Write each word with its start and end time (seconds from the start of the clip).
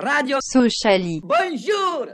Radio 0.00 0.38
Sociali. 0.40 1.20
Bonjour 1.24 2.06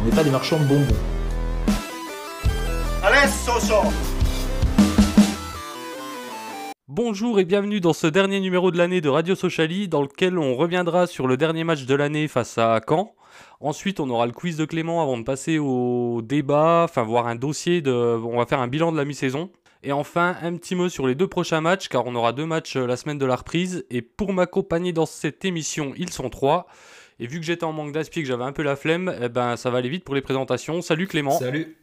On 0.00 0.04
n'est 0.04 0.14
pas 0.14 0.22
des 0.22 0.30
marchands 0.30 0.60
de 0.60 0.64
bonbons. 0.64 0.86
Bonjour 6.86 7.40
et 7.40 7.44
bienvenue 7.44 7.80
dans 7.80 7.92
ce 7.92 8.06
dernier 8.06 8.38
numéro 8.38 8.70
de 8.70 8.78
l'année 8.78 9.00
de 9.00 9.08
Radio 9.08 9.34
Sociali 9.34 9.88
dans 9.88 10.02
lequel 10.02 10.38
on 10.38 10.54
reviendra 10.54 11.08
sur 11.08 11.26
le 11.26 11.36
dernier 11.36 11.64
match 11.64 11.84
de 11.84 11.94
l'année 11.96 12.28
face 12.28 12.58
à 12.58 12.80
Caen. 12.88 13.15
Ensuite, 13.60 14.00
on 14.00 14.10
aura 14.10 14.26
le 14.26 14.32
quiz 14.32 14.56
de 14.56 14.64
Clément 14.64 15.02
avant 15.02 15.18
de 15.18 15.24
passer 15.24 15.58
au 15.58 16.20
débat, 16.22 16.82
enfin 16.84 17.02
voir 17.02 17.26
un 17.26 17.36
dossier 17.36 17.80
de 17.80 17.92
on 17.92 18.38
va 18.38 18.46
faire 18.46 18.60
un 18.60 18.68
bilan 18.68 18.92
de 18.92 18.96
la 18.96 19.04
mi-saison. 19.04 19.50
Et 19.82 19.92
enfin, 19.92 20.36
un 20.42 20.56
petit 20.56 20.74
mot 20.74 20.88
sur 20.88 21.06
les 21.06 21.14
deux 21.14 21.28
prochains 21.28 21.60
matchs 21.60 21.88
car 21.88 22.06
on 22.06 22.14
aura 22.14 22.32
deux 22.32 22.46
matchs 22.46 22.76
euh, 22.76 22.86
la 22.86 22.96
semaine 22.96 23.18
de 23.18 23.26
la 23.26 23.36
reprise 23.36 23.84
et 23.90 24.02
pour 24.02 24.32
m'accompagner 24.32 24.92
dans 24.92 25.06
cette 25.06 25.44
émission, 25.44 25.92
ils 25.96 26.12
sont 26.12 26.28
trois. 26.28 26.66
Et 27.18 27.26
vu 27.26 27.38
que 27.38 27.46
j'étais 27.46 27.64
en 27.64 27.72
manque 27.72 27.92
d'aspect 27.92 28.22
que 28.22 28.28
j'avais 28.28 28.44
un 28.44 28.52
peu 28.52 28.62
la 28.62 28.76
flemme, 28.76 29.16
eh 29.22 29.28
ben 29.28 29.56
ça 29.56 29.70
va 29.70 29.78
aller 29.78 29.88
vite 29.88 30.04
pour 30.04 30.14
les 30.14 30.22
présentations. 30.22 30.82
Salut 30.82 31.06
Clément. 31.06 31.38
Salut. 31.38 31.76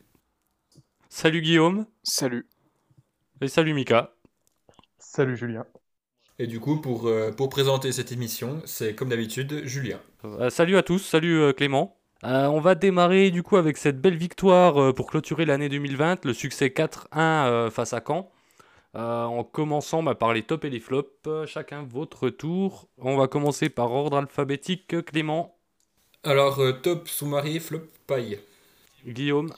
Salut 1.10 1.41
Guillaume. 1.41 1.85
Salut. 2.04 2.48
Et 3.41 3.48
salut 3.48 3.74
Mika. 3.74 4.13
Salut 4.99 5.38
Julien. 5.38 5.66
Et 6.44 6.48
du 6.48 6.60
coup, 6.60 6.76
pour, 6.76 7.08
euh, 7.08 7.32
pour 7.32 7.48
présenter 7.48 7.94
cette 7.94 8.12
émission, 8.12 8.62
c'est 8.66 8.96
comme 8.96 9.08
d'habitude 9.08 9.62
Julien. 9.64 9.98
Euh, 10.26 10.50
salut 10.50 10.76
à 10.76 10.84
tous, 10.84 11.00
salut 11.00 11.40
euh, 11.40 11.54
Clément. 11.54 11.96
Euh, 12.26 12.48
on 12.48 12.60
va 12.60 12.76
démarrer 12.76 13.32
du 13.32 13.44
coup 13.44 13.56
avec 13.56 13.78
cette 13.78 14.02
belle 14.02 14.18
victoire 14.18 14.78
euh, 14.78 14.92
pour 14.92 15.10
clôturer 15.10 15.46
l'année 15.46 15.70
2020, 15.70 16.26
le 16.26 16.34
succès 16.34 16.68
4-1 16.68 17.48
euh, 17.48 17.70
face 17.70 17.94
à 17.94 18.02
Caen. 18.06 18.30
Euh, 18.96 19.24
en 19.24 19.46
commençant 19.46 20.04
bah, 20.04 20.16
par 20.16 20.34
les 20.34 20.44
tops 20.44 20.66
et 20.66 20.70
les 20.70 20.82
flops, 20.82 21.08
Euh, 21.27 21.46
chacun 21.46 21.84
votre 21.90 22.30
tour. 22.30 22.90
On 22.98 23.16
va 23.16 23.30
commencer 23.30 23.70
par 23.70 23.94
ordre 23.94 24.18
alphabétique. 24.18 25.02
Clément, 25.05 25.55
Alors, 26.26 26.60
euh, 26.60 26.74
top, 26.74 27.07
sous-marie, 27.07 27.62
flop, 27.62 27.84
paille. 28.05 28.40
Guillaume, 29.07 29.54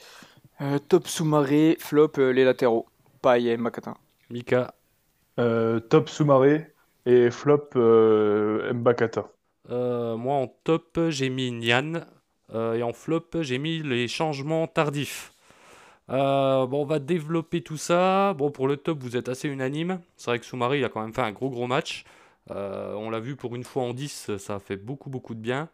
Euh, 0.62 0.78
top 0.80 1.08
sous-marée, 1.08 1.78
flop 1.80 2.12
euh, 2.20 2.32
les 2.32 2.44
latéraux. 2.46 2.86
Paille 3.24 3.50
et 3.50 3.58
Makata. 3.58 3.96
Mika, 4.30 4.76
Euh, 5.40 5.80
top 5.80 6.10
Soumaré 6.10 6.75
et 7.06 7.32
flop 7.32 7.70
euh, 7.76 8.74
Mbakata. 8.74 9.30
Euh, 9.72 10.16
moi 10.18 10.36
en 10.36 10.48
top 10.48 11.00
j'ai 11.10 11.30
mis 11.30 11.52
Nian 11.52 11.94
Euh, 12.54 12.76
et 12.76 12.84
en 12.84 12.94
flop 12.94 13.42
j'ai 13.42 13.58
mis 13.58 13.82
les 13.82 14.08
changements 14.08 14.68
tardifs. 14.68 15.34
Bon, 16.10 16.70
on 16.82 16.86
va 16.86 17.00
développer 17.00 17.62
tout 17.62 17.78
ça. 17.78 18.34
Bon, 18.36 18.52
pour 18.52 18.68
le 18.68 18.78
top, 18.78 19.00
vous 19.02 19.18
êtes 19.18 19.30
assez 19.30 19.50
unanime. 19.50 20.00
C'est 20.18 20.32
vrai 20.32 20.40
que 20.40 20.46
Soumari, 20.46 20.80
il 20.80 20.86
a 20.86 20.90
quand 20.90 21.02
même 21.02 21.14
fait 21.14 21.22
un 21.22 21.32
gros 21.32 21.50
gros 21.50 21.68
match. 21.68 22.06
On 22.50 23.10
l'a 23.10 23.20
vu 23.20 23.36
pour 23.36 23.56
une 23.56 23.64
fois 23.64 23.84
en 23.84 23.94
10, 23.94 24.38
ça 24.38 24.60
fait 24.60 24.78
beaucoup 24.78 25.10
beaucoup 25.10 25.36
de 25.36 25.40
bien. 25.42 25.70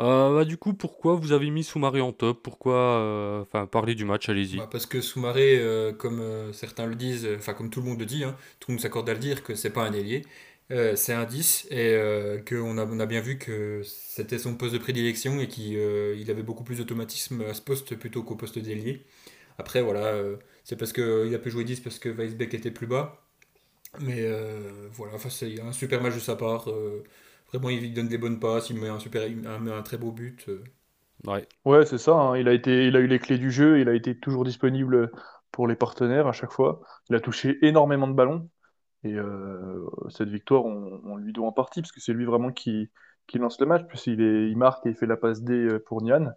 Euh, 0.00 0.36
bah, 0.36 0.44
du 0.44 0.56
coup, 0.56 0.74
pourquoi 0.74 1.16
vous 1.16 1.32
avez 1.32 1.50
mis 1.50 1.64
Soumari 1.64 2.00
en 2.00 2.12
top? 2.12 2.42
Pourquoi 2.42 2.76
euh, 2.76 3.42
Enfin, 3.42 3.66
parlez 3.66 3.94
du 3.94 4.04
match, 4.04 4.28
allez-y. 4.28 4.58
Bah, 4.58 4.68
parce 4.70 4.86
que 4.86 5.00
Soumaré, 5.00 5.58
euh, 5.58 5.92
comme 5.92 6.22
certains 6.52 6.86
le 6.86 6.94
disent, 6.94 7.28
enfin 7.36 7.54
comme 7.54 7.70
tout 7.70 7.80
le 7.80 7.86
monde 7.86 7.98
le 7.98 8.06
dit, 8.06 8.22
hein, 8.24 8.36
tout 8.60 8.70
le 8.70 8.74
monde 8.74 8.82
s'accorde 8.82 9.08
à 9.08 9.14
le 9.14 9.18
dire 9.18 9.42
que 9.42 9.54
c'est 9.54 9.70
pas 9.70 9.82
un 9.82 9.92
ailier, 9.92 10.24
c'est 10.70 11.14
un 11.14 11.24
10 11.24 11.66
et 11.70 11.96
qu'on 12.46 12.78
a, 12.78 13.06
bien 13.06 13.20
vu 13.20 13.38
que 13.38 13.82
c'était 13.84 14.38
son 14.38 14.54
poste 14.54 14.74
de 14.74 14.78
prédilection 14.78 15.40
et 15.40 15.48
qu'il 15.48 15.72
il 15.72 16.30
avait 16.30 16.42
beaucoup 16.42 16.62
plus 16.64 16.78
d'automatisme 16.78 17.42
à 17.42 17.54
ce 17.54 17.62
poste 17.62 17.96
plutôt 17.96 18.22
qu'au 18.22 18.36
poste 18.36 18.58
d'ailier. 18.58 19.04
Après, 19.58 19.82
voilà, 19.82 20.14
c'est 20.64 20.76
parce 20.76 20.92
qu'il 20.92 21.34
a 21.34 21.38
pu 21.38 21.50
jouer 21.50 21.64
10 21.64 21.80
parce 21.80 21.98
que 21.98 22.08
Weisbeck 22.08 22.54
était 22.54 22.70
plus 22.70 22.86
bas. 22.86 23.24
Mais 24.00 24.30
voilà, 24.92 25.18
c'est 25.30 25.60
un 25.60 25.72
super 25.72 26.02
match 26.02 26.14
de 26.14 26.20
sa 26.20 26.36
part. 26.36 26.68
Euh, 27.54 27.58
vraiment, 27.58 27.70
il 27.70 27.92
donne 27.94 28.08
des 28.08 28.18
bonnes 28.18 28.40
passes, 28.40 28.70
il 28.70 28.76
met 28.80 28.88
un, 28.88 28.98
super, 28.98 29.22
un 29.46 29.82
très 29.82 29.98
beau 29.98 30.12
but. 30.12 30.48
euh. 30.48 30.64
Ouais. 31.26 31.48
Ouais, 31.64 31.84
c'est 31.84 31.98
ça. 31.98 32.12
hein, 32.14 32.36
Il 32.36 32.48
a 32.48 32.52
été, 32.52 32.86
il 32.86 32.96
a 32.96 33.00
eu 33.00 33.06
les 33.06 33.18
clés 33.18 33.38
du 33.38 33.50
jeu. 33.50 33.80
Il 33.80 33.88
a 33.88 33.94
été 33.94 34.18
toujours 34.18 34.44
disponible 34.44 35.10
pour 35.50 35.66
les 35.66 35.74
partenaires 35.76 36.26
à 36.28 36.32
chaque 36.32 36.52
fois. 36.52 36.80
Il 37.08 37.16
a 37.16 37.20
touché 37.20 37.58
énormément 37.66 38.06
de 38.08 38.12
ballons. 38.14 38.48
Et 39.04 39.14
euh, 39.14 39.86
cette 40.10 40.28
victoire, 40.28 40.66
on, 40.66 41.00
on 41.04 41.16
lui 41.16 41.32
doit 41.32 41.46
en 41.48 41.52
partie 41.52 41.82
parce 41.82 41.92
que 41.92 42.00
c'est 42.00 42.12
lui 42.14 42.24
vraiment 42.26 42.52
qui, 42.52 42.90
qui 43.28 43.38
lance 43.38 43.60
le 43.60 43.66
match. 43.66 43.84
Puis 43.88 44.00
il 44.08 44.20
est, 44.22 44.50
il 44.50 44.56
marque 44.58 44.86
et 44.86 44.90
il 44.90 44.96
fait 44.96 45.06
la 45.06 45.16
passe 45.16 45.42
D 45.42 45.78
pour 45.86 46.02
Nian. 46.02 46.32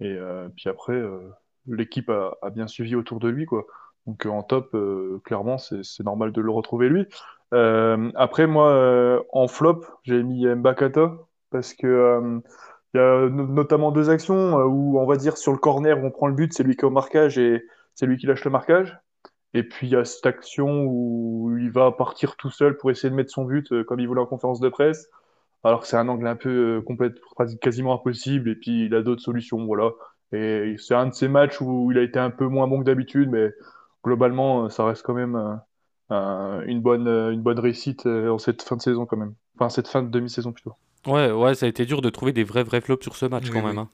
Et 0.00 0.12
euh, 0.12 0.48
puis 0.56 0.68
après, 0.70 0.94
euh, 0.94 1.30
l'équipe 1.66 2.10
a, 2.10 2.36
a 2.42 2.50
bien 2.50 2.66
suivi 2.68 2.94
autour 2.96 3.20
de 3.20 3.28
lui, 3.28 3.46
quoi. 3.46 3.66
Donc 4.06 4.26
euh, 4.26 4.30
en 4.30 4.42
top, 4.42 4.74
euh, 4.74 5.20
clairement, 5.24 5.58
c'est 5.58 6.00
normal 6.04 6.32
de 6.32 6.40
le 6.40 6.50
retrouver 6.50 6.88
lui. 6.88 7.06
Euh, 7.54 8.10
après, 8.14 8.46
moi, 8.46 9.24
en 9.32 9.46
flop, 9.48 9.84
j'ai 10.04 10.22
mis 10.22 10.46
Mbakata 10.46 11.12
parce 11.50 11.74
que 11.74 12.40
il 12.94 12.98
y 12.98 13.00
a 13.00 13.28
no- 13.28 13.46
notamment 13.46 13.90
deux 13.92 14.10
actions 14.10 14.54
où 14.56 14.98
on 14.98 15.06
va 15.06 15.16
dire 15.16 15.36
sur 15.36 15.52
le 15.52 15.58
corner 15.58 15.98
où 16.02 16.06
on 16.06 16.10
prend 16.10 16.26
le 16.28 16.34
but, 16.34 16.52
c'est 16.52 16.62
lui 16.62 16.76
qui 16.76 16.82
est 16.82 16.84
au 16.84 16.90
marquage 16.90 17.38
et 17.38 17.64
c'est 17.94 18.06
lui 18.06 18.16
qui 18.18 18.26
lâche 18.26 18.44
le 18.44 18.50
marquage. 18.50 18.98
Et 19.54 19.62
puis 19.64 19.86
il 19.88 19.92
y 19.92 19.96
a 19.96 20.04
cette 20.04 20.26
action 20.26 20.84
où 20.86 21.56
il 21.60 21.70
va 21.70 21.92
partir 21.92 22.36
tout 22.36 22.50
seul 22.50 22.76
pour 22.78 22.90
essayer 22.90 23.10
de 23.10 23.14
mettre 23.16 23.30
son 23.32 23.44
but 23.44 23.84
comme 23.84 24.00
il 24.00 24.08
voulait 24.08 24.20
en 24.22 24.26
conférence 24.26 24.60
de 24.60 24.68
presse, 24.68 25.08
alors 25.64 25.82
que 25.82 25.86
c'est 25.88 25.96
un 25.96 26.08
angle 26.08 26.26
un 26.26 26.36
peu 26.36 26.82
complète, 26.86 27.14
quasi- 27.36 27.58
quasiment 27.58 27.94
impossible. 27.94 28.50
Et 28.50 28.54
puis 28.56 28.86
il 28.86 28.94
a 28.94 29.02
d'autres 29.02 29.22
solutions, 29.22 29.64
voilà. 29.66 29.90
Et 30.32 30.76
c'est 30.78 30.94
un 30.94 31.06
de 31.08 31.14
ces 31.14 31.28
matchs 31.28 31.60
où 31.60 31.90
il 31.92 31.98
a 31.98 32.02
été 32.02 32.18
un 32.18 32.30
peu 32.30 32.46
moins 32.48 32.66
bon 32.68 32.80
que 32.80 32.84
d'habitude, 32.84 33.30
mais 33.30 33.52
globalement, 34.04 34.64
euh, 34.64 34.68
ça 34.68 34.84
reste 34.84 35.02
quand 35.04 35.14
même 35.14 35.36
euh, 35.36 35.54
un- 36.10 36.62
une 36.66 36.80
bonne, 36.80 37.08
euh, 37.08 37.30
une 37.32 37.40
bonne 37.42 37.58
réussite 37.58 38.06
euh, 38.06 38.30
en 38.30 38.38
cette 38.38 38.62
fin 38.62 38.76
de 38.76 38.82
saison 38.82 39.06
quand 39.06 39.16
même. 39.16 39.34
Enfin, 39.56 39.68
cette 39.68 39.88
fin 39.88 40.02
de 40.02 40.08
demi-saison 40.08 40.52
plutôt. 40.52 40.74
Ouais, 41.06 41.30
ouais, 41.30 41.54
ça 41.54 41.66
a 41.66 41.68
été 41.68 41.84
dur 41.84 42.00
de 42.00 42.10
trouver 42.10 42.32
des 42.32 42.44
vrais 42.44 42.62
vrais 42.62 42.80
flops 42.80 43.02
sur 43.02 43.16
ce 43.16 43.26
match 43.26 43.44
Oui, 43.44 43.50
quand 43.50 43.60
oui. 43.60 43.66
même. 43.66 43.78
hein. 43.78 43.88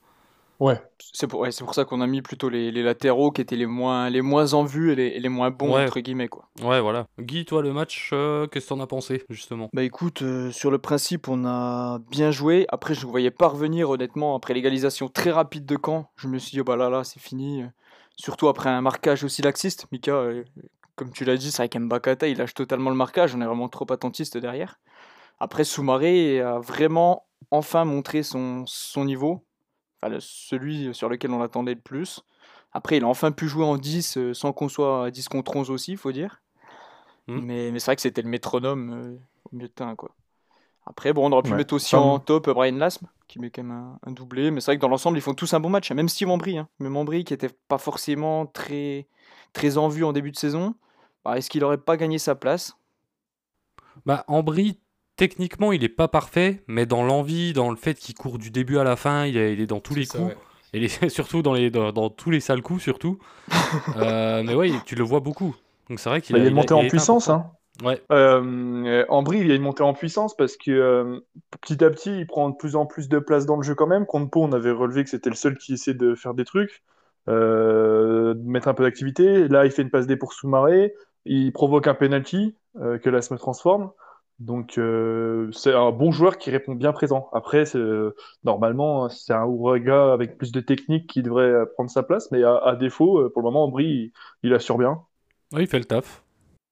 Ouais. 0.60 0.82
C'est 1.12 1.28
pour, 1.28 1.38
ouais, 1.40 1.50
pour 1.60 1.72
ça 1.72 1.84
qu'on 1.84 2.00
a 2.00 2.06
mis 2.08 2.20
plutôt 2.20 2.48
les, 2.48 2.72
les 2.72 2.82
latéraux 2.82 3.30
qui 3.30 3.40
étaient 3.40 3.54
les 3.54 3.66
moins, 3.66 4.10
les 4.10 4.22
moins 4.22 4.54
en 4.54 4.64
vue 4.64 4.90
et 4.90 5.20
les, 5.20 5.28
moins 5.28 5.50
bons, 5.52 5.72
Ouais. 5.76 5.84
entre 5.84 6.00
guillemets, 6.00 6.26
quoi. 6.26 6.48
Ouais, 6.60 6.80
voilà. 6.80 7.06
Guy, 7.20 7.44
toi, 7.44 7.62
le 7.62 7.72
match, 7.72 8.10
euh, 8.12 8.48
qu'est-ce 8.48 8.64
que 8.64 8.70
t'en 8.70 8.80
as 8.80 8.88
pensé, 8.88 9.24
justement? 9.30 9.68
Bah 9.72 9.84
écoute, 9.84 10.22
euh, 10.22 10.50
sur 10.50 10.72
le 10.72 10.78
principe, 10.78 11.28
on 11.28 11.44
a 11.46 12.00
bien 12.10 12.32
joué. 12.32 12.66
Après, 12.70 12.94
je 12.94 13.06
ne 13.06 13.10
voyais 13.10 13.30
pas 13.30 13.46
revenir, 13.46 13.88
honnêtement, 13.88 14.34
après 14.34 14.52
l'égalisation 14.52 15.06
très 15.06 15.30
rapide 15.30 15.64
de 15.64 15.78
Caen. 15.82 16.10
Je 16.16 16.26
me 16.26 16.38
suis 16.38 16.50
dit, 16.50 16.60
oh 16.60 16.64
bah 16.64 16.74
là, 16.76 16.90
là, 16.90 17.04
c'est 17.04 17.20
fini. 17.20 17.62
Surtout 18.18 18.48
après 18.48 18.68
un 18.68 18.80
marquage 18.80 19.22
aussi 19.22 19.42
laxiste. 19.42 19.86
Mika, 19.92 20.12
euh, 20.12 20.44
comme 20.96 21.12
tu 21.12 21.24
l'as 21.24 21.36
dit, 21.36 21.52
c'est 21.52 21.58
vrai 21.58 21.68
qu'Mbakata, 21.68 22.26
il 22.26 22.36
lâche 22.38 22.54
totalement 22.54 22.90
le 22.90 22.96
marquage. 22.96 23.34
On 23.34 23.40
est 23.40 23.46
vraiment 23.46 23.68
trop 23.68 23.90
attentiste 23.92 24.36
derrière. 24.36 24.80
Après, 25.38 25.62
Soumaré 25.62 26.40
a 26.40 26.58
vraiment 26.58 27.26
enfin 27.52 27.84
montré 27.84 28.24
son, 28.24 28.64
son 28.66 29.04
niveau. 29.04 29.44
Enfin, 30.02 30.16
celui 30.20 30.92
sur 30.94 31.08
lequel 31.08 31.30
on 31.30 31.38
l'attendait 31.38 31.74
le 31.74 31.80
plus. 31.80 32.24
Après, 32.72 32.96
il 32.96 33.04
a 33.04 33.06
enfin 33.06 33.30
pu 33.30 33.48
jouer 33.48 33.64
en 33.64 33.78
10 33.78 34.16
euh, 34.16 34.34
sans 34.34 34.52
qu'on 34.52 34.68
soit 34.68 35.06
à 35.06 35.10
10 35.10 35.28
contre 35.28 35.56
11 35.56 35.70
aussi, 35.70 35.92
il 35.92 35.96
faut 35.96 36.12
dire. 36.12 36.42
Hmm. 37.28 37.40
Mais, 37.40 37.70
mais 37.70 37.78
c'est 37.78 37.86
vrai 37.86 37.96
que 37.96 38.02
c'était 38.02 38.22
le 38.22 38.28
métronome 38.28 38.90
euh, 38.92 39.16
au 39.44 39.56
milieu 39.56 39.68
de 39.68 39.72
terrain, 39.72 39.94
quoi. 39.94 40.14
Après, 40.88 41.12
bon, 41.12 41.28
on 41.28 41.32
aurait 41.32 41.42
pu 41.42 41.50
Ouais. 41.50 41.56
mettre 41.56 41.74
aussi 41.74 41.96
Enfin, 41.96 41.98
en 41.98 42.18
top 42.18 42.48
Brian 42.50 42.76
Lasme, 42.76 43.08
qui 43.28 43.38
met 43.38 43.50
quand 43.50 43.62
même 43.62 43.72
un, 43.76 43.98
un 44.06 44.12
doublé. 44.12 44.50
Mais 44.50 44.60
c'est 44.60 44.72
vrai 44.72 44.76
que 44.76 44.82
dans 44.82 44.88
l'ensemble, 44.88 45.18
ils 45.18 45.22
font 45.22 45.34
tous 45.34 45.52
un 45.54 45.60
bon 45.60 45.70
match. 45.70 45.90
hein. 45.90 45.94
Même 45.94 46.08
Steve 46.08 46.30
Ambry, 46.30 46.58
hein. 46.58 46.68
même 46.80 46.96
Ambry 46.96 47.24
qui 47.24 47.34
était 47.34 47.50
pas 47.68 47.78
forcément 47.78 48.46
très, 48.46 49.08
très 49.52 49.76
en 49.78 49.88
vue 49.88 50.04
en 50.04 50.12
début 50.12 50.32
de 50.32 50.36
saison. 50.38 50.74
Bah, 51.24 51.36
Est-ce 51.38 51.50
qu'il 51.50 51.64
aurait 51.64 51.78
pas 51.78 51.96
gagné 51.96 52.18
sa 52.18 52.34
place? 52.34 52.74
Bah, 54.06 54.24
Ambry, 54.28 54.78
techniquement, 55.16 55.72
il 55.72 55.84
est 55.84 55.88
pas 55.88 56.08
parfait, 56.08 56.62
mais 56.66 56.86
dans 56.86 57.02
l'envie, 57.04 57.52
dans 57.52 57.70
le 57.70 57.76
fait 57.76 57.94
qu'il 57.94 58.14
court 58.14 58.38
du 58.38 58.50
début 58.50 58.78
à 58.78 58.84
la 58.84 58.96
fin, 58.96 59.26
il 59.26 59.36
est, 59.36 59.52
il 59.54 59.60
est 59.60 59.66
dans 59.66 59.80
tous 59.80 59.94
les 59.94 60.06
ça, 60.06 60.18
coups. 60.18 60.28
ouais. 60.28 60.36
Et 60.72 60.80
les- 60.80 60.88
surtout 61.10 61.42
dans, 61.42 61.54
les, 61.54 61.70
dans, 61.70 61.92
dans 61.92 62.10
tous 62.10 62.30
les 62.30 62.40
sales 62.40 62.62
coups, 62.62 62.82
surtout. 62.82 63.18
Euh, 63.96 64.42
mais 64.44 64.54
ouais, 64.54 64.72
tu 64.86 64.96
le 64.96 65.04
vois 65.04 65.20
beaucoup. 65.20 65.56
Donc 65.88 66.00
c'est 66.00 66.10
vrai 66.10 66.22
qu'il 66.22 66.36
Bah, 66.36 66.44
il 66.44 66.46
a 66.72 66.76
en 66.76 66.86
puissance, 66.86 67.28
hein. 67.30 67.50
Ouais, 67.84 68.02
Euh, 68.10 69.04
Ambry, 69.08 69.38
il 69.38 69.46
y 69.46 69.52
a 69.52 69.54
une 69.54 69.62
montée 69.62 69.84
en 69.84 69.94
puissance 69.94 70.36
parce 70.36 70.56
que 70.56 70.70
euh, 70.70 71.20
petit 71.60 71.84
à 71.84 71.90
petit, 71.90 72.20
il 72.20 72.26
prend 72.26 72.48
de 72.50 72.56
plus 72.56 72.74
en 72.74 72.86
plus 72.86 73.08
de 73.08 73.18
place 73.18 73.46
dans 73.46 73.56
le 73.56 73.62
jeu 73.62 73.74
quand 73.74 73.86
même. 73.86 74.04
Contre 74.04 74.36
on 74.38 74.52
avait 74.52 74.72
relevé 74.72 75.04
que 75.04 75.10
c'était 75.10 75.30
le 75.30 75.36
seul 75.36 75.56
qui 75.56 75.74
essayait 75.74 75.96
de 75.96 76.14
faire 76.14 76.34
des 76.34 76.44
trucs, 76.44 76.82
euh, 77.28 78.34
de 78.34 78.42
mettre 78.42 78.68
un 78.68 78.74
peu 78.74 78.82
d'activité. 78.82 79.46
Là, 79.48 79.64
il 79.64 79.70
fait 79.70 79.82
une 79.82 79.90
passe 79.90 80.06
D 80.08 80.16
pour 80.16 80.32
Soumaré, 80.32 80.92
il 81.24 81.52
provoque 81.52 81.86
un 81.86 81.94
penalty 81.94 82.56
euh, 82.80 82.98
que 82.98 83.10
l'AS 83.10 83.30
me 83.30 83.38
transforme. 83.38 83.90
Donc, 84.40 84.80
c'est 85.52 85.74
un 85.74 85.90
bon 85.90 86.12
joueur 86.12 86.38
qui 86.38 86.50
répond 86.52 86.76
bien 86.76 86.92
présent. 86.92 87.28
Après, 87.32 87.64
normalement, 88.44 89.08
c'est 89.08 89.32
un 89.32 89.44
Ouraga 89.44 90.12
avec 90.12 90.38
plus 90.38 90.52
de 90.52 90.60
technique 90.60 91.08
qui 91.08 91.24
devrait 91.24 91.66
prendre 91.74 91.90
sa 91.90 92.04
place, 92.04 92.30
mais 92.30 92.44
à, 92.44 92.56
à 92.58 92.76
défaut, 92.76 93.28
pour 93.30 93.42
le 93.42 93.46
moment, 93.46 93.64
Ambry, 93.64 93.84
il, 93.84 94.12
il 94.44 94.54
assure 94.54 94.78
bien. 94.78 95.00
Ouais, 95.52 95.64
il 95.64 95.66
fait 95.66 95.80
le 95.80 95.86
taf. 95.86 96.22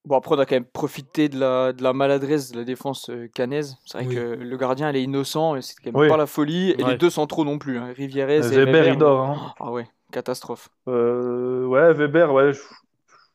Bon, 0.06 0.16
après, 0.16 0.36
on 0.36 0.38
a 0.38 0.46
quand 0.46 0.54
même 0.54 0.64
profité 0.64 1.28
de 1.28 1.38
la, 1.38 1.72
de 1.72 1.82
la 1.82 1.92
maladresse 1.92 2.52
de 2.52 2.58
la 2.58 2.64
défense 2.64 3.10
euh, 3.10 3.26
canaise. 3.34 3.76
C'est 3.84 3.98
vrai 3.98 4.06
Oui. 4.06 4.14
que 4.14 4.20
le 4.20 4.56
gardien, 4.56 4.88
il 4.90 4.96
est 4.96 5.02
innocent 5.02 5.56
et 5.56 5.62
c'est 5.62 5.74
quand 5.74 5.92
même 5.92 6.00
Oui. 6.00 6.08
pas 6.08 6.16
la 6.16 6.26
folie. 6.26 6.70
Et 6.78 6.84
Ouais. 6.84 6.92
les 6.92 6.96
deux 6.96 7.10
centraux 7.10 7.44
non 7.44 7.58
plus. 7.58 7.78
Hein. 7.78 7.92
Rivieres 7.94 8.30
et 8.30 8.40
Weber, 8.40 8.86
il 8.88 8.96
dort. 8.98 9.20
hein. 9.22 9.54
Ah 9.58 9.72
ouais, 9.72 9.88
Catastrophe. 10.12 10.68
Euh, 10.88 11.66
ouais, 11.66 11.92
Weber, 11.92 12.32
ouais, 12.32 12.52
je, 12.52 12.60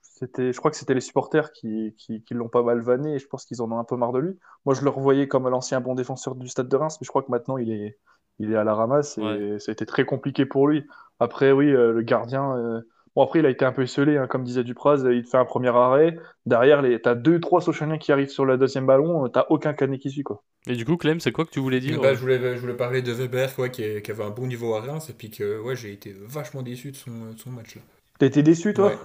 c'était, 0.01 0.53
je 0.53 0.57
crois 0.59 0.71
que 0.71 0.77
c'était 0.77 0.93
les 0.93 1.01
supporters 1.01 1.51
qui, 1.51 1.93
qui, 1.97 2.23
qui 2.23 2.33
l'ont 2.33 2.47
pas 2.47 2.63
mal 2.63 2.79
vanné 2.79 3.15
et 3.15 3.19
je 3.19 3.27
pense 3.27 3.43
qu'ils 3.45 3.61
en 3.61 3.71
ont 3.71 3.77
un 3.79 3.83
peu 3.83 3.97
marre 3.97 4.13
de 4.13 4.19
lui. 4.19 4.37
Moi, 4.65 4.73
je 4.73 4.81
le 4.83 4.89
revoyais 4.89 5.27
comme 5.27 5.49
l'ancien 5.49 5.81
bon 5.81 5.93
défenseur 5.95 6.35
du 6.35 6.47
Stade 6.47 6.69
de 6.69 6.75
Reims, 6.77 6.97
mais 7.01 7.05
je 7.05 7.09
crois 7.09 7.23
que 7.23 7.31
maintenant 7.31 7.57
il 7.57 7.71
est, 7.71 7.97
il 8.39 8.53
est 8.53 8.55
à 8.55 8.63
la 8.63 8.75
ramasse 8.75 9.17
et 9.17 9.21
Ouais. 9.21 9.59
ça 9.59 9.71
a 9.71 9.73
été 9.73 9.85
très 9.85 10.05
compliqué 10.05 10.45
pour 10.45 10.67
lui. 10.69 10.85
Après, 11.19 11.51
oui, 11.51 11.67
euh, 11.69 11.91
le 11.91 12.01
gardien. 12.01 12.55
euh, 12.55 12.81
Bon, 13.15 13.23
après, 13.23 13.39
il 13.39 13.45
a 13.45 13.49
été 13.49 13.65
un 13.65 13.71
peu 13.73 13.83
esselé, 13.83 14.17
hein, 14.17 14.27
comme 14.27 14.43
disait 14.43 14.63
Dupraz, 14.63 15.03
il 15.11 15.23
te 15.23 15.29
fait 15.29 15.37
un 15.37 15.45
premier 15.45 15.69
arrêt. 15.69 16.17
Derrière, 16.45 16.81
les... 16.81 17.01
t'as 17.01 17.15
deux, 17.15 17.39
trois 17.39 17.61
Sochaliens 17.61 17.97
qui 17.97 18.11
arrivent 18.11 18.29
sur 18.29 18.45
le 18.45 18.57
deuxième 18.57 18.85
ballon, 18.85 19.25
euh, 19.25 19.29
t'as 19.29 19.45
aucun 19.49 19.73
canet 19.73 19.99
qui 19.99 20.09
suit, 20.09 20.23
quoi. 20.23 20.43
Et 20.67 20.75
du 20.75 20.85
coup, 20.85 20.97
Clem, 20.97 21.19
c'est 21.19 21.31
quoi 21.31 21.45
que 21.45 21.51
tu 21.51 21.59
voulais 21.59 21.79
dire 21.79 21.99
Bah, 21.99 22.13
je, 22.13 22.19
voulais, 22.19 22.39
je 22.55 22.59
voulais 22.61 22.75
parler 22.75 23.01
de 23.01 23.11
Weber 23.11 23.53
quoi, 23.55 23.69
qui, 23.69 23.83
est- 23.83 24.01
qui 24.03 24.11
avait 24.11 24.23
un 24.23 24.29
bon 24.29 24.47
niveau 24.47 24.75
à 24.75 24.81
Reims 24.81 25.09
et 25.09 25.13
puis 25.13 25.29
que 25.31 25.59
ouais, 25.59 25.75
j'ai 25.75 25.91
été 25.91 26.13
vachement 26.13 26.61
déçu 26.61 26.91
de 26.91 26.95
son, 26.95 27.31
de 27.33 27.39
son 27.39 27.49
match 27.51 27.75
là. 27.75 27.81
T'as 28.19 28.27
été 28.27 28.41
déçu, 28.43 28.73
toi? 28.73 28.93
Ouais. 28.93 28.97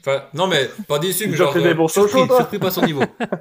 Enfin, 0.00 0.24
non 0.34 0.46
mais 0.46 0.68
pas 0.86 0.98
déçu, 0.98 1.26
mais 1.28 1.36
genre 1.36 1.52
fait 1.52 1.62
des 1.62 1.74
euh, 1.74 1.74
bons 1.74 1.88
surpris, 1.88 2.26
toi 2.26 2.36
surpris 2.36 2.58
par 2.58 2.72
son 2.72 2.82
niveau. 2.82 3.02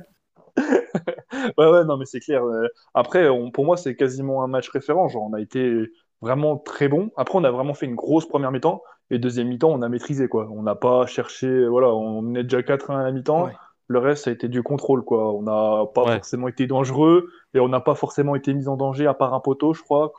Ouais, 1.58 1.68
ouais, 1.70 1.84
non, 1.86 1.98
mais 1.98 2.06
c'est 2.06 2.20
clair. 2.20 2.44
euh, 2.46 2.68
Après, 2.94 3.28
on- 3.30 3.52
pour 3.52 3.66
moi, 3.66 3.78
c'est 3.78 3.96
quasiment 3.96 4.44
un 4.44 4.48
match 4.48 4.70
référent. 4.70 5.08
Genre, 5.10 5.24
on 5.24 5.34
a 5.34 5.42
été 5.42 5.88
vraiment 6.22 6.58
très 6.58 6.88
bon. 6.88 7.12
Après, 7.18 7.38
on 7.38 7.44
a 7.44 7.52
vraiment 7.52 7.74
fait 7.74 7.86
une 7.86 7.96
grosse 7.96 8.28
première 8.28 8.52
mi-temps. 8.52 8.82
Et 9.10 9.20
deuxième 9.20 9.48
mi-temps, 9.48 9.70
on 9.72 9.82
a 9.82 9.90
maîtrisé, 9.90 10.28
quoi. 10.28 10.50
On 10.52 10.64
n'a 10.64 10.76
pas 10.76 11.06
cherché. 11.06 11.68
Voilà, 11.68 11.94
on 11.94 12.22
menait 12.22 12.44
déjà 12.44 12.62
4-1 12.62 13.00
à 13.00 13.04
la 13.04 13.12
mi-temps. 13.12 13.46
Ouais. 13.46 13.52
Le 13.88 14.00
reste, 14.00 14.26
ça 14.26 14.32
a 14.32 14.34
été 14.34 14.50
du 14.50 14.64
contrôle, 14.64 15.04
quoi. 15.04 15.34
On 15.34 15.44
n'a 15.44 15.86
pas 15.94 16.04
Ouais. 16.04 16.16
forcément 16.16 16.48
été 16.50 16.68
dangereux. 16.68 17.30
Et 17.54 17.60
on 17.62 17.70
n'a 17.70 17.80
pas 17.80 17.96
forcément 17.96 18.36
été 18.36 18.54
mis 18.54 18.68
en 18.68 18.76
danger, 18.76 19.08
à 19.08 19.14
part 19.14 19.34
un 19.34 19.40
poteau, 19.40 19.74
je 19.74 19.82
crois. 19.82 20.12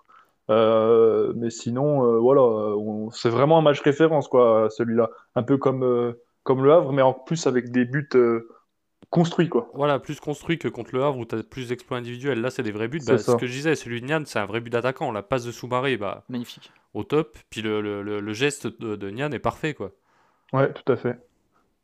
Euh, 0.50 1.32
mais 1.36 1.50
sinon, 1.50 2.04
euh, 2.06 2.18
voilà, 2.18 2.40
on- 2.42 3.10
c'est 3.10 3.28
vraiment 3.28 3.58
un 3.58 3.62
match 3.62 3.80
référence, 3.82 4.28
quoi, 4.28 4.68
celui-là. 4.70 5.10
Un 5.34 5.42
peu 5.42 5.58
comme, 5.58 5.84
euh, 5.84 6.12
comme 6.42 6.64
le 6.64 6.72
Havre, 6.72 6.92
mais 6.92 7.02
en 7.02 7.12
plus 7.12 7.46
avec 7.46 7.70
des 7.70 7.84
buts 7.84 8.08
euh, 9.04 9.06
construits, 9.10 9.48
quoi. 9.48 9.70
Voilà, 9.74 9.98
plus 9.98 10.20
construit 10.20 10.58
que 10.58 10.68
contre 10.68 10.94
le 10.94 11.02
Havre 11.04 11.18
où 11.18 11.24
tu 11.24 11.34
as 11.36 11.42
plus 11.42 11.68
d'exploits 11.68 11.98
individuels. 11.98 12.40
Là, 12.40 12.50
c'est 12.50 12.62
des 12.62 12.72
vrais 12.72 12.88
buts. 12.88 13.00
C'est 13.00 13.12
Bah, 13.12 13.18
ce 13.18 13.32
que 13.36 13.46
je 13.46 13.52
disais, 13.52 13.74
celui 13.74 14.00
de 14.00 14.06
Nian, 14.06 14.22
c'est 14.24 14.38
un 14.38 14.46
vrai 14.46 14.60
but 14.60 14.70
d'attaquant. 14.70 15.12
La 15.12 15.22
passe 15.22 15.44
de 15.44 15.52
Soumaré, 15.52 15.96
bah, 15.96 16.24
Magnifique. 16.28 16.72
au 16.94 17.04
top. 17.04 17.38
Puis 17.50 17.62
le, 17.62 17.80
le, 17.80 18.02
le- 18.02 18.20
le 18.20 18.32
geste 18.32 18.66
de, 18.66 18.96
de 18.96 19.10
Nian 19.10 19.30
est 19.32 19.38
parfait, 19.38 19.74
quoi. 19.74 19.92
Ouais, 20.52 20.72
tout 20.72 20.90
à 20.92 20.96
fait. 20.96 21.18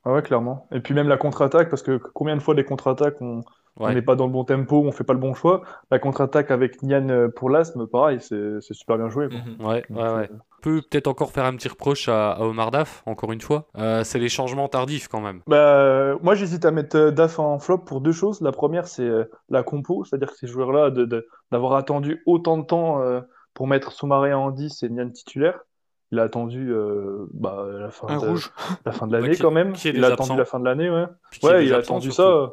Ah 0.05 0.13
ouais, 0.13 0.23
clairement. 0.23 0.69
Et 0.73 0.81
puis 0.81 0.95
même 0.95 1.09
la 1.09 1.17
contre-attaque, 1.17 1.71
parce 1.71 1.83
que 1.83 1.97
combien 1.97 2.37
de 2.37 2.43
fois 2.43 2.55
des 2.55 2.65
contre-attaques, 2.65 3.21
on 3.21 3.43
Ouais. 3.81 3.93
n'est 3.93 4.03
pas 4.03 4.15
dans 4.15 4.27
le 4.27 4.33
bon 4.33 4.45
tempo, 4.45 4.85
on 4.87 4.93
fait 4.93 5.03
pas 5.05 5.15
le 5.15 5.19
bon 5.19 5.35
choix. 5.35 5.63
La 5.91 5.99
contre-attaque 5.99 6.51
avec 6.53 6.83
Nian 6.85 7.09
euh, 7.09 7.29
pour 7.29 7.51
l'Asthme, 7.51 7.87
pareil, 7.89 8.21
c'est 8.21 8.61
c'est 8.61 8.75
super 8.75 8.99
bien 8.99 9.09
joué. 9.09 9.29
quoi. 9.29 9.39
Mhm. 9.41 9.67
Ouais, 9.67 9.85
Donc, 9.91 9.99
ouais, 9.99 10.15
ouais. 10.15 10.31
Peut 10.65 10.83
peut-être 10.91 11.07
encore 11.07 11.31
faire 11.31 11.45
un 11.45 11.55
petit 11.57 11.69
reproche 11.69 12.09
à, 12.09 12.33
à 12.33 12.41
Omar 12.41 12.71
Daf, 12.71 13.03
encore 13.07 13.33
une 13.33 13.41
fois. 13.41 13.67
Euh, 13.77 14.03
c'est 14.05 14.19
les 14.19 14.29
changements 14.29 14.69
tardifs, 14.69 15.09
quand 15.09 15.21
même. 15.21 15.41
Bah, 15.47 15.57
euh, 15.77 16.17
moi, 16.23 16.35
j'hésite 16.35 16.65
à 16.65 16.71
mettre 16.71 16.97
euh, 16.97 17.11
Daf 17.11 17.39
en 17.39 17.59
flop 17.59 17.79
pour 17.79 18.01
deux 18.01 18.13
choses. 18.13 18.41
La 18.41 18.53
première, 18.53 18.87
c'est 18.89 19.09
la 19.51 19.63
compo, 19.63 20.05
c'est-à-dire 20.05 20.31
que 20.31 20.37
ces 20.39 20.47
joueurs-là, 20.47 20.91
de, 20.91 21.05
de- 21.05 21.27
d'avoir 21.53 21.75
attendu 21.75 22.23
autant 22.27 22.59
de 22.59 22.65
temps 22.65 23.01
euh, 23.03 23.21
pour 23.53 23.67
mettre 23.67 23.93
Soumaré 23.93 24.33
en 24.33 24.51
10 24.51 24.83
et 24.83 24.89
Nian 24.89 25.11
titulaire. 25.11 25.61
Il 26.13 26.19
a 26.21 26.23
attendu 26.25 26.71
euh, 26.73 27.27
bah, 27.33 27.67
la 27.73 27.91
fin 27.91 28.07
Un 28.09 28.19
de, 28.21 28.27
rouge. 28.29 28.53
la 28.87 28.93
fin 28.93 29.07
de 29.07 29.13
l'année 29.13 29.37
quand 29.37 29.51
même. 29.51 29.73
qui 29.73 29.89
Il 29.89 30.05
a 30.05 30.09
absents. 30.09 30.25
attendu 30.25 30.39
la 30.39 30.45
fin 30.45 30.61
de 30.61 30.65
l'année, 30.65 30.89
ouais. 30.91 31.05
Ouais, 31.43 31.65
il 31.67 31.75
a 31.75 31.79
attendu 31.79 32.11
surtout. 32.13 32.47
ça, 32.47 32.53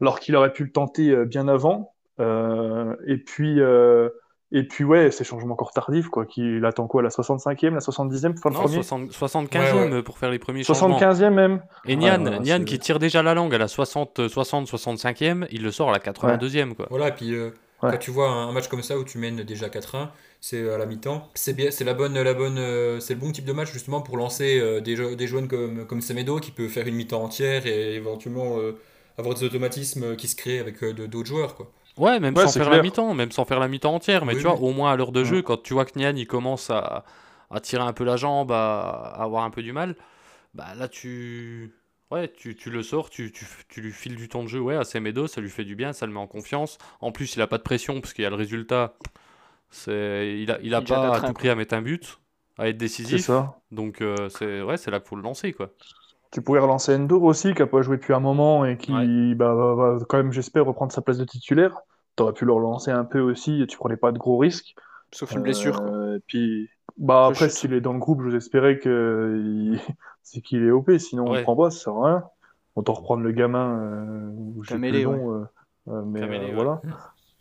alors 0.00 0.20
qu'il 0.20 0.36
aurait 0.36 0.52
pu 0.52 0.64
le 0.64 0.70
tenter 0.72 1.10
euh, 1.10 1.24
bien 1.24 1.48
avant. 1.48 1.94
Euh, 2.20 2.94
et 3.06 3.16
puis, 3.16 3.60
euh, 3.60 4.08
et 4.52 4.62
puis 4.64 4.84
ouais, 4.84 5.10
ces 5.10 5.24
changements 5.24 5.54
encore 5.54 5.72
tardifs, 5.72 6.08
quoi. 6.08 6.26
Qu'il 6.26 6.64
attend 6.64 6.86
quoi, 6.86 7.02
la 7.02 7.08
65e, 7.08 7.70
la 7.74 7.78
70e 7.80 8.34
pour 8.34 8.42
faire 8.42 8.50
le 8.50 8.56
Non, 8.56 8.62
premier 8.64 8.82
60 8.82 9.10
75e 9.10 9.90
Ouais, 9.92 10.02
pour 10.02 10.18
faire 10.18 10.30
les 10.30 10.38
premiers 10.38 10.62
changements. 10.64 10.98
75e 10.98 11.30
même. 11.30 11.62
Et 11.86 11.96
Nian, 11.96 12.24
Ouais, 12.24 12.30
ouais, 12.30 12.38
Nian 12.40 12.64
qui 12.64 12.78
tire 12.78 12.98
déjà 12.98 13.22
la 13.22 13.34
langue 13.34 13.54
à 13.54 13.58
la 13.58 13.68
60, 13.68 14.28
60 14.28 14.68
65e, 14.68 15.46
il 15.50 15.62
le 15.62 15.70
sort 15.70 15.88
à 15.88 15.92
la 15.92 15.98
82e, 15.98 16.74
quoi. 16.74 16.86
Voilà, 16.90 17.08
et 17.08 17.12
puis 17.12 17.34
euh, 17.34 17.50
Ouais. 17.82 17.90
quand 17.90 17.98
tu 17.98 18.12
vois 18.12 18.28
un, 18.28 18.52
match 18.52 18.68
comme 18.68 18.82
ça 18.82 18.96
où 18.96 19.02
tu 19.02 19.18
mènes 19.18 19.42
déjà 19.42 19.66
4-1, 19.66 20.10
c'est 20.40 20.70
à 20.72 20.78
la 20.78 20.86
mi-temps, 20.86 21.28
c'est 21.34 21.52
bien, 21.52 21.72
c'est 21.72 21.82
la 21.82 21.94
bonne, 21.94 22.14
la 22.20 22.32
bonne, 22.34 22.58
euh, 22.58 23.00
c'est 23.00 23.14
le 23.14 23.18
bon 23.20 23.32
type 23.32 23.44
de 23.44 23.52
match 23.52 23.72
justement 23.72 24.00
pour 24.00 24.16
lancer 24.16 24.60
euh, 24.60 24.80
des, 24.80 25.26
jeunes 25.26 25.48
comme, 25.48 25.84
comme 25.86 26.00
Semedo 26.00 26.38
qui 26.38 26.52
peut 26.52 26.68
faire 26.68 26.86
une 26.86 26.94
mi-temps 26.94 27.24
entière 27.24 27.66
et 27.66 27.94
éventuellement 27.96 28.58
euh, 28.58 28.78
avoir 29.18 29.34
des 29.34 29.42
automatismes 29.42 30.14
qui 30.14 30.28
se 30.28 30.36
créent 30.36 30.60
avec 30.60 30.80
euh, 30.84 30.92
de- 30.92 31.06
d'autres 31.06 31.26
joueurs 31.26 31.56
quoi. 31.56 31.72
Ouais, 31.98 32.20
même 32.20 32.36
Ouais, 32.36 32.46
sans 32.46 32.48
c'est 32.48 32.60
faire 32.60 32.62
clair. 32.62 32.70
la 32.70 32.80
mi-temps, 32.80 33.12
même 33.14 33.32
sans 33.32 33.44
faire 33.44 33.60
la 33.60 33.68
mi-temps 33.68 33.94
entière, 33.94 34.24
mais 34.24 34.34
Oui, 34.34 34.36
tu 34.36 34.46
vois, 34.46 34.54
oui. 34.54 34.60
au 34.60 34.72
moins 34.72 34.92
à 34.92 34.96
l'heure 34.96 35.12
de 35.12 35.24
Ouais. 35.24 35.24
jeu, 35.24 35.42
quand 35.42 35.62
tu 35.62 35.74
vois 35.74 35.84
que 35.84 35.98
Nian 35.98 36.14
il 36.16 36.26
commence 36.26 36.70
à, 36.70 37.04
à 37.50 37.60
tirer 37.60 37.82
un 37.82 37.92
peu 37.92 38.04
la 38.04 38.16
jambe, 38.16 38.50
à, 38.50 38.80
à 39.14 39.22
avoir 39.22 39.44
un 39.44 39.50
peu 39.50 39.62
du 39.62 39.72
mal, 39.72 39.94
bah 40.54 40.74
là 40.76 40.88
tu. 40.88 41.74
Ouais, 42.10 42.28
tu, 42.28 42.56
tu 42.56 42.70
le 42.70 42.82
sors, 42.82 43.10
tu, 43.10 43.32
tu, 43.32 43.46
tu 43.68 43.80
lui 43.82 43.92
files 43.92 44.16
du 44.16 44.28
temps 44.28 44.42
de 44.44 44.48
jeu, 44.48 44.60
ouais, 44.60 44.76
à 44.76 44.84
Semedo, 44.84 45.26
ça 45.28 45.40
lui 45.40 45.50
fait 45.50 45.64
du 45.64 45.76
bien, 45.76 45.92
ça 45.94 46.06
le 46.06 46.12
met 46.12 46.20
en 46.20 46.26
confiance. 46.28 46.78
En 47.00 47.12
plus, 47.12 47.36
il 47.36 47.42
a 47.42 47.46
pas 47.48 47.58
de 47.58 47.62
pression, 47.64 48.00
parce 48.00 48.14
qu'il 48.14 48.22
y 48.24 48.26
a 48.26 48.30
le 48.30 48.36
résultat. 48.36 48.96
C'est, 49.70 50.38
il 50.40 50.50
a, 50.52 50.58
il 50.62 50.74
a 50.74 50.80
Il 50.80 50.84
pas 50.84 51.14
à 51.16 51.20
4-1, 51.20 51.22
tout 51.22 51.34
prix 51.34 51.48
à 51.50 51.54
mettre 51.56 51.74
un 51.74 51.82
but, 51.82 52.18
à 52.58 52.68
être 52.68 52.78
C'est 53.02 53.18
décisif. 53.18 53.18
ça. 53.18 53.60
Donc, 53.72 54.02
euh, 54.02 54.28
c'est 54.30 54.62
ouais, 54.62 54.76
c'est 54.78 54.90
là 54.92 55.00
qu'il 55.00 55.08
faut 55.08 55.16
le 55.16 55.22
lancer, 55.22 55.52
quoi. 55.54 55.70
Tu 56.32 56.40
pourrais 56.42 56.60
relancer 56.60 56.94
Endur 56.96 57.22
aussi, 57.22 57.52
qui 57.54 57.60
n'a 57.60 57.66
pas 57.66 57.82
joué 57.82 57.98
depuis 57.98 58.14
un 58.14 58.20
moment 58.20 58.64
et 58.64 58.76
qui 58.78 58.92
Ouais. 58.92 59.34
bah, 59.34 59.54
va, 59.54 59.74
va 59.74 59.98
quand 60.08 60.16
même, 60.16 60.32
j'espère, 60.32 60.64
reprendre 60.64 60.90
sa 60.90 61.02
place 61.02 61.18
de 61.18 61.24
titulaire. 61.24 61.76
T'aurais 62.16 62.32
pu 62.32 62.44
le 62.46 62.52
relancer 62.52 62.90
un 62.90 63.04
peu 63.04 63.20
aussi, 63.20 63.62
et 63.62 63.66
tu 63.66 63.76
prenais 63.76 63.96
pas 63.96 64.12
de 64.12 64.18
gros 64.18 64.38
risques. 64.38 64.74
Sauf 65.12 65.32
une 65.32 65.42
blessure. 65.42 65.82
quoi. 65.82 65.90
Euh, 65.92 66.16
et 66.16 66.20
puis, 66.26 66.70
bah, 66.96 67.26
Après, 67.26 67.48
s'il 67.50 67.74
est 67.74 67.80
dans 67.82 67.92
le 67.92 67.98
groupe, 67.98 68.22
j'ose 68.22 68.34
espérer 68.34 68.78
que 68.78 69.40
il- 69.44 69.78
c'est 70.22 70.40
qu'il 70.40 70.64
est 70.64 70.70
OP, 70.70 70.98
sinon 70.98 71.24
on 71.28 71.34
le 71.34 71.42
prend 71.42 71.56
pas, 71.56 71.70
ça 71.70 71.84
sert 71.84 71.94
à 71.96 72.06
rien. 72.06 72.24
Autant 72.76 72.94
reprendre 72.94 73.22
le 73.22 73.32
gamin, 73.32 73.78
euh, 73.78 74.30
nom, 75.04 75.34
euh, 75.34 75.44
euh, 75.88 76.02
mais 76.06 76.22
euh, 76.22 76.54
voilà. 76.54 76.80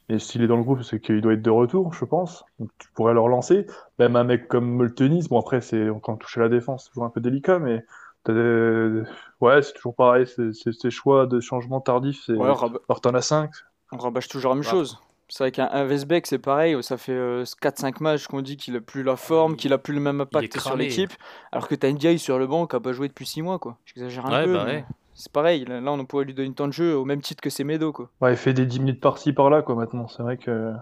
Et 0.09 0.19
s'il 0.19 0.41
est 0.41 0.47
dans 0.47 0.57
le 0.57 0.63
groupe, 0.63 0.81
c'est 0.83 0.99
qu'il 0.99 1.21
doit 1.21 1.31
être 1.33 1.41
de 1.41 1.49
retour, 1.49 1.93
je 1.93 2.03
pense. 2.03 2.43
Donc 2.59 2.69
tu 2.77 2.89
pourrais 2.93 3.13
le 3.13 3.21
relancer. 3.21 3.65
Même 3.99 4.17
un 4.17 4.25
mec 4.25 4.49
comme 4.49 4.69
Moltenis, 4.69 5.27
bon 5.29 5.39
après, 5.39 5.61
c'est 5.61 5.87
quand 6.03 6.13
on 6.13 6.17
touche 6.17 6.37
à 6.37 6.41
la 6.41 6.49
défense, 6.49 6.83
c'est 6.83 6.89
toujours 6.89 7.05
un 7.05 7.09
peu 7.09 7.21
délicat, 7.21 7.59
mais 7.59 7.85
ouais, 8.29 9.61
c'est 9.61 9.73
toujours 9.73 9.95
pareil, 9.95 10.25
ces 10.27 10.89
choix 10.91 11.25
de 11.25 11.39
changement 11.39 11.81
tardif, 11.81 12.21
c'est... 12.25 12.33
Ouais, 12.33 12.49
on, 12.49 12.53
rab- 12.53 12.79
Alors 12.89 13.01
t'en 13.01 13.13
as 13.13 13.21
5, 13.21 13.49
on 13.91 13.97
rabâche 13.97 14.27
toujours 14.27 14.51
la 14.51 14.55
même 14.55 14.63
chose. 14.63 14.99
C'est 15.29 15.45
vrai 15.45 15.51
qu'un 15.53 15.69
un 15.71 15.85
Vesbeck, 15.85 16.27
c'est 16.27 16.39
pareil. 16.39 16.75
Ça 16.83 16.97
fait 16.97 17.13
4-5 17.13 18.03
matchs 18.03 18.27
qu'on 18.27 18.41
dit 18.41 18.57
qu'il 18.57 18.75
a 18.75 18.81
plus 18.81 19.01
la 19.01 19.15
forme, 19.15 19.55
qu'il 19.55 19.71
a 19.71 19.77
plus 19.77 19.93
le 19.93 20.01
même 20.01 20.19
impact 20.19 20.59
sur 20.59 20.75
l'équipe. 20.75 21.11
Alors 21.53 21.69
que 21.69 21.75
t'as 21.75 21.89
Ndiaye 21.89 22.19
sur 22.19 22.37
le 22.37 22.47
banc 22.47 22.67
qui 22.67 22.75
a 22.75 22.81
pas 22.81 22.91
joué 22.91 23.07
depuis 23.07 23.25
6 23.25 23.41
mois. 23.41 23.57
quoi. 23.57 23.77
J'exagère 23.85 24.25
un 24.25 24.31
Ouais, 24.39 24.45
peu. 24.45 24.53
bah 24.53 24.63
mais 24.65 24.71
ouais. 24.73 24.85
C'est 25.13 25.31
pareil. 25.31 25.63
Là, 25.63 25.79
là, 25.79 25.91
on 25.93 26.03
pourrait 26.03 26.25
lui 26.25 26.33
donner 26.33 26.47
une 26.47 26.53
temps 26.53 26.67
de 26.67 26.73
jeu 26.73 26.97
au 26.97 27.05
même 27.05 27.21
titre 27.21 27.41
que 27.41 27.49
Semedo. 27.49 27.93
Quoi. 27.93 28.09
ouais, 28.19 28.33
il 28.33 28.37
fait 28.37 28.51
des 28.53 28.65
10 28.65 28.79
minutes 28.81 28.99
par-ci, 28.99 29.31
par-là, 29.31 29.61
quoi, 29.61 29.75
maintenant. 29.75 30.09
C'est 30.09 30.21
vrai 30.21 30.35
que... 30.35 30.73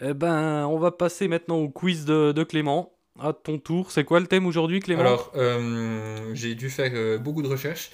Eh 0.00 0.14
ben, 0.14 0.64
on 0.66 0.78
va 0.78 0.92
passer 0.92 1.26
maintenant 1.26 1.56
au 1.56 1.68
quiz 1.68 2.04
de, 2.04 2.30
de 2.30 2.44
Clément. 2.44 2.92
À 3.18 3.32
ton 3.32 3.58
tour, 3.58 3.90
c'est 3.90 4.04
quoi 4.04 4.20
le 4.20 4.26
thème 4.26 4.46
aujourd'hui, 4.46 4.80
Clément? 4.80 5.00
Alors, 5.00 5.32
euh, 5.36 6.30
j'ai 6.34 6.54
dû 6.54 6.68
faire 6.68 6.90
euh, 6.94 7.18
beaucoup 7.18 7.42
de 7.42 7.48
recherches. 7.48 7.90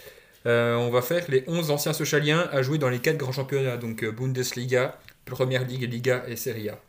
Euh, 0.47 0.75
on 0.76 0.91
va 0.91 1.00
faire 1.02 1.25
les 1.29 1.45
11 1.47 1.71
anciens 1.71 1.93
Sochaliens 1.93 2.49
à 2.50 2.62
jouer 2.62 2.79
dans 2.79 2.88
les 2.88 2.99
4 2.99 3.17
grands 3.19 3.31
championnats, 3.33 3.76
donc 3.76 4.02
euh, 4.02 4.11
Bundesliga, 4.11 4.99
Première 5.25 5.64
Ligue, 5.64 5.83
Liga 5.91 6.25
et 6.26 6.35
Serie 6.35 6.69
A. 6.71 6.81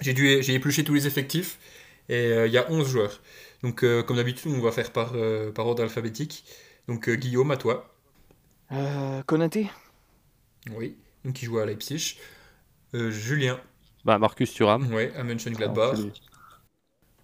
J'ai 0.00 0.14
dû, 0.14 0.42
j'ai 0.42 0.54
épluché 0.54 0.84
tous 0.84 0.94
les 0.94 1.06
effectifs 1.06 1.58
et 2.08 2.14
euh, 2.32 2.46
il 2.46 2.52
y 2.52 2.58
a 2.58 2.70
11 2.70 2.88
joueurs. 2.88 3.20
Donc, 3.62 3.82
euh, 3.82 4.02
comme 4.02 4.16
d'habitude, 4.16 4.50
on 4.54 4.60
va 4.62 4.72
faire 4.72 4.90
par, 4.92 5.12
euh, 5.14 5.52
par 5.52 5.66
ordre 5.66 5.82
alphabétique. 5.82 6.44
Donc, 6.86 7.08
euh, 7.08 7.16
Guillaume, 7.16 7.50
à 7.50 7.56
toi. 7.58 7.92
Euh, 8.72 9.22
Konaté? 9.24 9.68
Oui. 10.74 10.96
Donc, 11.24 11.34
qui 11.34 11.44
joue 11.44 11.58
à 11.58 11.66
Leipzig. 11.66 12.16
Euh, 12.94 13.10
Julien, 13.10 13.60
Bah, 14.06 14.18
Marcus 14.18 14.54
Thuram. 14.54 14.90
ouais, 14.94 15.12
à 15.16 15.24
Mönchengladbach. 15.24 15.98
lui. 15.98 16.12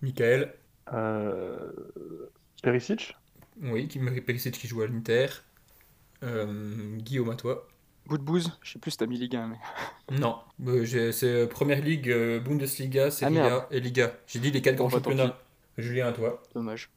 Michael, 0.05 0.55
Euh... 0.93 1.73
Perisic 2.63 3.17
oui, 3.63 3.87
qui 3.89 3.99
Perisic 3.99 4.59
qui 4.59 4.67
joue 4.67 4.83
à 4.83 4.87
l'Inter. 4.87 5.29
Euh, 6.25 6.97
Guillaume, 6.97 7.31
à 7.31 7.37
toi. 7.37 7.69
Boudbouz 8.07 8.59
Je 8.63 8.73
sais 8.73 8.79
plus 8.81 8.91
si 8.91 8.97
t'as 8.97 9.07
mis 9.07 9.17
Ligue 9.17 9.37
1. 9.37 9.47
Mais... 9.47 9.57
Non, 10.19 10.39
euh, 10.67 11.13
c'est 11.13 11.47
Première 11.47 11.81
Ligue, 11.81 12.13
Bundesliga, 12.45 13.11
Serie 13.13 13.33
merde. 13.33 13.67
A 13.71 13.75
et 13.75 13.81
Liga. 13.81 14.13
J'ai 14.27 14.41
dit 14.41 14.51
les 14.51 14.61
quatre 14.61 14.77
grands 14.77 14.89
bah, 14.89 14.97
championnats. 14.97 15.39
Julien, 15.79 16.09
à 16.09 16.13
toi. 16.13 16.43
Dommage. 16.53 16.91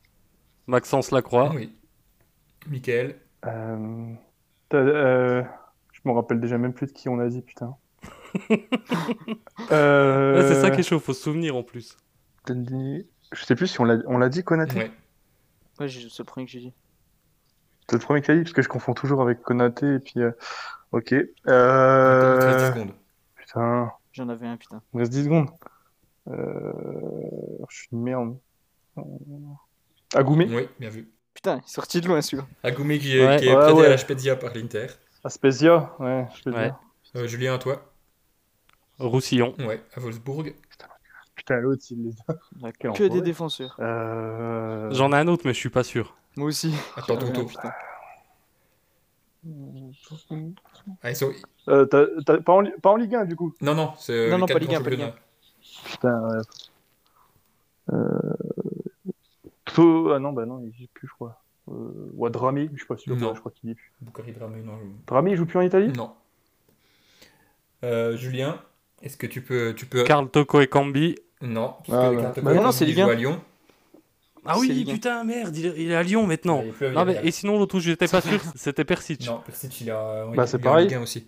Maxence 0.66 1.12
Lacroix. 1.12 1.52
Oui. 1.54 1.72
Michael. 2.68 3.20
Euh... 3.46 4.14
euh, 4.74 5.44
Je 5.94 6.00
me 6.06 6.12
rappelle 6.12 6.40
déjà 6.40 6.58
même 6.58 6.74
plus 6.74 6.88
de 6.88 6.92
qui 6.92 7.08
on 7.08 7.20
a 7.20 7.28
dit, 7.28 7.42
putain. 7.42 7.78
euh... 9.72 10.36
Ouais, 10.42 10.48
c'est 10.48 10.60
ça 10.60 10.72
qui 10.72 10.80
est 10.80 10.84
chaud, 10.84 11.00
faut 11.00 11.14
se 11.14 11.22
souvenir 11.22 11.56
en 11.56 11.64
plus. 11.64 11.96
Denis- 12.54 13.06
Je 13.32 13.44
sais 13.46 13.56
plus 13.56 13.68
si 13.68 13.80
on 13.82 13.84
l'a 13.86 13.98
on 14.08 14.18
l'a 14.18 14.30
dit, 14.30 14.44
Konaté. 14.44 14.77
Ouais. 14.77 14.92
C'est 15.80 16.20
le 16.20 16.24
premier 16.24 16.46
que 16.46 16.51
j'ai 16.51 16.60
dit. 16.60 16.74
C'est 17.89 17.96
le 17.98 18.01
premier 18.01 18.22
qu'il 18.22 18.32
a 18.32 18.36
dit, 18.38 18.44
parce 18.44 18.54
que 18.54 18.62
je 18.62 18.70
confonds 18.70 18.94
toujours 18.94 19.22
avec 19.22 19.42
Konaté, 19.42 19.96
et 19.96 20.00
puis... 20.00 20.20
euh, 20.22 20.32
Ok. 20.94 21.13
Encore 21.13 21.24
13 21.44 21.48
Euh... 21.50 22.74
secondes. 22.74 22.92
Putain, 23.36 23.92
J'en 24.13 24.30
avais 24.30 24.48
un, 24.48 24.56
putain. 24.58 24.82
il 24.94 25.00
reste 25.00 25.12
10 25.12 25.25
secondes. 25.25 25.50
Euh... 26.30 26.72
Je 27.70 27.75
suis 27.75 27.88
une 27.92 28.04
merde. 28.04 28.38
Agoumé 30.16 30.48
Oui, 30.50 30.68
bien 30.80 30.89
vu. 30.89 31.10
Putain, 31.34 31.58
il 31.58 31.66
est 31.66 31.68
sorti 31.74 32.01
de 32.01 32.08
loin 32.08 32.22
celui-là. 32.22 32.48
Agoumé 32.63 32.98
qui 33.00 33.18
est, 33.18 33.25
Ouais. 33.27 33.38
qui 33.38 33.46
est 33.48 33.54
Ouais, 33.56 33.62
prêté 33.62 33.74
ouais. 33.80 33.86
à 33.86 33.89
la 33.89 33.98
Spezia 33.98 34.36
par 34.36 34.54
l'Inter. 34.54 34.88
Aspezia, 35.24 35.94
ouais, 36.00 36.25
je 36.36 36.44
peux 36.44 36.51
Ouais. 36.54 36.63
dire. 36.66 36.80
Euh, 37.16 37.27
Julien, 37.27 37.56
à 37.56 37.58
toi 37.58 37.94
Roussillon. 39.00 39.54
Ouais, 39.60 39.84
à 39.96 40.00
Wolfsburg. 40.00 40.56
Putain, 41.48 41.62
l'autre, 41.62 41.84
il 41.92 42.13
que 42.80 42.88
enfoiré. 42.89 43.10
des 43.10 43.22
défenseurs. 43.22 43.77
Euh... 43.80 44.89
J'en 44.92 45.13
ai 45.13 45.16
un 45.16 45.27
autre, 45.30 45.44
mais 45.46 45.54
je 45.54 45.60
suis 45.60 45.70
pas 45.70 45.84
sûr. 45.86 46.13
Moi 46.36 46.48
aussi. 46.48 46.74
Attends 46.98 47.16
ton 47.16 47.46
Putain. 47.46 47.72
Ah, 51.01 51.13
sont- 51.13 51.32
Euh, 51.70 51.86
t'as- 51.86 52.06
t'as- 52.25 52.42
pas, 52.42 52.54
en, 52.54 52.66
pas 52.82 52.89
en 52.92 52.98
Ligue 52.98 53.16
1, 53.16 53.24
du 53.25 53.38
coup. 53.38 53.54
Non, 53.62 53.75
non, 53.75 53.94
c'est 53.98 54.12
euh, 54.12 54.30
Non, 54.32 54.39
non, 54.39 54.46
pas 54.46 54.60
Ligue 54.60 54.72
grands 54.72 54.80
1, 54.82 54.84
pas 54.84 54.89
Ligue 54.89 55.00
championnats. 55.00 55.22
Putain, 55.86 56.27
ouais. 56.27 56.38
Euh... 57.94 58.34
Ah 60.13 60.20
non, 60.20 60.34
bah 60.34 60.46
non, 60.46 60.60
il 60.66 60.74
joue 60.74 60.88
plus, 60.94 61.08
je 61.08 61.13
crois. 61.13 61.42
Euh... 61.70 62.10
Ouais, 62.13 62.30
Drami, 62.30 62.68
je 62.74 62.77
suis 62.80 62.88
pas 62.88 62.98
sûr. 62.98 63.16
Non. 63.16 63.34
je 63.36 63.39
crois 63.39 63.51
qu'il 63.54 63.70
est 63.70 63.75
plus. 63.75 63.94
Bucari 64.01 64.34
Dramé, 64.34 64.62
non. 64.62 64.80
Drami, 65.06 65.32
il 65.32 65.38
joue 65.38 65.46
plus 65.46 65.60
en 65.60 65.62
Italie? 65.62 65.94
Non. 65.94 66.13
Euh, 67.84 68.18
Julien, 68.18 68.60
est-ce 69.01 69.16
que 69.18 69.27
tu 69.27 69.42
peux. 69.42 69.74
Tu 69.75 69.86
peux... 69.86 70.04
Carl 70.04 70.30
Toko 70.30 70.60
et 70.62 70.68
Cambi. 70.68 71.16
Non, 71.41 71.75
parce 71.88 72.00
Ah, 72.17 72.32
que 72.34 72.41
bah. 72.41 72.53
Non, 72.53 72.72
c'est 72.72 72.86
il 72.86 72.89
Ligue 72.89 72.98
joue 73.03 73.10
1. 73.10 73.12
à 73.12 73.15
Lyon. 73.15 73.41
Ah 74.46 74.58
oui, 74.60 74.86
putain, 74.86 75.24
merde, 75.25 75.56
il 75.56 75.91
est, 75.91 75.96
à 75.96 76.03
Lyon 76.03 76.25
maintenant. 76.25 76.63
Plus 76.77 76.89
Non, 76.91 77.03
mais, 77.06 77.20
et 77.24 77.32
sinon, 77.32 77.60
l'autre 77.60 77.75
où 77.75 77.79
j'étais 77.82 78.08
pas 78.08 78.22
sûr, 78.22 78.39
c'était 78.56 78.86
Persic. 78.86 79.25
Non, 79.27 79.41
Persic, 79.46 79.82
il 79.82 79.91
a. 79.91 80.25
ouais, 80.25 80.36
Bah, 80.38 80.44
il 80.46 80.48
c'est 80.50 80.58
pareil. 80.60 80.88
Ligue 80.88 80.96
1 80.96 81.01
aussi. 81.01 81.27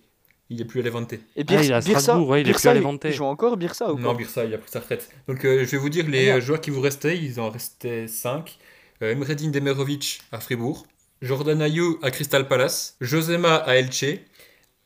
Il 0.51 0.61
est 0.61 0.65
plus 0.65 0.79
à 0.79 0.83
Levante. 0.83 1.13
Et 1.13 1.19
Ah, 1.37 1.43
Birs- 1.43 1.61
il 1.63 1.69
est 1.71 1.73
à 1.73 1.79
Birsa, 1.81 1.99
Strasbourg, 1.99 2.29
ouais, 2.29 2.39
il 2.41 2.47
est 2.47 2.51
Birsa, 2.51 2.69
plus 2.71 2.77
à 2.77 2.79
Levante. 2.81 3.01
il 3.05 3.11
joue 3.13 3.25
encore 3.25 3.55
Birsa 3.57 3.93
ou 3.93 3.99
Non, 3.99 4.11
pas 4.13 4.17
Birsa, 4.17 4.45
il 4.45 4.53
a 4.53 4.57
pris 4.57 4.71
sa 4.71 4.79
retraite. 4.79 5.09
Donc, 5.27 5.45
euh, 5.45 5.63
je 5.65 5.69
vais 5.69 5.77
vous 5.77 5.89
dire 5.89 6.05
les 6.09 6.25
merde. 6.27 6.37
euh, 6.37 6.41
joueurs 6.41 6.61
qui 6.61 6.71
vous 6.71 6.81
restaient. 6.81 7.17
Il 7.17 7.39
en 7.39 7.49
restait 7.51 8.07
5. 8.07 8.57
Euh, 9.03 9.11
Emredin 9.13 9.49
Demerovic 9.49 10.21
à 10.31 10.39
Fribourg. 10.39 10.87
Jordan 11.21 11.61
Ayou 11.61 11.99
à 12.01 12.09
Crystal 12.09 12.47
Palace. 12.47 12.95
Josema 13.01 13.57
à 13.57 13.75
Elche. 13.75 14.05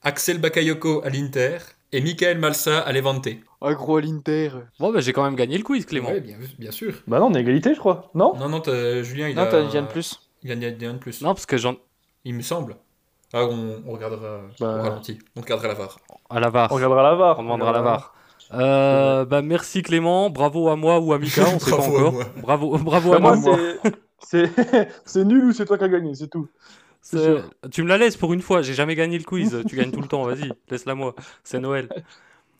Axel 0.01 0.39
Bakayoko 0.39 1.01
à 1.05 1.09
l'Inter. 1.09 1.59
Et 1.93 2.01
Michael 2.01 2.39
Malsa 2.39 2.79
à 2.79 2.91
Levante. 2.91 3.27
Ah, 3.61 3.73
gros 3.75 3.97
à 3.97 4.01
l'Inter. 4.01 4.49
Bon, 4.79 4.91
bah, 4.91 4.99
j'ai 4.99 5.13
quand 5.13 5.23
même 5.23 5.35
gagné 5.35 5.57
le 5.57 5.63
quiz, 5.63 5.85
Clément. 5.85 6.09
Ouais, 6.09 6.19
bien, 6.21 6.37
bien 6.57 6.71
sûr. 6.71 6.95
Bah 7.07 7.19
non, 7.19 7.27
on 7.27 7.33
est 7.35 7.41
égalité, 7.41 7.73
je 7.75 7.79
crois. 7.79 8.09
Non 8.15 8.33
Non, 8.35 8.49
non, 8.49 8.59
t'as- 8.61 9.03
Julien, 9.03 9.29
il 9.29 9.35
Non, 9.35 9.43
a. 9.43 9.45
t'as 9.45 9.61
une 9.61 9.69
de 9.85 9.87
plus. 9.87 10.19
Il 10.41 10.51
a 10.51 10.55
de 10.55 10.97
plus. 10.97 11.21
Non, 11.21 11.33
parce 11.35 11.45
que 11.45 11.55
j'en. 11.55 11.75
Il 12.25 12.33
me 12.33 12.41
semble. 12.41 12.75
Ah, 13.31 13.45
on, 13.45 13.83
on 13.87 13.91
regardera 13.93 14.41
Bah. 14.59 14.77
au 14.79 14.81
ralenti. 14.81 15.19
On 15.35 15.41
regardera 15.41 15.67
la 15.69 15.73
VAR. 15.75 15.99
À 16.29 16.39
la 16.39 16.49
VAR. 16.49 16.71
On 16.71 16.75
regardera 16.75 17.03
la 17.03 17.15
VAR. 17.15 17.39
On 17.39 17.43
demandera 17.43 17.71
la 17.71 17.81
VAR. 17.81 18.13
Euh, 18.53 19.25
bah, 19.25 19.41
merci 19.41 19.81
Clément, 19.81 20.29
bravo 20.29 20.69
à 20.69 20.75
moi 20.75 20.99
ou 20.99 21.13
à 21.13 21.17
Mika, 21.19 21.43
on 21.55 21.59
sait 21.59 21.71
pas 21.71 21.77
Bravo 21.77 21.95
à 21.95 21.99
encore. 21.99 22.13
moi. 22.13 22.23
Bravo, 22.41 22.77
bravo 22.77 23.13
à 23.13 23.19
moi. 23.19 23.37
c'est 24.19 25.23
nul 25.25 25.45
ou 25.45 25.53
c'est 25.53 25.65
toi 25.65 25.77
qui 25.77 25.83
as 25.83 25.87
gagné, 25.89 26.13
c'est 26.13 26.27
tout. 26.29 26.47
Tu 27.71 27.83
me 27.83 27.87
la 27.87 27.97
laisses 27.97 28.17
pour 28.17 28.33
une 28.33 28.41
fois, 28.41 28.61
j'ai 28.61 28.73
jamais 28.73 28.95
gagné 28.95 29.17
le 29.17 29.23
quiz, 29.23 29.63
tu 29.67 29.75
gagnes 29.75 29.91
tout 29.91 30.01
le 30.01 30.07
temps, 30.07 30.23
vas-y, 30.23 30.51
laisse-la 30.69 30.95
moi, 30.95 31.15
c'est 31.43 31.59
Noël. 31.59 31.89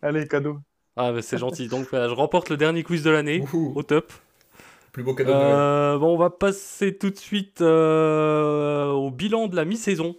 Allez, 0.02 0.28
cadeau. 0.28 0.60
Ah 0.96 1.12
bah, 1.12 1.22
c'est 1.22 1.38
gentil, 1.38 1.68
donc 1.68 1.88
je 1.92 2.14
remporte 2.14 2.50
le 2.50 2.58
dernier 2.58 2.84
quiz 2.84 3.04
de 3.04 3.10
l'année, 3.10 3.44
au 3.54 3.84
top. 3.84 4.14
Plus 4.92 5.04
beau 5.04 5.16
cadeau 5.16 5.32
de 5.32 5.38
Noël. 5.38 5.56
Euh, 5.56 5.98
bon, 5.98 6.14
on 6.14 6.18
va 6.18 6.30
passer 6.30 6.96
tout 6.96 7.10
de 7.10 7.18
suite 7.18 7.62
euh, 7.62 8.92
au 8.92 9.10
bilan 9.10 9.48
de 9.48 9.56
la 9.56 9.66
mi-saison. 9.66 10.16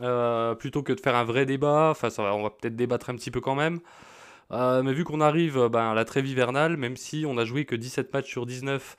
Euh, 0.00 0.54
plutôt 0.54 0.82
que 0.82 0.92
de 0.92 1.00
faire 1.00 1.14
un 1.14 1.22
vrai 1.24 1.46
débat, 1.46 1.88
enfin 1.90 2.10
ça 2.10 2.22
va, 2.22 2.34
on 2.34 2.42
va 2.42 2.50
peut-être 2.50 2.74
débattre 2.74 3.10
un 3.10 3.14
petit 3.14 3.30
peu 3.30 3.40
quand 3.40 3.54
même. 3.54 3.78
Euh, 4.50 4.82
mais 4.82 4.92
vu 4.92 5.04
qu'on 5.04 5.20
arrive 5.20 5.68
ben, 5.68 5.90
à 5.92 5.94
la 5.94 6.04
trêve 6.04 6.26
hivernale, 6.26 6.76
même 6.76 6.96
si 6.96 7.24
on 7.26 7.38
a 7.38 7.44
joué 7.44 7.64
que 7.64 7.76
17 7.76 8.12
matchs 8.12 8.30
sur 8.30 8.46
19, 8.46 8.96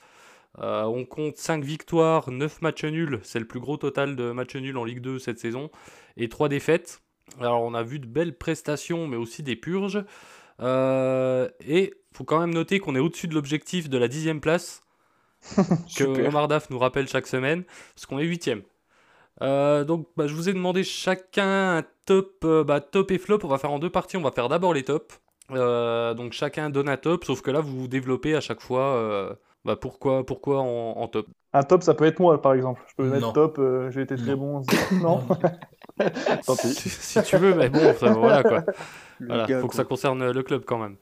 euh, 0.59 0.83
on 0.83 1.05
compte 1.05 1.37
5 1.37 1.63
victoires, 1.63 2.29
9 2.29 2.61
matchs 2.61 2.85
nuls, 2.85 3.19
c'est 3.23 3.39
le 3.39 3.47
plus 3.47 3.59
gros 3.59 3.77
total 3.77 4.15
de 4.15 4.31
matchs 4.31 4.55
nuls 4.55 4.77
en 4.77 4.83
Ligue 4.83 5.01
2 5.01 5.17
cette 5.17 5.39
saison, 5.39 5.71
et 6.15 6.29
3 6.29 6.49
défaites. 6.49 7.01
Alors 7.39 7.63
on 7.63 7.73
a 7.73 7.81
vu 7.81 7.99
de 7.99 8.05
belles 8.05 8.37
prestations, 8.37 9.07
mais 9.07 9.17
aussi 9.17 9.41
des 9.41 9.55
purges. 9.55 10.03
Euh, 10.61 11.49
et 11.65 11.93
faut 12.13 12.23
quand 12.23 12.39
même 12.39 12.53
noter 12.53 12.79
qu'on 12.79 12.95
est 12.95 12.99
au-dessus 12.99 13.27
de 13.27 13.33
l'objectif 13.33 13.89
de 13.89 13.97
la 13.97 14.07
dixième 14.07 14.41
place 14.41 14.83
que. 15.97 16.27
Omar 16.27 16.47
Daf 16.47 16.69
nous 16.69 16.77
rappelle 16.77 17.07
chaque 17.07 17.27
semaine, 17.27 17.63
parce 17.95 18.05
qu'on 18.05 18.19
est 18.19 18.25
huitième. 18.25 18.61
Euh, 19.41 19.83
donc 19.83 20.07
bah, 20.15 20.27
je 20.27 20.35
vous 20.35 20.49
ai 20.49 20.53
demandé 20.53 20.83
chacun 20.83 21.77
un 21.77 21.83
top, 22.05 22.45
bah, 22.45 22.79
top 22.79 23.09
et 23.09 23.17
flop. 23.17 23.39
On 23.43 23.47
va 23.47 23.57
faire 23.57 23.71
en 23.71 23.79
deux 23.79 23.89
parties. 23.89 24.17
On 24.17 24.21
va 24.21 24.31
faire 24.31 24.49
d'abord 24.49 24.75
les 24.75 24.83
tops. 24.83 25.19
Donc 25.49 26.33
chacun 26.33 26.69
donne 26.69 26.89
un 26.89 26.97
top, 26.97 27.25
sauf 27.25 27.41
que 27.41 27.49
là 27.49 27.59
vous 27.59 27.81
vous 27.81 27.87
développez 27.87 28.35
à 28.35 28.41
chaque 28.41 28.61
fois. 28.61 29.35
Euh, 29.65 29.69
bah, 29.71 29.75
pourquoi, 29.75 30.25
pourquoi 30.25 30.61
en, 30.61 30.97
en 30.97 31.07
top? 31.07 31.27
Un 31.53 31.63
top, 31.63 31.83
ça 31.83 31.93
peut 31.93 32.05
être 32.05 32.19
moi, 32.19 32.41
par 32.41 32.53
exemple. 32.53 32.81
Je 32.87 32.95
peux 32.95 33.07
Non. 33.07 33.09
mettre 33.09 33.33
top, 33.33 33.59
euh, 33.59 33.91
j'ai 33.91 34.01
été 34.01 34.17
très 34.17 34.35
bon. 34.35 34.63
Non 34.91 35.25
Tant 36.45 36.55
pis. 36.55 36.73
si, 36.73 36.89
si 36.89 37.21
tu 37.23 37.37
veux, 37.37 37.53
mais 37.53 37.69
bon, 37.69 37.93
ça, 37.93 38.13
voilà 38.13 38.43
quoi. 38.43 38.63
Le 39.19 39.27
Voilà, 39.27 39.45
gars, 39.45 39.61
faut 39.61 39.67
que 39.67 39.75
ça 39.75 39.83
concerne 39.83 40.31
le 40.31 40.43
club 40.43 40.63
quand 40.65 40.77
même. 40.79 40.97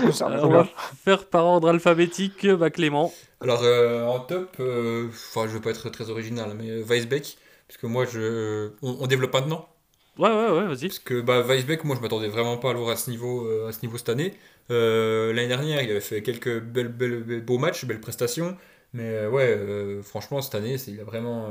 Concerne 0.00 0.34
Euh, 0.34 0.44
on 0.44 0.50
va 0.50 0.64
faire 1.04 1.26
par 1.28 1.44
ordre 1.44 1.68
alphabétique. 1.68 2.46
Bah, 2.48 2.70
Clément. 2.70 3.12
Alors, 3.40 3.62
euh, 3.64 4.04
en 4.06 4.20
top, 4.20 4.56
euh, 4.60 5.08
enfin, 5.08 5.46
je 5.48 5.52
veux 5.54 5.60
pas 5.60 5.70
être 5.70 5.88
très 5.90 6.10
original, 6.10 6.54
mais 6.56 6.70
euh, 6.70 6.82
Weisbeck, 6.84 7.38
parce 7.66 7.76
que 7.78 7.86
moi, 7.86 8.04
je. 8.06 8.72
On, 8.82 8.98
on 9.00 9.06
développe 9.06 9.32
maintenant. 9.34 9.68
Ouais, 10.18 10.28
ouais, 10.28 10.50
ouais, 10.50 10.66
vas-y. 10.66 10.88
Parce 10.88 10.98
que 10.98 11.20
bah, 11.22 11.40
Weisbeck, 11.42 11.84
moi, 11.84 11.96
je 11.96 12.00
m'attendais 12.02 12.28
vraiment 12.28 12.58
pas 12.58 12.70
à 12.70 12.72
le 12.74 12.78
voir 12.80 12.90
à 12.90 12.96
ce 12.96 13.10
niveau, 13.10 13.46
euh, 13.46 13.68
à 13.68 13.72
ce 13.72 13.80
niveau 13.84 13.96
cette 13.96 14.10
année. 14.10 14.34
Euh, 14.70 15.32
L'année 15.32 15.48
dernière, 15.48 15.82
il 15.82 15.90
avait 15.90 16.00
fait 16.00 16.22
quelques 16.22 16.60
belles, 16.60 16.88
belles- 16.88 17.42
beaux 17.44 17.58
matchs, 17.58 17.84
belles 17.86 18.00
prestations. 18.00 18.56
Mais 18.92 19.04
euh, 19.04 19.30
ouais, 19.30 20.02
franchement, 20.02 20.42
cette 20.42 20.54
année, 20.54 20.76
il 20.86 21.00
a 21.00 21.04
vraiment. 21.04 21.50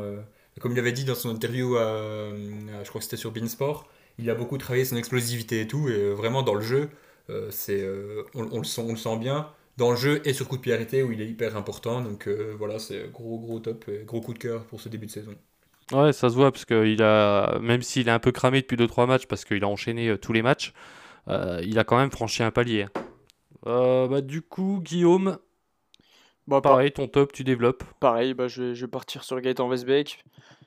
comme 0.59 0.73
il 0.73 0.79
avait 0.79 0.91
dit 0.91 1.05
dans 1.05 1.15
son 1.15 1.29
interview, 1.31 1.75
à, 1.77 2.29
je 2.83 2.89
crois 2.89 2.99
que 2.99 3.03
c'était 3.05 3.17
sur 3.17 3.31
Beansport, 3.31 3.87
il 4.19 4.29
a 4.29 4.35
beaucoup 4.35 4.57
travaillé 4.59 4.85
son 4.85 4.95
explosivité 4.97 5.61
et 5.61 5.67
tout. 5.67 5.89
Et 5.89 6.11
vraiment, 6.13 6.43
dans 6.43 6.53
le 6.53 6.61
jeu, 6.61 6.89
c'est, 7.49 7.83
on, 8.35 8.59
le 8.59 8.63
sent, 8.63 8.81
on 8.85 8.91
le 8.91 8.95
sent 8.97 9.17
bien. 9.17 9.49
Dans 9.77 9.89
le 9.91 9.97
jeu 9.97 10.21
et 10.27 10.33
sur 10.33 10.47
coup 10.47 10.57
de 10.57 10.61
pied 10.61 11.01
où 11.01 11.11
il 11.11 11.21
est 11.21 11.27
hyper 11.27 11.57
important. 11.57 12.01
Donc 12.01 12.27
voilà, 12.27 12.77
c'est 12.79 13.09
gros, 13.11 13.39
gros 13.39 13.59
top 13.59 13.85
et 13.89 14.03
gros 14.05 14.21
coup 14.21 14.33
de 14.33 14.39
cœur 14.39 14.65
pour 14.65 14.79
ce 14.81 14.87
début 14.89 15.07
de 15.07 15.11
saison. 15.11 15.33
Ouais, 15.91 16.13
ça 16.13 16.29
se 16.29 16.35
voit 16.35 16.51
parce 16.51 16.65
que 16.65 16.85
il 16.85 17.03
a, 17.03 17.59
même 17.59 17.81
s'il 17.81 18.07
est 18.07 18.11
un 18.11 18.19
peu 18.19 18.31
cramé 18.31 18.61
depuis 18.61 18.77
2-3 18.77 19.07
matchs 19.07 19.25
parce 19.25 19.43
qu'il 19.43 19.63
a 19.63 19.67
enchaîné 19.67 20.07
euh, 20.09 20.17
tous 20.17 20.31
les 20.31 20.41
matchs, 20.41 20.73
euh, 21.27 21.61
il 21.63 21.77
a 21.79 21.83
quand 21.83 21.97
même 21.97 22.11
franchi 22.11 22.43
un 22.43 22.51
palier. 22.51 22.87
Euh, 23.67 24.07
bah, 24.07 24.21
du 24.21 24.41
coup, 24.41 24.79
Guillaume, 24.81 25.37
Bah, 26.47 26.61
par- 26.61 26.73
pareil, 26.73 26.91
ton 26.91 27.07
top, 27.07 27.31
tu 27.33 27.43
développes. 27.43 27.83
Pareil, 27.99 28.33
bah, 28.33 28.47
je, 28.47 28.63
vais, 28.63 28.75
je 28.75 28.85
vais 28.85 28.89
partir 28.89 29.23
sur 29.23 29.39
Gaëtan 29.39 29.67
Westbeck. 29.69 30.23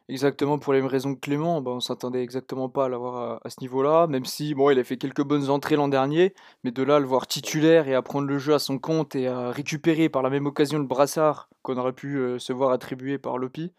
Exactement 0.09 0.59
pour 0.59 0.75
les 0.75 0.81
mêmes 0.81 0.91
raisons 0.91 1.15
que 1.15 1.21
Clément. 1.21 1.63
Bah, 1.63 1.71
on 1.73 1.81
s'attendait 1.81 2.23
exactement 2.23 2.69
pas 2.69 2.85
à 2.85 2.89
l'avoir 2.91 3.17
à, 3.17 3.41
à 3.45 3.51
ce 3.51 3.61
niveau-là. 3.61 4.07
Même 4.07 4.27
si, 4.27 4.55
bon, 4.55 4.71
il 4.71 4.79
a 4.79 4.85
fait 4.85 4.99
quelques 4.99 5.23
bonnes 5.25 5.49
entrées 5.51 5.77
l'an 5.77 5.89
dernier. 5.89 6.35
Mais 6.63 6.71
de 6.71 6.83
là, 6.83 6.97
à 6.97 7.01
le 7.01 7.07
voir 7.07 7.27
titulaire 7.27 7.89
et 7.89 7.95
à 7.95 8.03
prendre 8.03 8.29
le 8.29 8.39
jeu 8.39 8.55
à 8.55 8.59
son 8.59 8.79
compte 8.79 9.17
et 9.17 9.27
à 9.29 9.51
récupérer 9.51 10.09
par 10.09 10.23
la 10.23 10.31
même 10.31 10.47
occasion 10.47 10.79
le 10.79 10.85
brassard 10.85 11.49
qu'on 11.63 11.79
aurait 11.79 11.95
pu 11.95 12.19
euh, 12.19 12.39
se 12.39 12.53
voir 12.53 12.71
attribuer 12.71 13.17
par 13.19 13.39
Lopi. 13.39 13.73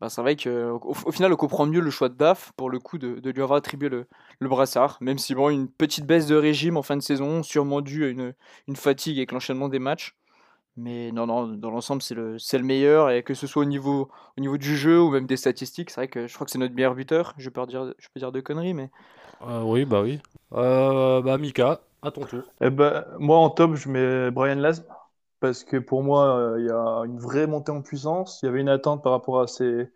Bah, 0.00 0.08
c'est 0.08 0.22
vrai 0.22 0.36
qu'au 0.36 0.80
au 0.82 1.12
final, 1.12 1.32
on 1.32 1.36
comprend 1.36 1.66
mieux 1.66 1.80
le 1.80 1.90
choix 1.90 2.08
de 2.08 2.14
DAF 2.14 2.52
pour 2.56 2.70
le 2.70 2.78
coup 2.78 2.96
de, 2.98 3.20
de 3.20 3.30
lui 3.30 3.42
avoir 3.42 3.58
attribué 3.58 3.88
le, 3.90 4.06
le 4.38 4.48
brassard. 4.48 4.96
Même 5.00 5.18
si, 5.18 5.34
bon, 5.34 5.50
une 5.50 5.68
petite 5.68 6.06
baisse 6.06 6.26
de 6.26 6.36
régime 6.36 6.76
en 6.78 6.82
fin 6.82 6.96
de 6.96 7.02
saison, 7.02 7.42
sûrement 7.42 7.82
due 7.82 8.04
à 8.06 8.08
une, 8.08 8.34
une 8.66 8.76
fatigue 8.76 9.18
avec 9.18 9.32
l'enchaînement 9.32 9.68
des 9.68 9.78
matchs. 9.78 10.16
Mais 10.76 11.12
non, 11.12 11.26
non, 11.26 11.48
dans 11.48 11.70
l'ensemble, 11.70 12.02
c'est 12.02 12.14
le, 12.14 12.38
c'est 12.38 12.58
le 12.58 12.64
meilleur. 12.64 13.10
Et 13.10 13.22
que 13.22 13.34
ce 13.34 13.46
soit 13.46 13.62
au 13.62 13.66
niveau, 13.66 14.10
au 14.38 14.40
niveau 14.40 14.58
du 14.58 14.76
jeu 14.76 15.00
ou 15.02 15.10
même 15.10 15.26
des 15.26 15.36
statistiques, 15.36 15.90
c'est 15.90 15.96
vrai 16.00 16.08
que 16.08 16.26
je 16.26 16.34
crois 16.34 16.46
que 16.46 16.50
c'est 16.52 16.58
notre 16.58 16.74
meilleur 16.74 16.94
buteur. 16.94 17.34
Je 17.38 17.50
peux 17.50 17.66
dire, 17.66 17.94
je 17.98 18.08
peux 18.14 18.20
dire 18.20 18.32
de 18.32 18.40
conneries, 18.40 18.74
mais 18.74 18.90
Euh, 19.42 19.62
oui, 19.62 19.84
bah 19.84 20.02
oui. 20.02 20.20
Euh, 20.52 21.22
bah, 21.22 21.38
Mika, 21.38 21.80
à 22.02 22.10
ton 22.10 22.24
tour. 22.24 22.44
Eh 22.60 22.70
ben, 22.70 23.04
moi, 23.18 23.38
en 23.38 23.50
top, 23.50 23.74
je 23.74 23.88
mets 23.88 24.30
Brian 24.30 24.56
Lasme. 24.56 24.84
Parce 25.40 25.64
que 25.64 25.76
pour 25.78 26.02
moi, 26.02 26.38
euh, 26.38 26.60
il 26.60 26.66
y 26.66 26.70
a 26.70 27.02
une 27.06 27.18
vraie 27.18 27.46
montée 27.46 27.72
en 27.72 27.82
puissance. 27.82 28.40
Il 28.42 28.46
y 28.46 28.48
avait 28.48 28.60
une 28.60 28.68
attente 28.68 29.02
par 29.02 29.12
rapport 29.12 29.40
à 29.40 29.46
ses, 29.46 29.88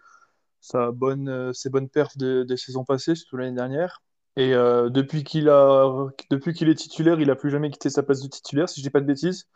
euh, 0.74 0.92
bonnes 0.92 1.88
perfs 1.92 2.16
de- 2.18 2.44
des 2.44 2.56
saisons 2.56 2.84
passées, 2.84 3.14
surtout 3.14 3.36
l'année 3.36 3.56
dernière. 3.56 4.02
Et 4.36 4.54
euh, 4.54 4.90
depuis 4.90 5.24
qu'il 5.24 5.48
est 5.48 6.74
titulaire, 6.74 7.20
il 7.20 7.30
a 7.30 7.36
plus 7.36 7.50
jamais 7.50 7.70
quitté 7.70 7.90
sa 7.90 8.02
place 8.02 8.22
de 8.22 8.28
titulaire, 8.28 8.68
si 8.68 8.80
je 8.80 8.84
dis 8.86 8.90
pas 8.90 9.00
de 9.00 9.06
bêtises. 9.06 9.48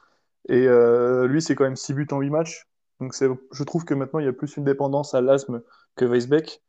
Et 0.48 0.66
lui, 1.28 1.42
c'est 1.42 1.54
quand 1.56 1.64
même 1.64 1.76
6 1.76 1.94
buts 1.94 2.08
en 2.12 2.20
8 2.20 2.30
matchs. 2.30 2.66
Donc 3.00 3.14
je 3.52 3.64
trouve 3.64 3.84
que 3.84 3.94
maintenant, 3.94 4.20
il 4.20 4.26
y 4.26 4.28
a 4.28 4.32
plus 4.32 4.56
une 4.56 4.64
dépendance 4.64 5.14
à 5.14 5.20
Lasme 5.22 5.62
que 5.96 6.04
Weisbeck. 6.06 6.62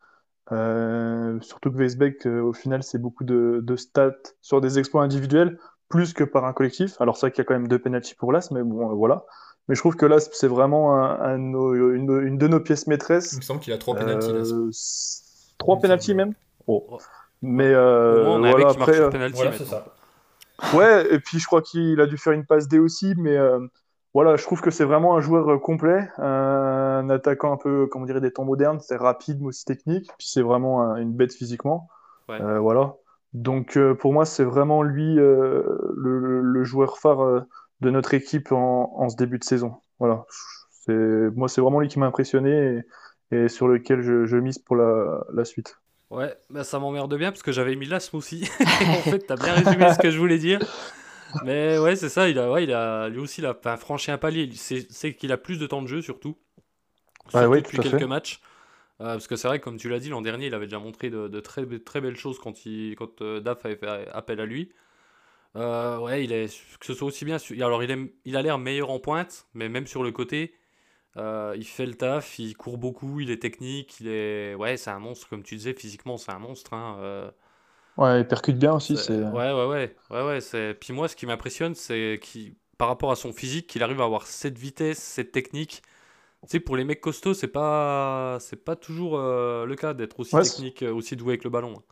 Surtout 1.42 1.72
que 1.72 1.78
Weisbeck, 1.78 2.26
au 2.26 2.54
final, 2.54 2.84
c'est 2.84 3.00
beaucoup 3.00 3.24
de 3.24 3.76
stats 3.76 4.14
sur 4.42 4.62
des 4.62 4.80
exploits 4.80 5.04
individuels, 5.04 5.60
plus 5.90 6.14
que 6.14 6.24
par 6.24 6.46
un 6.46 6.54
collectif. 6.54 7.00
Alors 7.02 7.18
c'est 7.18 7.26
vrai 7.28 7.32
qu'il 7.32 7.40
y 7.40 7.42
a 7.42 7.46
quand 7.46 7.54
même 7.56 7.68
deux 7.68 7.80
penalties 7.80 8.16
pour 8.16 8.32
Lasme, 8.32 8.56
mais 8.58 8.64
bon, 8.64 8.92
euh, 8.92 8.94
voilà. 8.94 9.26
Mais 9.68 9.76
je 9.76 9.82
trouve 9.82 9.96
que 9.96 10.06
Lasme, 10.06 10.32
c'est 10.34 10.48
vraiment 10.48 10.96
un, 10.96 11.20
un 11.20 11.36
une, 11.36 12.22
une 12.24 12.38
de 12.38 12.48
nos 12.48 12.60
pièces 12.60 12.84
Il 12.88 12.90
maîtresses. 12.92 13.36
me 13.36 13.42
semble 13.42 13.60
qu'il 13.60 13.74
a 13.74 13.78
trois 13.78 13.96
pénaltys 13.96 14.32
là. 14.32 14.40
Euh, 14.40 14.72
trois 15.58 15.76
Il 15.78 15.82
semble. 16.14 16.16
même? 16.16 16.34
Oh. 16.68 16.98
Mais 17.42 17.68
euh, 17.68 18.26
on 18.26 18.44
a 18.44 18.48
un 18.48 18.52
voilà, 18.52 18.66
mec 18.66 18.74
qui 18.74 18.78
marque 18.80 18.82
après, 18.82 18.94
sur 18.96 19.04
euh, 19.06 19.10
penalty 19.10 19.36
Voilà, 19.36 19.52
ça. 19.54 19.86
Ouais, 20.74 21.14
et 21.14 21.20
puis 21.20 21.40
je 21.40 21.46
crois 21.46 21.62
qu'il 21.62 22.00
a 22.02 22.06
dû 22.06 22.18
faire 22.18 22.34
une 22.34 22.46
passe 22.46 22.68
D 22.68 22.80
aussi, 22.80 23.14
mais 23.18 23.38
euh, 23.38 23.60
voilà, 24.14 24.36
je 24.36 24.44
trouve 24.44 24.60
que 24.60 24.72
c'est 24.72 24.84
vraiment 24.84 25.16
un 25.16 25.22
joueur 25.22 25.62
complet, 25.62 26.10
un 26.18 27.10
attaquant 27.10 27.54
un 27.54 27.58
peu, 27.58 27.88
comment 27.88 28.06
dirait, 28.06 28.20
des 28.22 28.34
temps 28.34 28.44
modernes, 28.44 28.80
c'est 28.82 28.98
rapide 28.98 29.40
mais 29.40 29.48
aussi 29.48 29.64
technique, 29.66 30.12
puis 30.18 30.28
c'est 30.28 30.42
vraiment 30.42 30.82
un- 30.82 30.96
une 30.98 31.14
bête 31.14 31.34
physiquement. 31.34 31.88
Ouais. 32.28 32.42
Euh, 32.42 32.60
voilà. 32.60 32.96
Donc 33.34 33.78
euh, 33.78 33.94
pour 33.94 34.14
moi, 34.14 34.26
c'est 34.26 34.44
vraiment 34.44 34.82
lui 34.84 35.20
euh, 35.20 35.64
le, 35.96 36.42
le 36.42 36.64
joueur 36.64 36.98
phare 36.98 37.22
euh, 37.22 37.42
de 37.82 37.90
notre 37.90 38.14
équipe 38.14 38.52
en, 38.52 38.92
en 38.96 39.10
ce 39.10 39.16
début 39.16 39.38
de 39.40 39.44
saison. 39.44 39.76
Voilà. 40.00 40.26
Moi, 40.88 41.48
c'est 41.48 41.62
vraiment 41.62 41.80
lui 41.80 41.88
qui 41.88 42.00
m'a 42.00 42.08
impressionné 42.08 42.82
et, 43.32 43.38
et 43.38 43.48
sur 43.48 43.68
lequel 43.68 44.02
je, 44.02 44.26
je 44.26 44.38
mise 44.38 44.58
pour 44.58 44.76
la, 44.76 45.24
la 45.32 45.46
suite. 45.46 45.78
Ouais, 46.10 46.36
bah 46.50 46.64
ça 46.64 46.80
m'emmerde 46.80 47.16
bien 47.16 47.32
parce 47.32 47.44
que 47.44 47.52
j'avais 47.52 47.76
mis 47.76 47.86
l'asthme 47.86 48.18
aussi. 48.18 48.50
En 48.82 49.04
fait, 49.04 49.20
t'as 49.20 49.36
bien 49.36 49.54
résumé 49.54 49.94
ce 49.94 50.00
que 50.00 50.10
je 50.10 50.18
voulais 50.18 50.40
dire. 50.40 50.60
Mais 51.44 51.78
ouais, 51.78 51.96
c'est 51.96 52.10
ça, 52.10 52.28
il 52.28 52.40
a, 52.40 52.52
ouais, 52.52 52.64
il 52.64 52.74
a, 52.74 53.10
lui 53.10 53.20
aussi, 53.20 53.42
il 53.42 53.46
a 53.46 53.56
franchi 53.78 54.10
un 54.12 54.18
palier. 54.18 54.50
C'est 54.56 55.14
qu'il 55.14 55.32
a 55.32 55.38
plus 55.38 55.60
de 55.60 55.68
temps 55.68 55.84
de 55.84 55.88
jeu, 55.88 56.02
surtout. 56.02 56.36
Ah 57.34 57.48
oui, 57.48 57.58
depuis 57.60 57.78
quelques 57.80 58.00
fait. 58.00 58.08
matchs. 58.08 58.42
Euh, 59.02 59.14
parce 59.14 59.28
que 59.28 59.36
c'est 59.36 59.48
vrai, 59.48 59.60
que, 59.60 59.64
comme 59.64 59.78
tu 59.78 59.90
l'as 59.90 60.00
dit, 60.00 60.10
l'an 60.10 60.22
dernier, 60.22 60.48
il 60.48 60.54
avait 60.56 60.66
déjà 60.66 60.80
montré 60.80 61.10
de, 61.10 61.28
de 61.28 61.40
très, 61.40 61.66
très 61.80 62.02
belles 62.02 62.18
choses 62.18 62.40
quand, 62.40 62.66
il, 62.66 62.96
quand 62.96 63.22
euh, 63.22 63.40
Daf 63.40 63.66
avait 63.66 63.76
fait 63.78 63.88
appel 64.12 64.40
à 64.42 64.46
lui. 64.46 64.72
Euh, 65.56 66.00
ouais, 66.00 66.24
il 66.26 66.34
est, 66.34 66.48
que 66.80 66.86
ce 66.86 66.94
soit 66.94 67.08
aussi 67.08 67.26
bien. 67.26 67.38
Alors, 67.62 67.84
il, 67.84 67.92
est, 67.92 68.14
il 68.26 68.38
a 68.38 68.42
l'air 68.44 68.60
meilleur 68.60 68.92
en 68.92 69.00
pointe, 69.00 69.48
mais 69.54 69.70
même 69.70 69.88
sur 69.88 70.04
le 70.04 70.12
côté, 70.12 70.56
il 71.18 71.66
fait 71.66 71.86
le 71.86 71.96
taf, 71.96 72.40
il 72.40 72.56
court 72.58 72.78
beaucoup, 72.78 73.20
il 73.20 73.32
est 73.32 73.42
technique, 73.42 74.00
il 74.02 74.08
est. 74.10 74.56
Ouais, 74.56 74.78
c'est 74.78 74.92
un 74.92 75.00
monstre, 75.00 75.30
comme 75.30 75.44
tu 75.44 75.56
disais, 75.56 75.74
physiquement, 75.74 76.18
c'est 76.18 76.32
un 76.32 76.40
monstre. 76.40 76.74
hein, 76.74 77.32
Ouais, 77.98 78.22
il 78.22 78.28
percute 78.28 78.58
bien 78.58 78.74
aussi. 78.74 78.98
c'est- 78.98 79.04
C'est... 79.04 79.24
Ouais, 79.24 79.52
ouais, 79.52 79.66
ouais. 79.66 79.96
ouais, 80.10 80.24
ouais 80.26 80.42
c'est... 80.42 80.74
Puis 80.80 80.94
moi, 80.94 81.08
ce 81.08 81.16
qui 81.16 81.26
m'impressionne, 81.26 81.76
c'est 81.76 82.20
qu'il, 82.22 82.56
par 82.78 82.88
rapport 82.88 83.12
à 83.12 83.16
son 83.16 83.34
physique, 83.34 83.68
qu'il 83.68 83.84
arrive 83.84 84.02
à 84.02 84.06
avoir 84.06 84.28
cette 84.28 84.58
vitesse, 84.58 85.00
cette 85.00 85.32
technique. 85.32 85.82
Tu 86.44 86.48
sais, 86.52 86.60
pour 86.60 86.78
les 86.78 86.84
mecs 86.86 87.02
costauds, 87.02 87.34
c'est 87.34 87.48
pas, 87.50 88.38
c'est 88.40 88.64
pas 88.64 88.76
toujours 88.76 89.18
euh, 89.20 89.66
le 89.66 89.76
cas 89.76 89.94
d'être 89.94 90.20
aussi 90.20 90.34
Ouais, 90.34 90.42
technique, 90.42 90.84
euh, 90.84 90.94
aussi 90.94 91.16
doué 91.16 91.32
avec 91.34 91.44
le 91.44 91.50
ballon. 91.50 91.74
hein. 91.78 91.84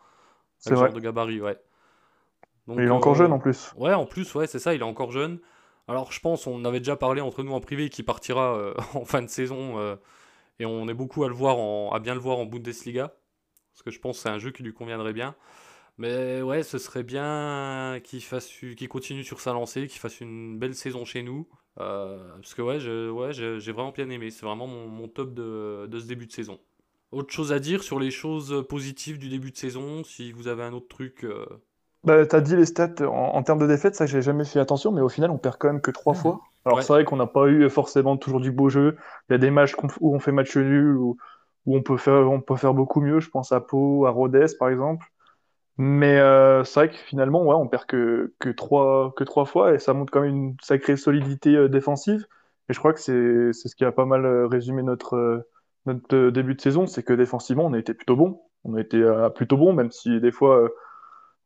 C'est 0.59 0.75
vrai. 0.75 0.89
genre 0.89 0.93
de 0.93 0.99
gabarit, 1.01 1.41
ouais. 1.41 1.57
Donc, 2.67 2.79
il 2.81 2.85
est 2.85 2.89
encore 2.91 3.13
euh, 3.13 3.15
jeune 3.15 3.33
en 3.33 3.39
plus. 3.39 3.75
Ouais, 3.75 3.93
en 3.93 4.05
plus, 4.05 4.33
ouais, 4.35 4.47
c'est 4.47 4.59
ça, 4.59 4.73
il 4.73 4.81
est 4.81 4.83
encore 4.83 5.11
jeune. 5.11 5.39
Alors, 5.87 6.11
je 6.11 6.19
pense, 6.19 6.47
on 6.47 6.65
avait 6.65 6.79
déjà 6.79 6.95
parlé 6.97 7.21
entre 7.21 7.43
nous 7.43 7.53
en 7.53 7.61
privé 7.61 7.89
qu'il 7.89 8.05
partira 8.05 8.55
euh, 8.55 8.73
en 8.93 9.05
fin 9.05 9.21
de 9.21 9.27
saison 9.29 9.97
et 10.59 10.65
on 10.65 10.87
est 10.89 10.93
beaucoup 10.93 11.23
à 11.23 11.27
le 11.29 11.35
voir 11.35 11.57
en, 11.59 11.91
à 11.91 11.99
bien 11.99 12.13
le 12.15 12.19
voir 12.19 12.39
en 12.39 12.45
Bundesliga 12.45 13.15
parce 13.73 13.83
que 13.83 13.91
je 13.91 13.99
pense 13.99 14.17
que 14.17 14.23
c'est 14.23 14.29
un 14.29 14.39
jeu 14.39 14.51
qui 14.51 14.63
lui 14.63 14.73
conviendrait 14.73 15.13
bien. 15.13 15.35
Mais 15.97 16.41
ouais, 16.41 16.63
ce 16.63 16.77
serait 16.79 17.03
bien 17.03 17.99
qu'il 18.03 18.23
fasse, 18.23 18.47
qu'il 18.49 18.89
continue 18.89 19.23
sur 19.23 19.41
sa 19.41 19.53
lancée, 19.53 19.87
qu'il 19.87 19.99
fasse 19.99 20.21
une 20.21 20.59
belle 20.59 20.75
saison 20.75 21.05
chez 21.05 21.23
nous. 21.23 21.47
Euh, 21.79 22.31
parce 22.35 22.53
que 22.55 22.61
ouais, 22.61 22.79
je, 22.79 23.09
ouais, 23.11 23.33
je- 23.33 23.59
j'ai 23.59 23.71
vraiment 23.71 23.91
bien 23.91 24.09
aimé. 24.09 24.31
C'est 24.31 24.45
vraiment 24.45 24.67
mon, 24.67 24.87
mon 24.87 25.07
top 25.07 25.33
de, 25.33 25.87
de 25.87 25.99
ce 25.99 26.05
début 26.05 26.25
de 26.27 26.31
saison. 26.31 26.59
Autre 27.11 27.31
chose 27.33 27.51
à 27.53 27.59
dire 27.59 27.83
sur 27.83 27.99
les 27.99 28.11
choses 28.11 28.65
positives 28.67 29.17
du 29.19 29.29
début 29.29 29.51
de 29.51 29.57
saison, 29.57 30.03
si 30.03 30.31
vous 30.31 30.47
avez 30.47 30.63
un 30.63 30.73
autre 30.73 30.87
truc. 30.87 31.23
euh, 31.23 31.45
Bah, 32.03 32.25
t'as 32.25 32.41
dit 32.41 32.55
les 32.55 32.65
stats 32.65 32.93
en, 33.01 33.35
en 33.35 33.43
termes 33.43 33.59
de 33.59 33.67
défaite, 33.67 33.95
ça 33.95 34.05
j'ai 34.05 34.21
jamais 34.21 34.45
fait 34.45 34.59
attention, 34.59 34.91
mais 34.91 35.01
au 35.01 35.09
final 35.09 35.31
on 35.31 35.37
perd 35.37 35.57
quand 35.57 35.67
même 35.67 35.81
que 35.81 35.91
trois 35.91 36.13
fois. 36.13 36.39
Alors 36.65 36.81
Ouais. 36.81 36.83
c'est 36.83 36.93
vrai 36.93 37.05
qu'on 37.05 37.17
n'a 37.17 37.27
pas 37.27 37.47
eu 37.47 37.69
forcément 37.69 38.17
toujours 38.17 38.39
du 38.39 38.51
beau 38.51 38.69
jeu. 38.69 38.97
Il 39.29 39.33
y 39.33 39.35
a 39.35 39.37
des 39.37 39.49
matchs 39.51 39.75
où 39.99 40.15
on 40.15 40.19
fait 40.19 40.31
match 40.31 40.55
nul, 40.57 40.95
où, 40.97 41.17
où 41.65 41.75
on 41.75 41.81
peut 41.83 41.97
faire, 41.97 42.29
on 42.31 42.41
peut 42.41 42.55
faire 42.55 42.73
beaucoup 42.73 43.01
mieux. 43.01 43.19
Je 43.19 43.29
pense 43.29 43.51
à 43.51 43.59
Pau, 43.61 44.05
à 44.05 44.11
Rodez 44.11 44.45
par 44.59 44.69
exemple. 44.69 45.05
Mais 45.77 46.17
euh, 46.17 46.63
c'est 46.63 46.79
vrai 46.79 46.89
que 46.89 46.95
finalement, 46.97 47.43
ouais, 47.43 47.53
on 47.55 47.67
perd 47.67 47.85
que, 47.85 48.33
trois, 48.55 49.13
que 49.15 49.23
trois 49.23 49.45
fois 49.45 49.73
et 49.75 49.79
ça 49.79 49.93
montre 49.93 50.11
quand 50.11 50.21
même 50.21 50.35
une 50.35 50.55
sacrée 50.61 50.97
solidité 50.97 51.55
euh, 51.55 51.69
défensive. 51.69 52.25
Et 52.69 52.73
je 52.73 52.79
crois 52.79 52.93
que 52.93 52.99
c'est, 52.99 53.53
ce 53.53 53.75
qui 53.75 53.85
a 53.85 53.91
pas 53.91 54.05
mal 54.05 54.25
euh, 54.25 54.47
résumé 54.47 54.81
notre, 54.83 55.47
notre 55.85 56.29
début 56.31 56.55
de 56.55 56.61
saison, 56.61 56.87
c'est 56.87 57.03
que 57.03 57.13
défensivement 57.13 57.65
on 57.65 57.73
a 57.73 57.79
été 57.79 57.93
plutôt 57.93 58.15
bon. 58.15 58.41
On 58.63 58.73
a 58.75 58.81
été 58.81 59.01
plutôt 59.35 59.55
bon, 59.57 59.71
même 59.73 59.91
si 59.91 60.19
des 60.19 60.31
fois. 60.31 60.67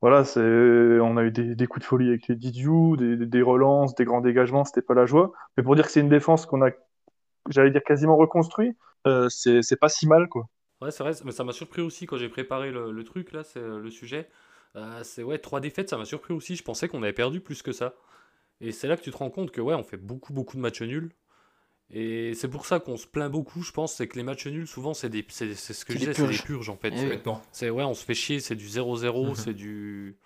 voilà, 0.01 0.23
on 0.37 1.17
a 1.17 1.23
eu 1.23 1.31
des, 1.31 1.67
coups 1.67 1.81
de 1.83 1.87
folie 1.87 2.09
avec 2.09 2.27
les 2.27 2.35
Didiou, 2.35 2.97
des, 2.97 3.17
des- 3.17 3.41
relances, 3.43 3.95
des 3.95 4.05
grands 4.05 4.21
dégagements, 4.21 4.65
c'était 4.65 4.81
pas 4.81 4.93
la 4.95 5.05
joie. 5.05 5.31
Mais 5.57 5.63
pour 5.63 5.75
dire 5.75 5.85
que 5.85 5.91
c'est 5.91 6.01
une 6.01 6.09
défense 6.09 6.45
qu'on 6.47 6.63
a, 6.65 6.71
j'allais 7.49 7.71
dire 7.71 7.83
quasiment 7.83 8.17
reconstruit, 8.17 8.77
euh, 9.07 9.29
c'est, 9.29 9.61
c'est 9.63 9.77
pas 9.77 9.89
si 9.89 10.07
mal, 10.07 10.29
quoi. 10.29 10.47
Ouais, 10.81 10.91
c'est 10.91 11.03
vrai, 11.03 11.13
mais 11.25 11.31
ça 11.31 11.43
m'a 11.43 11.53
surpris 11.53 11.81
aussi 11.81 12.07
quand 12.07 12.17
j'ai 12.17 12.29
préparé 12.29 12.71
le, 12.71 12.91
le 12.91 13.03
truc, 13.03 13.31
là, 13.33 13.43
c'est 13.43 13.59
euh, 13.59 13.79
le 13.79 13.91
sujet. 13.91 14.29
Euh, 14.75 15.03
c'est 15.03 15.21
ouais, 15.23 15.37
trois 15.37 15.59
défaites, 15.59 15.89
ça 15.89 15.97
m'a 15.97 16.05
surpris 16.05 16.33
aussi. 16.33 16.55
Je 16.55 16.63
pensais 16.63 16.87
qu'on 16.87 17.03
avait 17.03 17.13
perdu 17.13 17.39
plus 17.39 17.61
que 17.61 17.71
ça. 17.71 17.93
Et 18.61 18.71
c'est 18.71 18.87
là 18.87 18.97
que 18.97 19.03
tu 19.03 19.11
te 19.11 19.17
rends 19.17 19.31
compte 19.31 19.51
que 19.51 19.61
ouais, 19.61 19.75
on 19.75 19.83
fait 19.83 19.97
beaucoup, 19.97 20.33
beaucoup 20.33 20.57
de 20.57 20.61
matchs 20.61 20.81
nuls. 20.83 21.11
Et 21.91 22.33
c'est 22.35 22.49
pour 22.49 22.65
ça 22.67 22.79
qu'on 22.79 22.97
se 22.97 23.07
plaint 23.07 23.31
beaucoup, 23.31 23.63
je 23.63 23.71
pense, 23.71 23.95
c'est 23.95 24.07
que 24.07 24.17
les 24.17 24.23
matchs 24.23 24.47
nuls, 24.47 24.67
souvent, 24.67 24.93
c'est 24.93 25.09
des, 25.09 25.25
c'est, 25.29 25.55
c'est 25.55 25.73
ce 25.73 25.85
que 25.85 25.93
C'est 25.93 25.99
je 25.99 25.99
disais, 25.99 26.13
c'est 26.15 26.27
des 26.27 26.39
purges. 26.39 26.69
en 26.69 26.77
fait. 26.77 26.93
Eh 26.95 27.07
oui. 27.07 27.19
C'est- 27.51 27.69
ouais, 27.69 27.83
on 27.83 27.93
se 27.95 28.05
fait 28.05 28.15
chier, 28.15 28.39
c'est 28.39 28.55
du 28.55 28.67
0-0, 28.67 29.35
Mhm. 29.35 29.35
c'est 29.35 29.53
du. 29.53 30.17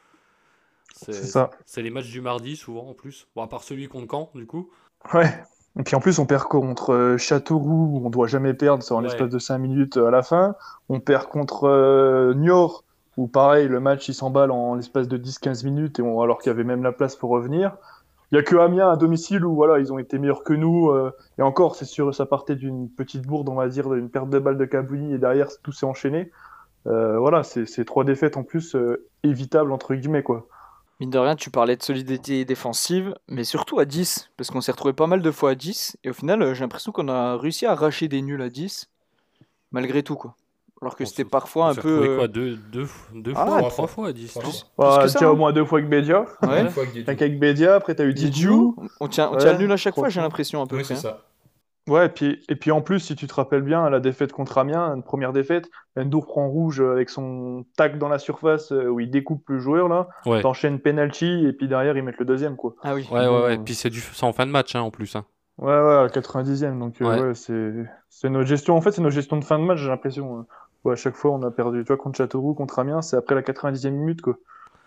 C'est, 0.94 1.14
C'est 1.14 1.26
ça. 1.28 1.50
c'est 1.66 1.82
les 1.82 1.90
matchs 1.92 2.10
du 2.10 2.22
mardi, 2.22 2.56
souvent 2.56 2.90
en 2.90 2.94
plus. 2.94 3.28
Bon, 3.36 3.44
à 3.44 3.48
part 3.48 3.64
celui 3.64 3.88
contre 3.88 4.08
Caen, 4.12 4.32
du 4.36 4.48
coup. 4.48 4.72
Ouais. 5.14 5.46
Et 5.78 5.84
puis 5.84 5.96
en 5.96 6.00
plus, 6.00 6.20
on 6.20 6.26
perd 6.26 6.44
contre 6.46 6.94
euh, 6.94 7.18
Châteauroux, 7.18 7.90
où 8.00 8.06
on 8.06 8.10
doit 8.10 8.28
jamais 8.28 8.54
perdre, 8.54 8.82
c'est 8.84 8.94
en 8.94 8.98
Ouais. 8.98 9.04
l'espace 9.04 9.30
de 9.30 9.40
5 9.40 9.58
minutes 9.58 9.98
euh, 9.98 10.08
à 10.08 10.12
la 10.12 10.24
fin. 10.24 10.56
On 10.90 11.00
perd 11.00 11.28
contre 11.28 11.66
euh, 11.66 12.34
Niort, 12.34 12.84
où 13.18 13.28
pareil, 13.28 13.68
le 13.68 13.80
match 13.80 14.08
il 14.08 14.14
s'emballe 14.14 14.52
en 14.52 14.76
l'espace 14.76 15.08
de 15.08 15.18
10-15 15.18 15.64
minutes, 15.66 16.00
et 16.00 16.02
on- 16.02 16.22
alors 16.22 16.40
qu'il 16.40 16.50
y 16.50 16.54
avait 16.56 16.64
même 16.64 16.84
la 16.84 16.92
place 16.94 17.16
pour 17.16 17.30
revenir. 17.30 17.76
Il 18.32 18.36
y 18.36 18.40
a 18.40 18.44
que 18.44 18.56
Amiens 18.56 18.90
à 18.90 18.96
domicile 18.96 19.46
où 19.46 19.54
voilà, 19.56 19.80
ils 19.80 19.94
ont 19.94 20.00
été 20.00 20.18
meilleurs 20.18 20.44
que 20.44 20.54
nous. 20.54 20.90
euh, 20.90 21.12
et 21.38 21.42
encore, 21.42 21.76
c'est 21.76 21.86
sûr, 21.86 22.14
ça 22.16 22.26
partait 22.26 22.56
d'une 22.56 22.90
petite 22.90 23.26
bourde, 23.28 23.50
on 23.50 23.56
va 23.56 23.68
dire, 23.68 23.90
d'une 23.90 24.10
perte 24.10 24.30
de 24.30 24.40
balle 24.40 24.58
de 24.58 24.66
Kabouni, 24.66 25.14
et 25.14 25.18
derrière, 25.18 25.50
tout 25.62 25.72
s'est 25.72 25.86
enchaîné. 25.86 26.32
Euh, 26.88 27.18
voilà, 27.20 27.44
c'est 27.44 27.86
trois 27.86 28.04
défaites 28.04 28.38
en 28.38 28.44
plus 28.44 28.76
évitables, 29.24 29.72
entre 29.72 29.94
guillemets, 29.96 30.24
quoi. 30.24 30.48
Mine 31.02 31.10
de 31.10 31.18
rien, 31.20 31.36
tu 31.36 31.50
parlais 31.52 31.76
de 31.76 31.84
solidité 31.84 32.46
défensive, 32.46 33.14
mais 33.28 33.44
surtout 33.44 33.80
à 33.80 33.86
10, 33.86 34.30
parce 34.38 34.50
qu'on 34.50 34.62
s'est 34.62 34.72
retrouvé 34.72 34.94
pas 34.94 35.08
mal 35.08 35.22
de 35.22 35.32
fois 35.32 35.52
à 35.52 35.56
10, 35.56 35.98
et 36.06 36.10
au 36.10 36.14
final, 36.14 36.42
euh, 36.42 36.54
j'ai 36.54 36.62
l'impression 36.62 36.92
qu'on 36.94 37.10
a 37.10 37.36
réussi 37.38 37.66
à 37.66 37.72
arracher 37.74 38.08
des 38.08 38.22
nuls 38.22 38.42
à 38.42 38.50
10, 38.50 38.90
malgré 39.72 40.04
tout, 40.04 40.16
quoi. 40.16 40.36
Alors 40.82 40.96
que 40.96 41.04
On 41.04 41.08
c'était 41.08 41.26
parfois 41.26 41.66
on 41.66 41.70
un 41.70 41.74
s'est 41.74 41.82
peu. 41.82 41.90
retrouvé 41.96 42.10
euh, 42.14 42.18
quoi, 42.18 42.28
deux, 42.28 42.56
deux, 42.58 42.88
deux 43.14 43.34
Ah, 43.36 43.46
fois, 43.46 43.58
trois 43.58 43.70
trois 43.70 43.88
fois. 43.88 44.08
à 44.10 44.14
10. 44.14 44.28
Trois 44.32 44.44
non 44.44 44.52
fois. 44.52 44.62
Bah, 44.78 45.00
que 45.04 45.08
ça, 45.08 45.20
déjà 45.20 45.30
hein. 45.30 45.32
au 45.34 45.36
moins 45.36 45.52
deux 45.54 45.66
fois 45.66 45.80
avec 45.80 45.90
Bédia. 45.90 46.26
Ouais. 46.44 46.62
Une 46.62 46.70
fois 46.70 46.84
avec 46.84 46.94
Didiou. 46.94 47.10
Avec 47.10 47.22
avec 47.22 47.40
Bédia, 47.40 47.76
après 47.76 47.96
t'as 47.96 48.04
eu 48.06 48.14
Didiou. 48.14 48.76
On 49.00 49.08
tient, 49.08 49.30
on 49.30 49.34
Ouais, 49.34 49.38
tient 49.40 49.54
le 49.54 49.60
nul 49.60 49.72
à 49.72 49.78
chaque 49.78 49.96
fois, 49.96 50.10
j'ai 50.10 50.22
l'impression, 50.22 50.62
un 50.62 50.68
peu 50.68 50.78
Oui, 50.78 50.86
c'est 50.86 50.94
hein. 50.94 50.98
ça. 50.98 51.22
Ouais, 51.88 52.08
et 52.08 52.10
puis, 52.10 52.44
et 52.50 52.56
puis 52.56 52.72
en 52.72 52.82
plus, 52.82 53.00
si 53.00 53.16
tu 53.16 53.28
te 53.28 53.34
rappelles 53.36 53.62
bien, 53.62 53.88
la 53.92 54.00
défaite 54.00 54.32
contre 54.32 54.58
Amiens, 54.58 54.96
une 54.96 55.04
première 55.04 55.34
défaite, 55.34 55.70
Endour 55.96 56.26
prend 56.26 56.48
rouge 56.50 56.82
avec 56.82 57.10
son 57.12 57.64
tac 57.78 58.00
dans 58.00 58.10
la 58.10 58.18
surface 58.18 58.72
euh, 58.72 58.88
où 58.90 59.00
il 59.00 59.12
découpe 59.12 59.48
le 59.50 59.60
joueur 59.60 59.88
là, 59.88 60.08
Ouais. 60.26 60.42
t'enchaînes 60.42 60.80
penalty 60.80 61.46
et 61.46 61.54
puis 61.54 61.68
derrière 61.68 61.96
ils 61.96 62.02
mettent 62.04 62.18
le 62.18 62.26
deuxième 62.26 62.56
quoi. 62.56 62.74
Ah 62.82 62.96
oui. 62.96 63.08
Ouais, 63.12 63.20
ouais, 63.20 63.28
ouais. 63.28 63.58
euh, 63.58 63.64
Puis 63.64 63.76
c'est 63.76 63.92
du... 63.92 64.00
c'est 64.00 64.26
en 64.26 64.34
fin 64.34 64.48
de 64.48 64.52
match, 64.52 64.76
hein, 64.76 64.82
en 64.82 64.90
plus. 64.90 65.16
hein. 65.16 65.26
Ouais, 65.60 65.68
ouais, 65.68 65.94
à 65.94 66.02
la 66.04 66.10
90e, 66.10 66.80
donc 66.80 67.00
euh, 67.02 67.06
Ouais. 67.06 67.22
ouais, 67.22 67.34
c'est 67.36 67.72
c'est 68.10 68.30
notre 68.30 68.48
gestion. 68.48 68.76
En 68.76 68.82
fait, 68.82 68.92
c'est 68.92 69.02
notre 69.02 69.14
gestion 69.16 69.38
de 69.38 69.44
fin 69.46 69.60
de 69.60 69.64
match, 69.64 69.78
j'ai 69.80 69.90
l'impression. 69.90 70.40
hein. 70.40 70.46
Ouais, 70.86 70.94
à 70.94 70.96
chaque 70.98 71.16
fois, 71.16 71.32
on 71.32 71.42
a 71.44 71.52
perdu. 71.52 71.84
Tu 71.84 71.88
vois, 71.88 71.98
contre 71.98 72.18
Châteauroux, 72.18 72.54
contre 72.56 72.80
Amiens, 72.80 73.02
c'est 73.02 73.16
après 73.16 73.36
la 73.36 73.42
90e 73.42 73.92
minute 73.92 74.22
quoi. 74.22 74.38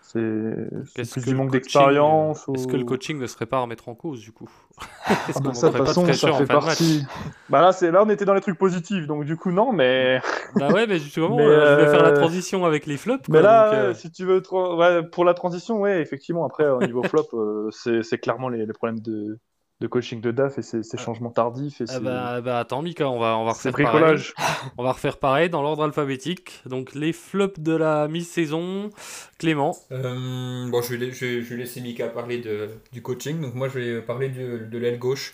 C'est 0.01 1.11
plus 1.11 1.25
du 1.25 1.35
manque 1.35 1.51
d'expérience. 1.51 2.47
euh, 2.49 2.53
Est-ce 2.53 2.67
ou- 2.67 2.71
que 2.71 2.77
le 2.77 2.83
coaching 2.83 3.19
ne 3.19 3.27
serait 3.27 3.45
pas 3.45 3.57
à 3.57 3.61
remettre 3.61 3.89
en 3.89 3.95
cause, 3.95 4.19
du 4.21 4.31
coup 4.31 4.49
Ah 5.07 5.13
Est-ce 5.29 5.39
bah 5.39 5.49
qu'on 5.49 5.53
ça, 5.53 5.69
de 5.69 5.77
manquerait 5.77 5.77
toute 5.77 5.77
pas 5.77 5.79
de 5.79 5.87
façon, 5.87 6.03
fraîcheur 6.03 6.35
ça 6.35 6.35
en 6.35 6.45
fait 6.45 6.45
de 6.47 6.53
match 6.53 6.65
partie. 6.65 7.03
Bah 7.49 7.61
là, 7.61 7.71
c'est 7.71 7.91
là, 7.91 8.03
on 8.03 8.09
était 8.09 8.25
dans 8.25 8.33
les 8.33 8.41
trucs 8.41 8.57
positifs, 8.57 9.05
donc 9.07 9.25
du 9.25 9.35
coup 9.35 9.51
non, 9.51 9.71
mais. 9.73 10.21
Bah 10.55 10.71
ouais, 10.71 10.87
mais 10.87 10.97
justement, 10.97 11.35
Mais, 11.35 11.43
euh, 11.43 11.65
je 11.67 11.73
voulais 11.75 11.91
faire 11.91 12.03
la 12.03 12.09
euh, 12.09 12.15
transition 12.15 12.65
avec 12.65 12.85
les 12.87 12.97
flops. 12.97 13.27
Mais 13.29 13.41
là, 13.41 13.65
donc, 13.65 13.73
euh, 13.75 13.93
si 13.93 14.11
tu 14.11 14.25
veux, 14.25 14.41
ouais, 14.51 15.03
pour 15.03 15.25
la 15.25 15.33
transition, 15.35 15.79
ouais, 15.79 16.01
effectivement. 16.01 16.45
Après, 16.45 16.67
au 16.67 16.79
niveau 16.81 17.03
flop, 17.03 17.69
c'est 17.71 18.01
c'est 18.03 18.17
clairement 18.17 18.49
les, 18.49 18.65
les 18.65 18.73
problèmes 18.73 18.99
de, 18.99 19.37
de 19.81 19.87
coaching 19.87 20.19
de 20.19 20.31
DAF 20.31 20.57
et 20.57 20.61
ces 20.61 20.83
ces 20.83 20.97
changements 20.97 21.29
tardifs 21.29 21.79
et 21.79 21.85
ah 21.87 21.93
ces 21.93 21.99
bah, 22.01 22.41
bah 22.41 22.59
attends, 22.59 22.81
Mika, 22.81 23.09
on 23.09 23.17
va, 23.17 23.37
on 23.37 23.45
va 23.45 23.53
refaire 23.53 23.71
pareil. 23.73 24.17
On 24.77 24.83
va 24.83 24.91
refaire 24.91 25.17
pareil 25.17 25.49
dans 25.49 25.61
l'ordre 25.61 25.83
alphabétique. 25.83 26.61
Donc 26.65 26.93
les 26.95 27.13
flops 27.13 27.59
de 27.59 27.73
la 27.75 28.07
mi-saison. 28.09 28.89
Clément. 29.37 29.77
Euh, 29.91 30.69
bon, 30.69 30.81
je 30.81 30.95
vais, 30.95 31.11
je, 31.11 31.25
vais- 31.25 31.41
je 31.41 31.49
vais 31.49 31.55
laisser 31.57 31.79
Mika 31.81 32.07
parler 32.09 32.39
de, 32.39 32.69
du 32.91 33.01
coaching. 33.01 33.39
Donc 33.41 33.55
moi, 33.55 33.69
je 33.69 33.79
vais 33.79 34.01
parler 34.01 34.29
de, 34.29 34.65
de 34.65 34.77
l'aile 34.77 34.99
gauche 34.99 35.31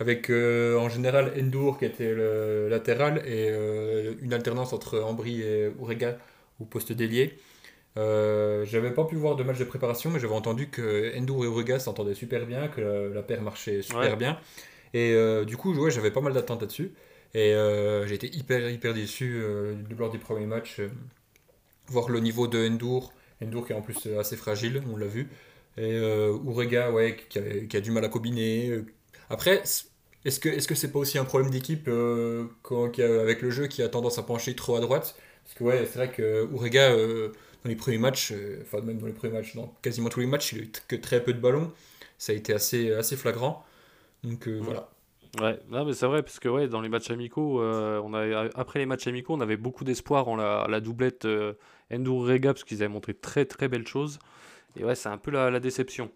avec 0.00 0.28
euh, 0.28 0.76
en 0.76 0.88
général 0.88 1.32
Endur 1.40 1.78
qui 1.78 1.84
était 1.84 2.12
le 2.14 2.68
latéral 2.68 3.18
et 3.18 3.48
euh, 3.50 4.14
une 4.22 4.32
alternance 4.34 4.72
entre 4.72 5.00
Ambry 5.00 5.40
et 5.42 5.68
Ourega 5.78 6.18
au 6.60 6.64
poste 6.64 6.92
d'ailier. 6.92 7.38
Euh, 7.96 8.64
j'avais 8.64 8.92
pas 8.92 9.04
pu 9.04 9.14
voir 9.16 9.36
de 9.36 9.44
match 9.44 9.58
de 9.58 9.64
préparation, 9.64 10.10
mais 10.10 10.18
j'avais 10.18 10.34
entendu 10.34 10.68
que 10.68 11.16
Endur 11.16 11.44
et 11.44 11.46
Ourega 11.46 11.78
s'entendaient 11.78 12.14
super 12.14 12.44
bien, 12.46 12.68
que 12.68 12.80
la, 12.80 13.08
la 13.14 13.22
paire 13.22 13.40
marchait 13.42 13.82
super 13.82 14.16
Ouais. 14.16 14.16
bien. 14.16 14.38
Et 14.94 15.12
euh, 15.14 15.44
du 15.44 15.56
coup, 15.56 15.74
ouais, 15.74 15.90
j'avais 15.90 16.10
pas 16.12 16.20
mal 16.22 16.32
d'attentes 16.34 16.62
là-dessus. 16.62 16.94
Et 17.34 17.54
euh, 17.54 18.06
j'ai 18.06 18.14
été 18.16 18.28
hyper, 18.34 18.70
hyper 18.70 18.94
déçu 18.94 19.34
euh, 19.42 19.76
lors 19.98 20.10
des 20.10 20.18
premiers 20.18 20.46
matchs. 20.46 20.80
voir 21.88 22.08
le 22.08 22.20
niveau 22.20 22.46
de 22.48 22.68
Endur. 22.68 23.12
Endur 23.42 23.66
qui 23.66 23.72
est 23.72 23.76
en 23.76 23.82
plus 23.82 24.06
assez 24.18 24.36
fragile, 24.36 24.82
on 24.92 24.96
l'a 24.96 25.06
vu. 25.06 25.28
Et 25.76 25.96
Urega, 25.96 26.92
ouais, 26.92 27.16
qui 27.28 27.38
a, 27.38 27.42
qui 27.68 27.76
a 27.76 27.80
du 27.80 27.90
mal 27.90 28.04
à 28.04 28.08
combiner. 28.08 28.80
Après, 29.28 29.62
est-ce 30.24 30.40
que 30.40 30.48
est-ce 30.48 30.68
que 30.68 30.74
c'est 30.74 30.92
pas 30.92 30.98
aussi 31.00 31.18
un 31.18 31.24
problème 31.24 31.50
d'équipe 31.50 31.88
avec 31.88 33.42
le 33.42 33.50
jeu 33.50 33.66
qui 33.66 33.82
a 33.82 33.88
tendance 33.88 34.18
à 34.18 34.22
pencher 34.22 34.54
trop 34.54 34.76
à 34.76 34.80
droite? 34.80 35.16
Parce 35.44 35.54
que 35.56 35.64
ouais, 35.64 35.86
c'est 35.86 35.98
vrai 35.98 36.10
que 36.10 36.48
Urega, 36.52 36.94
dans 37.64 37.70
les 37.70 37.76
premiers 37.76 37.98
matchs, 37.98 38.32
euh, 38.32 38.62
enfin 38.62 38.80
même 38.80 38.98
dans 38.98 39.06
les 39.06 39.12
premiers 39.12 39.32
matchs, 39.32 39.56
dans 39.56 39.74
quasiment 39.82 40.08
tous 40.08 40.20
les 40.20 40.26
matchs, 40.26 40.52
il 40.52 40.60
a 40.60 40.62
eu 40.62 40.72
que 40.88 40.96
très 40.96 41.22
peu 41.22 41.32
de 41.32 41.40
ballons. 41.40 41.72
Ça 42.18 42.32
a 42.32 42.34
été 42.34 42.52
assez, 42.52 42.92
assez 42.92 43.16
flagrant. 43.16 43.64
Donc 44.22 44.48
voilà. 44.48 44.88
Ouais, 45.40 45.58
non, 45.68 45.84
mais 45.84 45.92
c'est 45.92 46.06
vrai, 46.06 46.22
parce 46.22 46.38
que 46.38 46.48
ouais, 46.48 46.68
dans 46.68 46.80
les 46.80 46.88
matchs 46.88 47.10
amicaux, 47.10 47.60
on 47.60 48.14
a, 48.14 48.48
après 48.54 48.78
les 48.78 48.86
matchs 48.86 49.08
amicaux, 49.08 49.34
on 49.34 49.40
avait 49.40 49.56
beaucoup 49.56 49.82
d'espoir 49.82 50.28
en 50.28 50.36
la, 50.36 50.66
la 50.68 50.80
doublette 50.80 51.26
Endur-Rega, 51.92 52.54
parce 52.54 52.62
qu'ils 52.62 52.82
avaient 52.82 52.92
montré 52.92 53.14
très 53.14 53.44
très 53.44 53.66
belles 53.68 53.86
choses. 53.86 54.20
Et 54.76 54.84
ouais, 54.84 54.94
c'est 54.94 55.08
un 55.08 55.18
peu 55.18 55.32
la, 55.32 55.50
la 55.50 55.58
déception. 55.58 56.10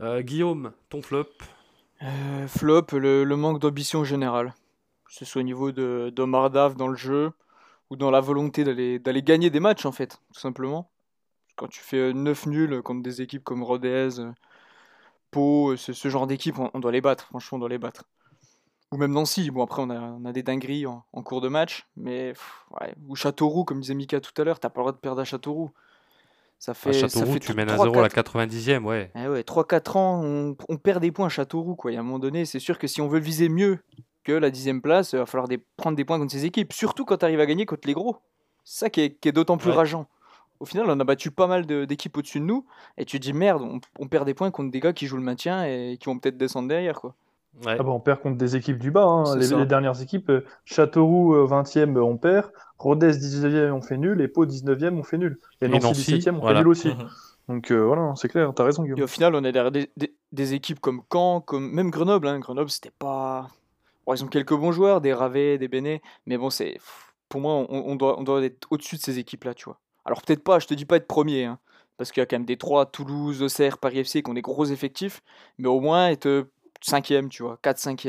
Guillaume, 0.00 0.72
ton 0.88 1.02
flop? 1.02 1.28
Euh, 2.02 2.46
flop, 2.48 2.86
le, 2.92 3.24
manque 3.34 3.60
d'ambition 3.60 4.04
générale. 4.04 4.54
Que 5.06 5.12
ce 5.12 5.24
soit 5.24 5.40
au 5.40 5.44
niveau 5.44 5.72
de 5.72 6.10
d'Omar 6.14 6.50
Dav 6.50 6.76
dans 6.76 6.88
le 6.88 6.96
jeu 6.96 7.32
ou 7.90 7.96
dans 7.96 8.10
la 8.10 8.20
volonté 8.20 8.64
d'aller 8.64 8.98
d'aller 8.98 9.22
gagner 9.22 9.50
des 9.50 9.60
matchs 9.60 9.86
en 9.86 9.92
fait, 9.92 10.20
tout 10.32 10.40
simplement. 10.40 10.90
Quand 11.56 11.68
tu 11.68 11.80
fais 11.80 12.12
9 12.12 12.46
nuls 12.46 12.82
contre 12.82 13.02
des 13.02 13.22
équipes 13.22 13.44
comme 13.44 13.62
Rodez, 13.62 14.08
Pau, 15.30 15.76
ce, 15.76 16.08
genre 16.08 16.26
d'équipe, 16.26 16.56
on, 16.58 16.78
doit 16.78 16.92
les 16.92 17.00
battre, 17.00 17.26
franchement 17.26 17.56
on 17.56 17.58
doit 17.60 17.68
les 17.68 17.78
battre. 17.78 18.04
Ou 18.92 18.96
même 18.96 19.12
Nancy, 19.12 19.50
bon 19.50 19.62
après 19.62 19.82
on 19.82 19.90
a, 19.90 20.00
on 20.00 20.24
a 20.24 20.32
des 20.32 20.42
dingueries 20.42 20.86
en, 20.86 21.02
cours 21.22 21.40
de 21.40 21.48
match, 21.48 21.86
mais 21.96 22.34
ou 23.08 23.16
Châteauroux, 23.16 23.64
comme 23.64 23.80
disait 23.80 23.94
Mika 23.94 24.20
tout 24.20 24.32
à 24.40 24.44
l'heure, 24.44 24.60
t'as 24.60 24.68
pas 24.68 24.80
le 24.80 24.84
droit 24.84 24.92
de 24.92 24.98
perdre 24.98 25.20
à 25.20 25.24
Châteauroux. 25.24 25.70
Ça 26.58 26.72
fait, 26.72 26.92
Châteauroux, 26.92 27.38
tu 27.38 27.52
mènes 27.52 27.68
à 27.68 27.76
0 27.76 27.98
à 27.98 28.02
la 28.02 28.08
90e, 28.08 28.84
ouais. 28.84 29.10
Eh 29.16 29.28
ouais 29.28 29.42
3-4 29.42 29.98
ans, 29.98 30.56
on, 30.68 30.76
perd 30.76 31.02
des 31.02 31.12
points 31.12 31.26
à 31.26 31.28
Châteauroux. 31.28 31.74
Quoi. 31.74 31.92
Et 31.92 31.96
à 31.96 32.00
un 32.00 32.02
moment 32.02 32.18
donné, 32.18 32.44
c'est 32.44 32.60
sûr 32.60 32.78
que 32.78 32.86
si 32.86 33.00
on 33.00 33.08
veut 33.08 33.18
viser 33.18 33.48
mieux 33.48 33.80
que 34.24 34.32
la 34.32 34.50
10 34.50 34.80
place, 34.82 35.12
il 35.12 35.18
va 35.18 35.26
falloir 35.26 35.48
prendre 35.76 35.96
des 35.96 36.04
points 36.04 36.18
contre 36.18 36.32
ces 36.32 36.44
équipes. 36.44 36.72
Surtout 36.72 37.04
quand 37.04 37.18
tu 37.18 37.24
arrives 37.24 37.40
à 37.40 37.46
gagner 37.46 37.66
contre 37.66 37.86
les 37.86 37.94
gros. 37.94 38.16
C'est 38.64 38.80
ça 38.80 38.90
qui 38.90 39.00
est, 39.02 39.32
d'autant 39.32 39.58
plus 39.58 39.70
rageant. 39.70 40.06
Au 40.60 40.64
final, 40.64 40.86
on 40.88 40.98
a 40.98 41.04
battu 41.04 41.30
pas 41.30 41.46
mal 41.46 41.66
d'équipes 41.66 42.16
au-dessus 42.16 42.40
de 42.40 42.44
nous. 42.44 42.64
Et 42.96 43.04
tu 43.04 43.18
te 43.18 43.24
dis, 43.24 43.32
merde, 43.32 43.62
on, 43.62 43.80
on, 43.98 44.08
perd 44.08 44.24
des 44.24 44.34
points 44.34 44.50
contre 44.50 44.70
des 44.70 44.80
gars 44.80 44.92
qui 44.92 45.06
jouent 45.06 45.18
le 45.18 45.22
maintien 45.22 45.64
et 45.64 45.98
qui 46.00 46.06
vont 46.06 46.18
peut-être 46.18 46.38
descendre 46.38 46.68
derrière. 46.68 47.00
quoi. 47.00 47.14
Ah 47.66 47.76
bah, 47.76 47.84
on 47.86 48.00
perd 48.00 48.20
contre 48.20 48.36
des 48.36 48.56
équipes 48.56 48.78
du 48.78 48.90
bas. 48.90 49.04
Hein. 49.04 49.36
Les, 49.36 49.66
dernières 49.66 50.00
équipes, 50.00 50.30
euh, 50.30 50.44
Châteauroux 50.64 51.34
20e, 51.46 51.96
euh, 51.96 52.02
on 52.02 52.16
perd. 52.16 52.50
Rodez 52.78 53.12
19e, 53.12 53.70
on 53.70 53.80
fait 53.80 53.96
nul. 53.96 54.20
Et 54.20 54.28
Pau 54.28 54.46
19e, 54.46 54.98
on 54.98 55.02
fait 55.02 55.18
nul. 55.18 55.38
Et, 55.60 55.68
Nancy, 55.68 56.18
17e, 56.18 56.38
on 56.40 56.46
fait 56.46 56.54
nul 56.54 56.68
aussi. 56.68 56.88
Mhm. 56.88 57.08
Donc 57.48 57.70
euh, 57.70 57.84
voilà, 57.84 58.14
c'est 58.16 58.28
clair, 58.28 58.52
t'as 58.54 58.64
raison 58.64 58.82
Guillaume. 58.82 58.98
Et 58.98 59.02
au 59.02 59.06
final, 59.06 59.34
on 59.34 59.44
est 59.44 59.52
derrière 59.52 59.70
des, 59.70 60.54
équipes 60.54 60.80
comme 60.80 61.02
Caen, 61.12 61.40
comme 61.42 61.70
même 61.70 61.90
Grenoble. 61.90 62.26
Hein. 62.26 62.38
Grenoble, 62.38 62.70
c'était 62.70 62.92
pas. 62.98 63.48
Ils 64.12 64.24
ont 64.24 64.28
quelques 64.28 64.54
bons 64.54 64.72
joueurs, 64.72 65.00
des 65.00 65.12
Ravet, 65.12 65.58
des 65.58 65.68
Béné, 65.68 66.02
mais 66.26 66.36
bon, 66.36 66.50
c'est 66.50 66.78
pour 67.28 67.40
moi, 67.40 67.66
on, 67.68 67.96
doit, 67.96 68.18
on 68.20 68.22
doit 68.22 68.44
être 68.44 68.66
au-dessus 68.70 68.96
de 68.96 69.00
ces 69.00 69.18
équipes-là, 69.18 69.54
tu 69.54 69.64
vois. 69.64 69.80
Alors 70.04 70.22
peut-être 70.22 70.44
pas, 70.44 70.58
je 70.58 70.66
te 70.66 70.74
dis 70.74 70.84
pas 70.84 70.96
être 70.96 71.06
premier, 71.06 71.44
hein, 71.44 71.58
parce 71.96 72.12
qu'il 72.12 72.20
y 72.20 72.22
a 72.22 72.26
quand 72.26 72.36
même 72.36 72.44
des 72.44 72.56
3, 72.56 72.86
Toulouse, 72.86 73.42
Auxerre, 73.42 73.78
Paris 73.78 74.00
FC 74.00 74.22
qui 74.22 74.30
ont 74.30 74.34
des 74.34 74.42
gros 74.42 74.66
effectifs, 74.66 75.22
mais 75.58 75.68
au 75.68 75.80
moins 75.80 76.08
être 76.08 76.46
cinquième, 76.80 77.28
tu 77.28 77.42
vois, 77.42 77.58
4 77.62 77.78
5 77.78 78.08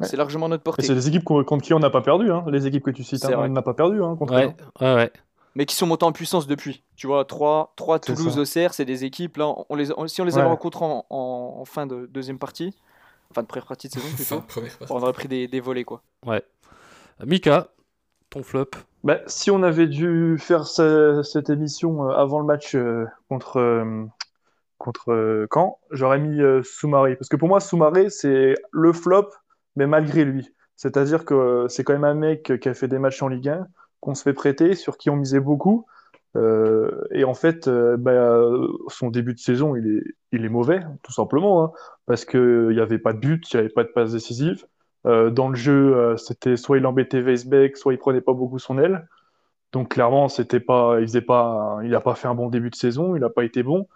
C'est 0.00 0.16
largement 0.16 0.48
notre 0.48 0.62
portée. 0.62 0.82
C'est 0.82 0.94
des 0.94 1.08
équipes 1.08 1.24
contre 1.24 1.62
qui 1.62 1.72
on 1.74 1.78
n'a 1.78 1.90
pas 1.90 2.02
perdu, 2.02 2.30
hein. 2.30 2.44
les 2.48 2.66
équipes 2.66 2.84
que 2.84 2.90
tu 2.90 3.04
cites, 3.04 3.24
hein, 3.24 3.34
on 3.36 3.48
n'a 3.48 3.62
pas 3.62 3.74
perdu 3.74 4.02
hein, 4.02 4.16
contre 4.16 4.34
ouais, 4.34 4.54
ouais, 4.80 5.12
Mais 5.54 5.66
qui 5.66 5.74
sont 5.74 5.86
montées 5.86 6.04
en 6.04 6.12
puissance 6.12 6.46
depuis. 6.46 6.82
Tu 6.96 7.06
vois, 7.06 7.24
3, 7.24 7.72
3 7.76 7.98
Toulouse, 8.00 8.38
Auxerre, 8.38 8.74
c'est 8.74 8.84
des 8.84 9.04
équipes, 9.04 9.38
là, 9.38 9.54
on 9.68 9.74
les, 9.74 9.86
si 10.06 10.20
on 10.20 10.24
les 10.24 10.38
avait 10.38 10.48
rencontrées 10.48 10.84
en, 10.84 11.64
fin 11.64 11.86
de 11.86 12.06
deuxième 12.06 12.38
partie, 12.38 12.76
enfin 13.32 13.42
de 13.42 13.46
première 13.46 13.66
partie 13.66 13.88
de 13.88 13.94
saison 13.94 14.40
plutôt, 14.46 14.74
on 14.90 15.02
aurait 15.02 15.12
pris 15.12 15.28
des, 15.28 15.48
des 15.48 15.60
volets, 15.60 15.84
quoi. 15.84 16.02
Ouais. 16.26 16.42
Mika, 17.24 17.68
ton 18.30 18.42
flop 18.42 18.70
bah, 19.04 19.20
Si 19.26 19.50
on 19.50 19.62
avait 19.62 19.86
dû 19.86 20.36
faire 20.38 20.66
cette 20.66 21.50
émission 21.50 22.08
euh, 22.08 22.14
avant 22.14 22.40
le 22.40 22.46
match 22.46 22.74
euh, 22.74 23.06
contre, 23.28 23.58
euh, 23.58 24.06
contre 24.78 25.12
euh, 25.12 25.46
Caen, 25.52 25.78
j'aurais 25.90 26.18
mis 26.18 26.40
euh, 26.40 26.62
Soumaré. 26.62 27.16
Parce 27.16 27.28
que 27.28 27.36
pour 27.36 27.48
moi, 27.48 27.60
Soumaré, 27.60 28.10
c'est 28.10 28.54
le 28.70 28.92
flop, 28.92 29.28
mais 29.76 29.86
malgré 29.86 30.24
lui. 30.24 30.52
C'est-à-dire 30.76 31.24
que 31.24 31.66
c'est 31.68 31.84
quand 31.84 31.92
même 31.92 32.04
un 32.04 32.14
mec 32.14 32.58
qui 32.60 32.68
a 32.68 32.74
fait 32.74 32.88
des 32.88 32.98
matchs 32.98 33.22
en 33.22 33.28
Ligue 33.28 33.48
1, 33.48 33.66
qu'on 34.00 34.14
se 34.14 34.22
fait 34.22 34.32
prêter, 34.32 34.74
sur 34.74 34.96
qui 34.96 35.10
on 35.10 35.16
misait 35.16 35.40
beaucoup. 35.40 35.86
Euh, 36.36 37.04
et 37.10 37.24
en 37.24 37.34
fait, 37.34 37.68
bah, 37.68 38.42
son 38.88 39.10
début 39.10 39.34
de 39.34 39.38
saison, 39.38 39.76
il 39.76 39.98
est, 39.98 40.02
il 40.32 40.44
est 40.44 40.48
mauvais, 40.48 40.80
tout 41.02 41.12
simplement, 41.12 41.64
hein, 41.64 41.72
parce 42.06 42.24
qu'il 42.24 42.68
n'y 42.68 42.80
avait 42.80 42.98
pas 42.98 43.12
de 43.12 43.18
but, 43.18 43.50
il 43.52 43.56
n'y 43.56 43.60
avait 43.60 43.68
pas 43.72 43.84
de 43.84 43.90
passe 43.90 44.12
décisive. 44.12 44.66
dans 45.04 45.48
le 45.48 45.56
jeu, 45.56 46.16
c'était 46.16 46.56
soit 46.56 46.78
il 46.78 46.86
embêtait 46.86 47.20
Weisbeck, 47.20 47.76
soit 47.76 47.92
il 47.92 47.98
prenait 47.98 48.20
pas 48.20 48.32
beaucoup 48.32 48.58
son 48.58 48.78
aile. 48.78 49.08
Donc 49.72 49.90
clairement, 49.90 50.28
c'était 50.28 50.60
pas, 50.60 50.98
il 51.00 51.06
faisait 51.06 51.22
pas, 51.22 51.78
il 51.82 51.90
n'a 51.90 52.00
pas 52.00 52.14
fait 52.14 52.28
un 52.28 52.34
bon 52.34 52.48
début 52.50 52.70
de 52.70 52.76
saison, 52.76 53.16
il 53.16 53.20
n'a 53.20 53.30
pas 53.30 53.44
été 53.44 53.62
bon. 53.62 53.88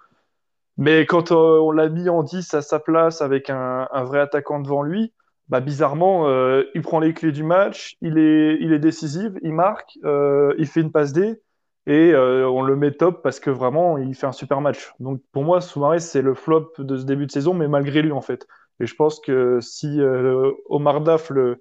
Mais 0.78 1.06
quand 1.06 1.32
euh, 1.32 1.58
on 1.60 1.70
l'a 1.70 1.88
mis 1.88 2.08
en 2.08 2.22
10 2.22 2.54
à 2.54 2.62
sa 2.62 2.78
place 2.78 3.22
avec 3.22 3.50
un, 3.50 3.88
vrai 4.04 4.20
attaquant 4.20 4.60
devant 4.60 4.82
lui, 4.82 5.12
bah, 5.48 5.60
bizarrement, 5.60 6.28
euh, 6.28 6.64
il 6.74 6.82
prend 6.82 7.00
les 7.00 7.14
clés 7.14 7.32
du 7.32 7.44
match, 7.44 7.96
il 8.00 8.18
est, 8.18 8.58
il 8.60 8.72
est 8.72 8.78
décisif, 8.78 9.32
il 9.42 9.52
marque, 9.52 9.98
euh, 10.04 10.54
il 10.58 10.66
fait 10.66 10.80
une 10.80 10.92
passe 10.92 11.12
D 11.12 11.40
et 11.86 12.12
euh, 12.12 12.48
on 12.48 12.62
le 12.62 12.76
met 12.76 12.92
top 12.92 13.22
parce 13.22 13.40
que 13.40 13.50
vraiment, 13.50 13.98
il 13.98 14.14
fait 14.14 14.26
un 14.26 14.32
super 14.32 14.60
match. 14.60 14.92
Donc 15.00 15.22
pour 15.32 15.44
moi, 15.44 15.60
Soumaré, 15.60 16.00
c'est 16.00 16.22
le 16.22 16.34
flop 16.34 16.72
de 16.78 16.96
ce 16.96 17.04
début 17.04 17.26
de 17.26 17.32
saison, 17.32 17.54
mais 17.54 17.68
malgré 17.68 18.02
lui 18.02 18.12
en 18.12 18.22
fait. 18.22 18.46
Et 18.80 18.86
je 18.86 18.94
pense 18.94 19.20
que 19.20 19.60
si 19.60 20.00
euh, 20.00 20.52
Omar 20.68 21.00
Daf 21.00 21.30
le, 21.30 21.60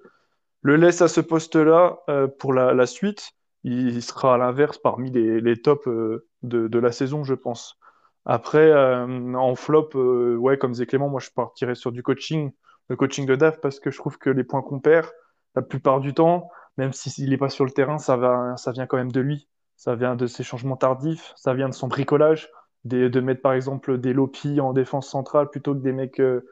le, 0.62 0.76
laisse 0.76 1.02
à 1.02 1.08
ce 1.08 1.22
poste-là 1.22 2.00
pour 2.40 2.54
la, 2.54 2.86
suite, 2.88 3.32
il 3.64 4.02
sera 4.04 4.36
à 4.36 4.38
l'inverse 4.38 4.78
parmi 4.78 5.12
les, 5.12 5.40
les 5.42 5.62
tops 5.62 5.88
de, 5.88 6.68
de 6.68 6.80
la 6.80 6.92
saison, 6.92 7.24
je 7.24 7.34
pense. 7.34 7.80
Après, 8.26 8.72
euh, 8.72 9.34
en 9.36 9.56
flop, 9.56 9.90
euh, 9.96 10.36
ouais, 10.36 10.58
comme 10.58 10.72
disait 10.72 10.88
Clément, 10.88 11.10
moi 11.10 11.20
je 11.20 11.30
partirais 11.30 11.76
sur 11.76 11.92
du 11.92 12.02
coaching, 12.02 12.52
le 12.90 12.96
coaching 12.96 13.26
de 13.26 13.36
DAF, 13.36 13.62
parce 13.62 13.80
que 13.80 13.92
je 13.92 13.98
trouve 13.98 14.18
que 14.18 14.30
les 14.32 14.44
points 14.44 14.64
qu'on 14.64 14.80
perd, 14.80 15.08
la 15.56 15.62
plupart 15.62 16.00
du 16.00 16.14
temps, 16.14 16.50
même 16.78 16.92
s'il 16.92 17.30
n'est 17.30 17.38
pas 17.38 17.50
sur 17.50 17.66
le 17.66 17.72
terrain, 17.72 18.00
ça, 18.00 18.18
va, 18.18 18.58
ça 18.58 18.72
vient 18.72 18.88
quand 18.88 18.98
même 18.98 19.12
de 19.12 19.22
lui. 19.22 19.48
Ça 19.76 19.96
vient 19.96 20.16
de 20.16 20.28
ses 20.28 20.44
changements 20.44 20.78
tardifs, 20.78 21.34
ça 21.36 21.54
vient 21.54 21.70
de 21.70 21.74
son 21.74 21.88
bricolage, 21.88 22.50
de 22.86 23.20
mettre 23.20 23.42
par 23.42 23.54
exemple 23.54 23.98
des 23.98 24.14
Lopi 24.14 24.62
en 24.62 24.74
défense 24.74 25.10
centrale 25.10 25.50
plutôt 25.50 25.74
que 25.74 25.80
des 25.80 25.92
mecs 25.92 26.20
euh, 26.20 26.48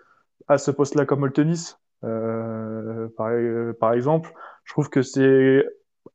à 0.48 0.58
ce 0.58 0.72
poste-là 0.72 1.06
comme 1.06 1.24
Oltenis, 1.24 1.76
par, 2.02 3.32
par, 3.80 3.94
exemple. 3.94 4.34
Je 4.66 4.74
trouve 4.74 4.90
que 4.90 5.02
c'est 5.02 5.66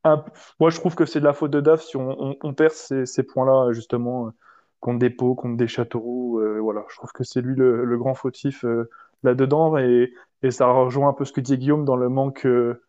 moi 0.04 0.70
je 0.70 0.78
trouve 0.78 0.94
que 0.94 1.06
c'est 1.06 1.20
de 1.20 1.24
la 1.24 1.32
faute 1.32 1.50
de 1.50 1.60
DAF 1.60 1.82
si 1.82 1.96
on, 1.96 2.36
on, 2.40 2.54
perd 2.54 2.72
ces, 2.72 3.22
points-là 3.22 3.72
justement 3.72 4.32
contre 4.80 4.98
des 4.98 5.10
pots, 5.10 5.34
contre 5.34 5.56
des 5.56 5.68
châteaux. 5.68 6.40
Euh, 6.40 6.58
voilà, 6.60 6.84
je 6.88 6.96
trouve 6.96 7.12
que 7.12 7.24
c'est 7.24 7.40
lui 7.40 7.54
le, 7.56 7.96
grand 7.98 8.14
fautif 8.14 8.64
euh, 8.64 8.88
là-dedans 9.22 9.76
et, 9.78 10.12
ça 10.50 10.68
rejoint 10.68 11.08
un 11.08 11.12
peu 11.12 11.24
ce 11.24 11.32
que 11.32 11.40
dit 11.40 11.58
Guillaume 11.58 11.84
dans 11.84 11.96
le 11.96 12.08
manque, 12.08 12.46
euh, 12.46 12.80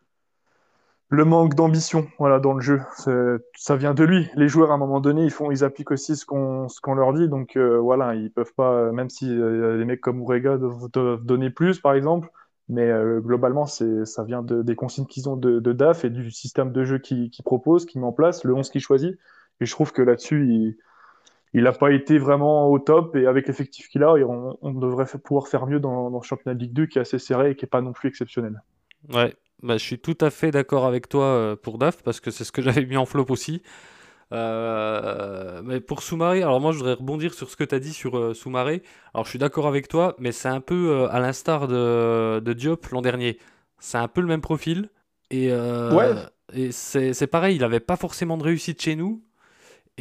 le 1.10 1.26
manque 1.26 1.56
d'ambition, 1.56 2.08
voilà, 2.20 2.40
dans 2.40 2.54
le 2.54 2.62
jeu. 2.62 2.82
Ça 3.56 3.76
vient 3.76 3.94
de 3.94 4.04
lui. 4.04 4.30
Les 4.36 4.48
joueurs 4.48 4.72
à 4.72 4.76
un 4.76 4.78
moment 4.78 5.02
donné, 5.02 5.24
ils 5.24 5.32
font, 5.32 5.52
ils 5.52 5.64
appliquent 5.64 5.92
aussi 5.92 6.16
ce 6.16 6.26
qu'on 6.26 6.94
leur 6.94 7.14
dit, 7.14 7.28
donc 7.28 7.58
voilà, 7.58 8.16
ils 8.16 8.32
peuvent 8.32 8.54
pas, 8.56 8.92
même 8.92 9.10
si 9.10 9.28
les 9.28 9.86
mecs 9.86 10.02
comme 10.02 10.22
Urega 10.22 10.58
doivent, 10.58 10.90
donner 11.24 11.50
plus, 11.50 11.80
par 11.80 11.94
exemple. 11.94 12.30
Mais 12.68 12.92
globalement, 13.22 13.66
c'est, 13.66 14.06
ça 14.06 14.24
vient 14.24 14.44
de, 14.44 14.62
des 14.62 14.76
consignes 14.76 15.08
qu'ils 15.08 15.28
ont 15.28 15.36
de, 15.36 15.60
DAF 15.74 16.06
et 16.06 16.12
du 16.12 16.30
système 16.30 16.72
de 16.72 16.84
jeu 16.84 17.00
qu'ils 17.00 17.32
proposent, 17.44 17.88
qu'ils 17.88 18.02
met 18.02 18.08
en 18.08 18.14
place, 18.14 18.44
le 18.44 18.54
11 18.54 18.70
qu'ils 18.70 18.82
choisit. 18.82 19.18
Et 19.62 19.66
je 19.66 19.72
trouve 19.72 19.92
que 19.92 20.04
là-dessus, 20.04 20.48
il, 20.48 20.78
il 21.54 21.64
n'a 21.64 21.72
pas 21.72 21.92
été 21.92 22.18
vraiment 22.18 22.70
au 22.70 22.80
top 22.80 23.16
et 23.16 23.26
avec 23.26 23.48
l'effectif 23.48 23.90
qu'il 23.90 24.04
a, 24.04 24.14
on, 24.14 24.74
devrait 24.74 25.06
pouvoir 25.24 25.48
faire 25.48 25.66
mieux 25.66 25.80
dans, 25.80 26.10
le 26.10 26.22
championnat 26.22 26.56
de 26.56 26.60
Ligue 26.62 26.74
2 26.74 26.86
qui 26.86 27.00
est 27.00 27.02
assez 27.02 27.20
serré 27.20 27.52
et 27.52 27.56
qui 27.56 27.66
n'est 27.66 27.70
pas 27.70 27.82
non 27.82 27.92
plus 27.92 28.10
exceptionnel. 28.10 28.62
Ouais, 29.14 29.34
bah, 29.64 29.78
je 29.78 29.84
suis 29.84 30.00
tout 30.00 30.18
à 30.22 30.30
fait 30.30 30.52
d'accord 30.52 30.86
avec 30.86 31.10
toi 31.10 31.26
euh, 31.26 31.56
pour 31.56 31.78
DAF 31.78 32.02
parce 32.04 32.20
que 32.20 32.32
c'est 32.32 32.44
ce 32.44 32.52
que 32.52 32.62
j'avais 32.64 32.86
mis 32.86 32.98
en 32.98 33.06
flop 33.06 33.26
aussi. 33.30 33.62
Euh, 34.32 35.62
mais 35.64 35.80
pour 35.80 36.04
Soumaré, 36.04 36.44
alors 36.44 36.62
moi 36.62 36.72
je 36.72 36.78
voudrais 36.78 36.94
rebondir 36.94 37.34
sur 37.34 37.50
ce 37.50 37.56
que 37.56 37.64
tu 37.64 37.74
as 37.74 37.80
dit 37.80 37.94
sur 37.94 38.18
euh, 38.18 38.34
Soumaré. 38.34 38.84
Alors 39.14 39.26
je 39.26 39.32
suis 39.32 39.40
d'accord 39.40 39.68
avec 39.68 39.88
toi, 39.88 40.16
mais 40.20 40.32
c'est 40.32 40.50
un 40.50 40.62
peu 40.62 41.08
à 41.10 41.20
l'instar 41.20 41.68
de, 41.68 42.40
de, 42.40 42.54
Diop 42.54 42.86
l'an 42.88 43.02
dernier. 43.02 43.40
C'est 43.80 43.98
un 43.98 44.08
peu 44.08 44.22
le 44.22 44.28
même 44.28 44.42
profil. 44.42 44.90
Et, 45.32 45.52
ouais. 45.54 46.14
et 46.54 46.72
c'est 46.72 47.28
pareil, 47.28 47.56
il 47.56 47.62
n'avait 47.62 47.80
pas 47.80 47.96
forcément 47.96 48.38
de 48.38 48.44
réussite 48.44 48.82
chez 48.82 48.96
nous. 48.96 49.24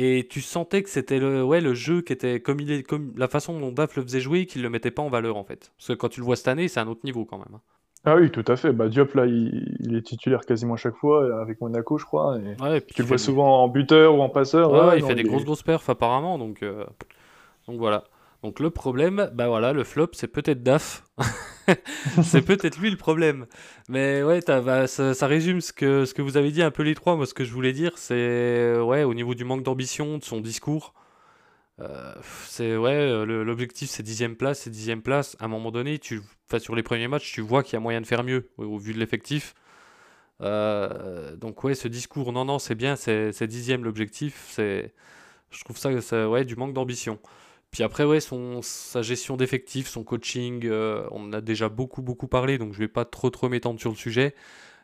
Et 0.01 0.29
tu 0.31 0.40
sentais 0.40 0.85
que 0.85 0.88
c'était 0.88 1.18
le, 1.18 1.42
ouais, 1.42 1.61
le 1.61 1.75
jeu 1.75 2.03
qui 2.03 2.12
était 2.12 2.40
comme, 2.40 2.61
il 2.61 2.71
est, 2.71 2.83
comme 2.85 3.12
la 3.16 3.27
façon 3.27 3.59
dont 3.59 3.73
Daf 3.73 3.97
le 3.97 4.05
faisait 4.05 4.21
jouer, 4.21 4.47
qu'il 4.47 4.62
le 4.62 4.71
mettait 4.71 4.92
pas 4.92 5.03
en 5.03 5.11
valeur 5.11 5.37
en 5.37 5.42
fait. 5.42 5.73
Parce 5.77 5.88
que 5.88 5.92
quand 5.94 6.09
tu 6.09 6.21
le 6.21 6.25
vois 6.25 6.37
cette 6.37 6.47
année, 6.47 6.68
c'est 6.68 6.79
un 6.79 6.87
autre 6.87 7.01
niveau 7.03 7.25
quand 7.25 7.38
même. 7.38 7.53
Hein. 7.53 7.61
Ah 8.09 8.16
oui, 8.16 8.31
tout 8.31 8.44
à 8.49 8.57
fait. 8.57 8.73
Bah, 8.73 8.88
Diop, 8.88 9.12
là, 9.14 9.27
il, 9.27 9.94
est 9.94 10.01
titulaire 10.01 10.40
quasiment 10.47 10.75
à 10.75 10.77
chaque 10.79 10.97
fois, 10.97 11.42
avec 11.42 11.61
Monaco, 11.61 11.99
je 11.99 12.07
crois. 12.07 12.38
Et 12.38 12.81
tu 12.81 13.03
le 13.03 13.07
vois 13.09 13.18
souvent 13.18 13.62
en 13.62 13.68
buteur 13.68 14.14
ou 14.14 14.23
en 14.23 14.31
passeur. 14.31 14.73
Ouais, 14.73 14.99
il 14.99 15.05
fait 15.05 15.14
des 15.14 15.25
grosses, 15.25 15.44
grosses 15.44 15.62
perfs 15.62 15.90
apparemment. 15.90 16.38
Donc, 16.38 16.62
euh, 16.62 16.85
donc 17.66 17.77
voilà. 17.79 18.05
Donc 18.42 18.61
le 18.61 18.71
problème, 18.71 19.29
bah 19.35 19.49
voilà, 19.49 19.75
le 19.75 19.85
flop, 19.85 20.09
c'est 20.12 20.29
peut-être 20.29 20.62
DAF. 20.62 21.05
c'est 22.23 22.40
peut-être 22.40 22.79
lui 22.79 22.90
le 22.90 22.97
problème. 22.97 23.44
Mais 23.90 24.23
ouais, 24.23 24.40
bah, 24.47 24.87
ça, 24.87 25.27
résume 25.27 25.61
ce 25.61 25.75
que, 25.75 26.07
ce 26.07 26.14
que 26.14 26.23
vous 26.23 26.38
avez 26.38 26.51
dit 26.51 26.62
un 26.62 26.71
peu 26.71 26.85
les 26.85 26.94
trois. 26.94 27.14
Moi, 27.14 27.27
ce 27.27 27.35
que 27.35 27.44
je 27.44 27.53
voulais 27.53 27.73
dire, 27.73 27.92
c'est 27.97 28.79
ouais, 28.81 29.05
au 29.05 29.12
niveau 29.12 29.35
du 29.35 29.44
manque 29.44 29.64
d'ambition, 29.64 30.16
de 30.16 30.25
son 30.25 30.40
discours. 30.40 30.94
Euh, 31.81 32.14
c'est 32.47 32.77
ouais, 32.77 33.25
l'objectif 33.25 33.88
c'est 33.88 34.03
dixième 34.03 34.37
place, 34.37 34.61
c'est 34.61 34.71
dixième 34.71 35.03
place. 35.03 35.37
À 35.41 35.45
un 35.45 35.49
moment 35.49 35.71
donné, 35.71 35.99
tu, 35.99 36.23
sur 36.59 36.75
les 36.75 36.83
premiers 36.83 37.09
matchs, 37.09 37.33
tu 37.33 37.41
vois 37.41 37.62
qu'il 37.62 37.75
y 37.75 37.77
a 37.77 37.81
moyen 37.81 38.01
de 38.01 38.07
faire 38.07 38.25
mieux 38.25 38.51
au, 38.59 38.79
vu 38.79 38.93
de 38.95 38.99
l'effectif. 38.99 39.55
Euh, 40.41 41.37
donc 41.37 41.64
ouais, 41.64 41.75
ce 41.75 41.88
discours, 41.88 42.33
non, 42.33 42.45
non, 42.45 42.59
c'est 42.59 42.75
bien, 42.75 42.97
c'est 42.97 43.47
dixième 43.47 43.85
l'objectif. 43.85 44.49
C'est, 44.51 44.93
je 45.51 45.64
trouve 45.64 45.79
ça, 45.79 46.29
ouais, 46.29 46.45
du 46.45 46.57
manque 46.57 46.75
d'ambition. 46.75 47.19
Puis 47.71 47.83
après, 47.83 48.05
ouais, 48.05 48.21
son, 48.21 48.62
sa 48.62 49.03
gestion 49.03 49.37
d'effectifs, 49.37 49.88
son 49.88 50.05
coaching, 50.05 50.67
euh, 50.67 51.07
on 51.12 51.25
en 51.27 51.33
a 51.35 51.41
déjà 51.41 51.69
beaucoup, 51.69 52.03
beaucoup 52.03 52.29
parlé, 52.29 52.59
donc 52.59 52.73
je 52.73 52.79
vais 52.79 52.88
pas 52.88 53.05
trop, 53.05 53.31
trop 53.31 53.49
m'étendre 53.49 53.81
sur 53.81 53.91
le 53.91 53.97
sujet. 53.97 54.35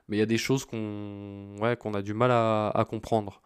Mais 0.09 0.17
il 0.19 0.21
y 0.21 0.23
a 0.23 0.27
des 0.27 0.39
choses 0.39 0.65
qu'on 0.67 1.57
ouais, 1.61 1.77
qu'on 1.77 1.95
a 1.95 2.03
du 2.03 2.15
mal 2.15 2.31
à 2.31 2.87
comprendre. 2.89 3.41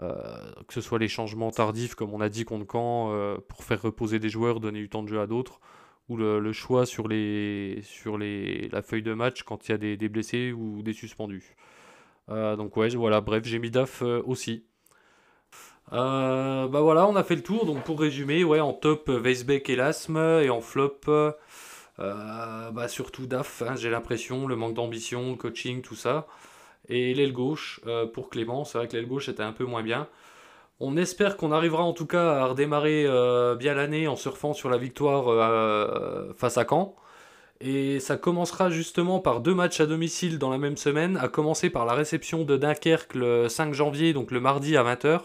Euh, 0.00 0.52
que 0.68 0.74
ce 0.74 0.80
soit 0.80 0.98
les 0.98 1.08
changements 1.08 1.50
tardifs, 1.50 1.94
comme 1.94 2.14
on 2.14 2.20
a 2.20 2.28
dit 2.28 2.44
contre 2.44 2.66
Caen, 2.70 3.10
euh, 3.12 3.36
pour 3.48 3.64
faire 3.64 3.82
reposer 3.82 4.18
des 4.18 4.28
joueurs, 4.28 4.60
donner 4.60 4.78
du 4.78 4.88
temps 4.88 5.02
de 5.02 5.08
jeu 5.08 5.20
à 5.20 5.26
d'autres, 5.26 5.60
ou 6.08 6.16
le, 6.16 6.38
le, 6.38 6.52
choix 6.52 6.86
sur, 6.86 7.08
les, 7.08 7.80
sur 7.82 8.16
les, 8.16 8.68
la 8.68 8.82
feuille 8.82 9.02
de 9.02 9.14
match 9.14 9.42
quand 9.42 9.68
il 9.68 9.72
y 9.72 9.74
a 9.74 9.78
des, 9.78 10.08
blessés 10.08 10.52
ou 10.52 10.82
des 10.82 10.92
suspendus. 10.92 11.56
donc 12.28 12.76
ouais, 12.76 12.88
voilà, 12.90 13.20
bref, 13.20 13.44
j'ai 13.44 13.58
mis 13.58 13.70
DAF 13.70 14.02
aussi. 14.02 14.64
Euh, 15.92 16.68
bah 16.68 16.80
voilà, 16.80 17.06
on 17.06 17.16
a 17.16 17.24
fait 17.24 17.36
le 17.36 17.42
tour. 17.42 17.66
Donc 17.66 17.84
pour 17.84 18.00
résumer, 18.00 18.44
ouais, 18.44 18.60
en 18.60 18.72
top, 18.72 19.08
Weisbeck 19.08 19.68
et 19.70 19.76
l'asthme. 19.76 20.16
Et 20.16 20.50
en 20.50 20.60
flop, 20.60 21.00
euh, 21.06 22.70
bah 22.70 22.88
surtout 22.88 23.26
DAF, 23.26 23.62
hein, 23.62 23.74
j'ai 23.76 23.90
l'impression, 23.90 24.46
le 24.46 24.56
manque 24.56 24.74
d'ambition, 24.74 25.36
coaching, 25.36 25.82
tout 25.82 25.96
ça. 25.96 26.26
Et 26.88 27.14
l'aile 27.14 27.32
gauche, 27.32 27.80
euh, 27.86 28.06
pour 28.06 28.30
Clément, 28.30 28.64
c'est 28.64 28.78
vrai 28.78 28.88
que 28.88 28.96
l'aile 28.96 29.06
gauche 29.06 29.28
était 29.28 29.42
un 29.42 29.52
peu 29.52 29.64
moins 29.64 29.82
bien. 29.82 30.08
On 30.80 30.96
espère 30.96 31.36
qu'on 31.36 31.52
arrivera 31.52 31.82
en 31.82 31.92
tout 31.92 32.06
cas 32.06 32.34
à 32.34 32.46
redémarrer 32.46 33.04
bien 33.56 33.74
l'année 33.74 34.06
en 34.06 34.14
surfant 34.14 34.52
sur 34.54 34.70
la 34.70 34.78
victoire 34.78 35.24
face 36.36 36.56
à 36.56 36.64
Caen. 36.64 36.94
Et 37.60 37.98
ça 37.98 38.16
commencera 38.16 38.70
justement 38.70 39.18
par 39.18 39.40
deux 39.40 39.54
matchs 39.54 39.80
à 39.80 39.86
domicile 39.86 40.38
dans 40.38 40.50
la 40.50 40.58
même 40.58 40.76
semaine, 40.76 41.16
à 41.16 41.28
commencer 41.28 41.70
par 41.70 41.84
la 41.84 41.94
réception 41.94 42.44
de 42.44 42.56
Dunkerque 42.56 43.14
le 43.14 43.48
5 43.48 43.74
janvier, 43.74 44.12
donc 44.12 44.30
le 44.30 44.38
mardi 44.38 44.76
à 44.76 44.84
20h. 44.84 45.22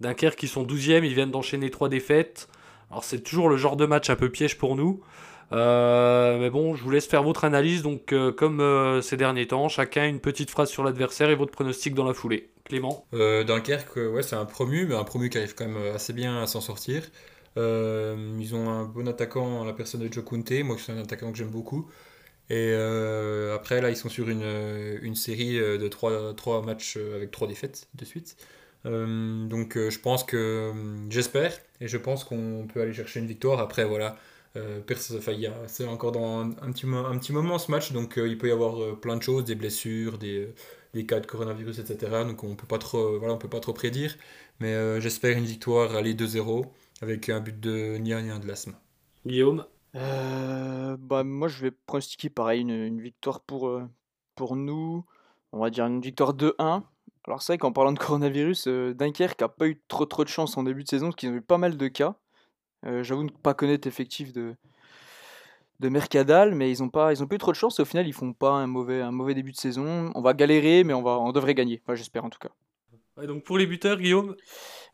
Dunkerque 0.00 0.38
qui 0.38 0.48
sont 0.48 0.64
12e, 0.64 1.04
ils 1.04 1.14
viennent 1.14 1.30
d'enchaîner 1.30 1.70
trois 1.70 1.88
défaites. 1.88 2.48
Alors 2.90 3.04
c'est 3.04 3.20
toujours 3.20 3.48
le 3.48 3.56
genre 3.56 3.76
de 3.76 3.86
match 3.86 4.10
un 4.10 4.16
peu 4.16 4.28
piège 4.28 4.58
pour 4.58 4.76
nous. 4.76 5.00
Euh, 5.52 6.38
mais 6.38 6.50
bon, 6.50 6.74
je 6.74 6.82
vous 6.82 6.90
laisse 6.90 7.06
faire 7.06 7.22
votre 7.22 7.44
analyse. 7.44 7.82
Donc, 7.82 8.12
euh, 8.12 8.32
comme 8.32 8.60
euh, 8.60 9.00
ces 9.02 9.16
derniers 9.16 9.46
temps, 9.46 9.68
chacun 9.68 10.06
une 10.06 10.20
petite 10.20 10.50
phrase 10.50 10.70
sur 10.70 10.82
l'adversaire 10.82 11.30
et 11.30 11.34
votre 11.34 11.52
pronostic 11.52 11.94
dans 11.94 12.04
la 12.04 12.14
foulée. 12.14 12.50
Clément? 12.64 13.06
Dunkerque, 13.12 13.96
ouais, 13.96 14.22
c'est 14.22 14.36
un 14.36 14.44
promu, 14.44 14.86
mais 14.86 14.94
un 14.94 15.04
promu 15.04 15.28
qui 15.28 15.38
arrive 15.38 15.54
quand 15.54 15.66
même 15.66 15.94
assez 15.94 16.12
bien 16.12 16.42
à 16.42 16.46
s'en 16.46 16.60
sortir. 16.60 17.02
ils 17.56 18.54
ont 18.54 18.68
un 18.70 18.84
bon 18.84 19.08
attaquant, 19.08 19.64
la 19.64 19.72
personne 19.72 20.00
de 20.00 20.12
Joe 20.12 20.24
Kunte. 20.24 20.62
Moi, 20.62 20.76
c'est 20.78 20.92
un 20.92 20.98
attaquant 20.98 21.32
que 21.32 21.38
j'aime 21.38 21.50
beaucoup. 21.50 21.90
Et 22.50 22.72
après, 23.54 23.80
là, 23.80 23.90
ils 23.90 23.96
sont 23.96 24.08
sur 24.08 24.28
une, 24.28 25.14
série 25.14 25.58
de 25.58 25.88
3, 25.88 26.34
3 26.34 26.62
matchs 26.62 26.96
avec 27.14 27.30
3 27.30 27.48
défaites 27.48 27.88
de 27.94 28.04
suite. 28.04 28.36
Donc 28.84 29.76
je 29.76 29.98
pense 29.98 30.24
que 30.24 30.72
j'espère 31.10 31.52
et 31.80 31.88
je 31.88 31.98
pense 31.98 32.24
qu'on 32.24 32.66
peut 32.72 32.80
aller 32.80 32.92
chercher 32.92 33.20
une 33.20 33.26
victoire. 33.26 33.58
Après 33.58 33.84
voilà, 33.84 34.16
c'est 35.66 35.86
encore 35.86 36.12
dans 36.12 36.40
un, 36.40 36.72
petit, 36.72 36.86
un 36.86 37.18
petit 37.18 37.32
moment 37.32 37.58
ce 37.58 37.70
match, 37.70 37.92
donc 37.92 38.14
il 38.16 38.36
peut 38.38 38.48
y 38.48 38.52
avoir 38.52 38.98
plein 39.00 39.16
de 39.16 39.22
choses, 39.22 39.44
des 39.44 39.54
blessures, 39.54 40.18
des, 40.18 40.54
des, 40.92 41.06
cas 41.06 41.20
de 41.20 41.26
coronavirus, 41.26 41.78
etc. 41.78 42.24
Donc 42.26 42.44
on 42.44 42.54
peut 42.54 42.66
pas 42.66 42.78
trop, 42.78 43.18
voilà, 43.18 43.34
on 43.34 43.38
peut 43.38 43.48
pas 43.48 43.60
trop 43.60 43.72
prédire. 43.72 44.14
Mais 44.60 45.00
j'espère 45.00 45.38
une 45.38 45.44
victoire 45.44 45.94
aller 45.94 46.14
2-0 46.14 46.66
avec 47.00 47.28
un 47.28 47.40
but 47.40 47.58
de 47.58 47.96
Nia 47.96 48.20
de 48.20 48.46
l'asthme. 48.46 48.74
Guillaume? 49.26 49.64
Bah, 49.94 51.24
Moi 51.24 51.48
je 51.48 51.62
vais 51.62 51.70
pronostiquer 51.70 52.28
pareil 52.28 52.60
une, 52.60 52.70
une 52.70 53.00
victoire 53.00 53.40
pour, 53.40 53.80
pour 54.34 54.56
nous. 54.56 55.04
On 55.52 55.60
va 55.60 55.70
dire 55.70 55.86
une 55.86 56.00
victoire 56.00 56.34
2-1 56.34 56.82
alors 57.24 57.40
c'est 57.40 57.52
vrai 57.52 57.58
qu'en 57.58 57.72
parlant 57.72 57.92
de 57.92 57.98
coronavirus, 57.98 58.66
euh, 58.66 58.94
Dunkerque 58.94 59.40
n'a 59.40 59.48
pas 59.48 59.68
eu 59.68 59.80
trop 59.86 60.06
trop 60.06 60.24
de 60.24 60.28
chance 60.28 60.56
en 60.56 60.64
début 60.64 60.82
de 60.82 60.88
saison, 60.88 61.06
parce 61.06 61.16
qu'ils 61.16 61.30
ont 61.30 61.34
eu 61.34 61.42
pas 61.42 61.58
mal 61.58 61.76
de 61.76 61.88
cas. 61.88 62.16
Euh, 62.86 63.02
j'avoue 63.02 63.24
ne 63.24 63.30
pas 63.30 63.54
connaître 63.54 63.86
l'effectif 63.86 64.32
de, 64.32 64.54
de 65.80 65.88
Mercadal, 65.88 66.54
mais 66.54 66.70
ils 66.70 66.82
n'ont 66.82 66.88
pas, 66.88 67.12
ils 67.12 67.22
ont 67.22 67.26
pas 67.26 67.34
eu 67.36 67.38
trop 67.38 67.52
de 67.52 67.56
chance. 67.56 67.78
Et 67.78 67.82
au 67.82 67.86
final, 67.86 68.06
ils 68.06 68.12
font 68.12 68.32
pas 68.32 68.52
un 68.52 68.66
mauvais, 68.66 69.00
un 69.00 69.12
mauvais 69.12 69.34
début 69.34 69.52
de 69.52 69.56
saison. 69.56 70.10
On 70.14 70.22
va 70.22 70.34
galérer, 70.34 70.84
mais 70.84 70.94
on, 70.94 71.02
va, 71.02 71.18
on 71.18 71.32
devrait 71.32 71.54
gagner. 71.54 71.80
Enfin, 71.84 71.94
j'espère 71.94 72.24
en 72.24 72.30
tout 72.30 72.38
cas. 72.38 73.26
donc 73.26 73.44
pour 73.44 73.58
les 73.58 73.66
buteurs, 73.66 73.98
Guillaume? 73.98 74.36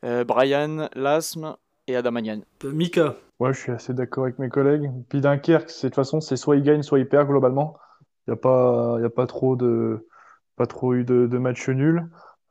Euh, 0.04 0.24
Brian, 0.24 0.88
Lasme 0.94 1.56
et 1.86 1.96
Adamanian. 1.96 2.40
Mika? 2.64 3.16
Ouais, 3.40 3.52
je 3.52 3.58
suis 3.58 3.72
assez 3.72 3.94
d'accord 3.94 4.24
avec 4.24 4.38
mes 4.38 4.48
collègues. 4.48 4.90
Puis 5.08 5.20
Dunkerque, 5.20 5.68
de 5.68 5.80
toute 5.80 5.94
façon, 5.94 6.20
c'est 6.20 6.36
soit 6.36 6.56
ils 6.56 6.62
gagnent, 6.62 6.82
soit 6.82 6.98
ils 6.98 7.08
perdent 7.08 7.28
globalement. 7.28 7.76
Il 8.26 8.32
n'y 8.32 8.34
a, 8.34 8.36
pas, 8.36 8.98
a 9.02 9.10
pas 9.10 9.26
trop 9.26 9.56
de 9.56 10.06
pas 10.56 10.66
trop 10.66 10.92
eu 10.94 11.04
de, 11.04 11.26
de 11.26 11.38
matchs 11.38 11.68
nuls. 11.68 12.04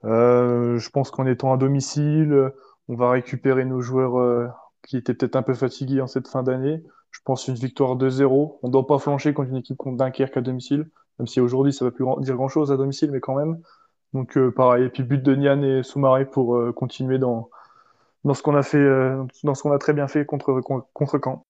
Euh, 0.05 0.79
je 0.79 0.89
pense 0.89 1.11
qu'en 1.11 1.25
étant 1.25 1.53
à 1.53 1.57
domicile, 1.57 2.51
on 2.87 2.95
va 2.95 3.11
récupérer 3.11 3.65
nos 3.65 3.81
joueurs 3.81 4.17
euh, 4.17 4.47
qui 4.83 4.97
étaient 4.97 5.13
peut-être 5.13 5.35
un 5.35 5.43
peu 5.43 5.53
fatigués 5.53 6.01
en 6.01 6.07
cette 6.07 6.27
fin 6.27 6.43
d'année. 6.43 6.83
Je 7.11 7.19
pense 7.23 7.47
une 7.47 7.55
victoire 7.55 7.97
2-0. 7.97 8.59
On 8.61 8.67
ne 8.67 8.71
doit 8.71 8.87
pas 8.87 8.99
flancher 8.99 9.33
contre 9.33 9.49
une 9.49 9.57
équipe 9.57 9.77
contre 9.77 9.97
Dunkerque 9.97 10.37
à 10.37 10.41
domicile, 10.41 10.89
même 11.19 11.27
si 11.27 11.39
aujourd'hui 11.41 11.73
ça 11.73 11.85
ne 11.85 11.89
va 11.89 11.95
plus 11.95 12.05
dire 12.23 12.35
grand-chose 12.35 12.71
à 12.71 12.77
domicile, 12.77 13.11
mais 13.11 13.19
quand 13.19 13.35
même. 13.35 13.61
Donc 14.13 14.37
euh, 14.37 14.51
pareil, 14.51 14.85
et 14.85 14.89
puis 14.89 15.03
but 15.03 15.21
de 15.21 15.35
Nian 15.35 15.61
et 15.63 15.83
Soumaré 15.83 16.25
pour 16.25 16.73
continuer 16.75 17.17
dans, 17.19 17.49
dans 18.23 18.33
ce 18.33 18.43
qu'on 18.43 18.55
a 18.55 18.63
fait, 18.63 18.85
dans 19.43 19.55
ce 19.55 19.63
qu'on 19.63 19.71
a 19.71 19.79
très 19.79 19.93
bien 19.93 20.07
fait 20.07 20.25
contre, 20.25 20.61
contre 20.93 21.19
Caen. 21.23 21.46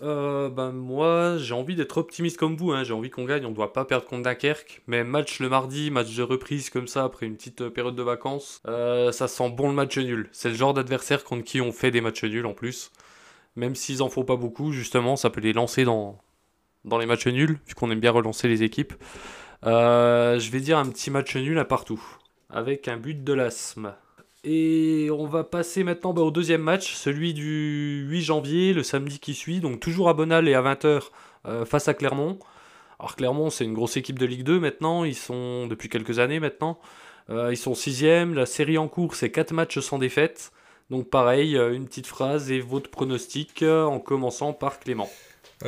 Euh, 0.00 0.48
ben 0.48 0.70
moi, 0.70 1.38
j'ai 1.38 1.54
envie 1.54 1.74
d'être 1.74 1.96
optimiste 1.98 2.36
comme 2.36 2.56
vous. 2.56 2.72
Hein. 2.72 2.84
J'ai 2.84 2.92
envie 2.92 3.10
qu'on 3.10 3.24
gagne. 3.24 3.44
On 3.46 3.50
ne 3.50 3.54
doit 3.54 3.72
pas 3.72 3.84
perdre 3.84 4.06
contre 4.06 4.22
Dunkerque. 4.22 4.82
Mais 4.86 5.04
match 5.04 5.40
le 5.40 5.48
mardi, 5.48 5.90
match 5.90 6.14
de 6.14 6.22
reprise 6.22 6.70
comme 6.70 6.86
ça 6.86 7.04
après 7.04 7.26
une 7.26 7.36
petite 7.36 7.62
euh, 7.62 7.70
période 7.70 7.96
de 7.96 8.02
vacances, 8.02 8.60
euh, 8.66 9.12
ça 9.12 9.28
sent 9.28 9.50
bon 9.50 9.68
le 9.68 9.74
match 9.74 9.98
nul. 9.98 10.28
C'est 10.32 10.50
le 10.50 10.54
genre 10.54 10.74
d'adversaire 10.74 11.24
contre 11.24 11.44
qui 11.44 11.60
on 11.60 11.72
fait 11.72 11.90
des 11.90 12.00
matchs 12.00 12.24
nuls 12.24 12.46
en 12.46 12.54
plus. 12.54 12.92
Même 13.56 13.74
s'ils 13.74 14.02
en 14.02 14.08
font 14.08 14.24
pas 14.24 14.36
beaucoup, 14.36 14.72
justement, 14.72 15.16
ça 15.16 15.30
peut 15.30 15.40
les 15.40 15.52
lancer 15.52 15.84
dans, 15.84 16.18
dans 16.84 16.98
les 16.98 17.06
matchs 17.06 17.26
nuls, 17.26 17.58
puisqu'on 17.64 17.90
aime 17.90 18.00
bien 18.00 18.12
relancer 18.12 18.46
les 18.46 18.62
équipes. 18.62 18.94
je 19.64 20.50
vais 20.50 20.60
dire 20.60 20.78
un 20.78 20.88
petit 20.88 21.10
match 21.10 21.34
nul 21.36 21.58
à 21.58 21.64
partout, 21.64 22.00
avec 22.50 22.86
un 22.86 22.98
but 22.98 23.24
de 23.24 23.32
l'asthme. 23.32 23.94
Et 24.44 25.08
on 25.12 25.26
va 25.26 25.42
passer 25.42 25.82
maintenant 25.82 26.12
bah, 26.12 26.22
au 26.22 26.30
deuxième 26.30 26.62
match, 26.62 26.94
celui 26.94 27.34
du 27.34 28.06
8 28.08 28.22
janvier, 28.22 28.72
le 28.72 28.84
samedi 28.84 29.18
qui 29.18 29.34
suit, 29.34 29.60
donc 29.60 29.80
toujours 29.80 30.08
à 30.08 30.14
Bonal 30.14 30.48
et 30.48 30.54
à 30.54 30.62
20h 30.62 31.02
euh, 31.46 31.64
face 31.64 31.88
à 31.88 31.94
Clermont. 31.94 32.38
Alors 33.00 33.16
Clermont, 33.16 33.50
c'est 33.50 33.64
une 33.64 33.74
grosse 33.74 33.96
équipe 33.96 34.18
de 34.18 34.26
Ligue 34.26 34.44
2 34.44 34.60
maintenant, 34.60 35.04
ils 35.04 35.16
sont 35.16 35.66
depuis 35.66 35.88
quelques 35.88 36.20
années 36.20 36.38
maintenant. 36.38 36.78
Euh, 37.30 37.52
ils 37.52 37.56
sont 37.56 37.74
sixième, 37.74 38.34
la 38.34 38.46
série 38.46 38.78
en 38.78 38.86
cours 38.86 39.16
c'est 39.16 39.30
4 39.30 39.52
matchs 39.52 39.80
sans 39.80 39.98
défaite. 39.98 40.52
Donc 40.88 41.10
pareil, 41.10 41.56
euh, 41.56 41.74
une 41.74 41.86
petite 41.86 42.06
phrase 42.06 42.50
et 42.52 42.60
votre 42.60 42.90
pronostic 42.90 43.62
en 43.64 43.98
commençant 43.98 44.52
par 44.52 44.78
Clément. 44.78 45.10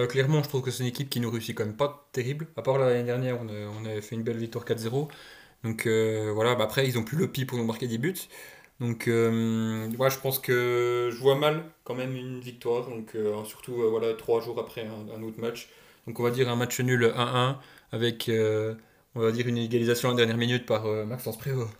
Clermont, 0.09 0.44
je 0.44 0.48
trouve 0.48 0.62
que 0.62 0.70
c'est 0.70 0.85
une 0.85 0.88
équipe 0.88 1.11
qui 1.11 1.18
nous 1.18 1.30
réussit 1.30 1.56
quand 1.56 1.64
même 1.64 1.76
pas 1.76 2.06
terrible. 2.12 2.46
À 2.56 2.62
part 2.62 2.78
l'année 2.78 3.02
dernière, 3.02 3.38
on, 3.42 3.85
avait 3.85 4.00
fait 4.00 4.14
une 4.14 4.22
belle 4.22 4.37
victoire 4.37 4.64
4-0. 4.64 5.09
Donc 5.64 5.88
voilà, 6.33 6.54
bah, 6.54 6.64
après 6.64 6.87
ils 6.87 6.96
ont 6.96 7.02
plus 7.02 7.18
le 7.18 7.26
pied 7.26 7.44
pour 7.44 7.59
nous 7.59 7.64
marquer 7.64 7.88
des 7.88 7.98
buts. 7.98 8.14
Donc, 8.81 9.09
euh, 9.09 9.90
je 9.90 10.19
pense 10.19 10.38
que 10.38 11.11
je 11.12 11.19
vois 11.21 11.35
mal 11.35 11.64
quand 11.85 11.95
même 11.95 12.16
une 12.16 12.40
victoire. 12.40 12.88
Donc, 12.88 13.14
euh, 13.14 13.45
surtout 13.45 13.83
euh, 13.83 13.90
voilà, 13.90 14.14
trois 14.14 14.40
jours 14.40 14.59
après 14.59 14.87
un, 14.87 15.23
autre 15.23 15.38
match. 15.38 15.69
Donc, 16.07 16.19
on 16.19 16.23
va 16.23 16.31
dire 16.31 16.49
un 16.49 16.57
match 16.57 16.81
nul 16.81 17.05
1-1 17.14 17.57
avec, 17.93 18.31
on 19.14 19.21
va 19.21 19.33
dire, 19.33 19.47
une 19.49 19.59
égalisation 19.59 20.09
en 20.09 20.14
dernière 20.14 20.38
minute 20.38 20.64
par 20.64 20.85
Maxence 21.07 21.37
Prévost. 21.37 21.71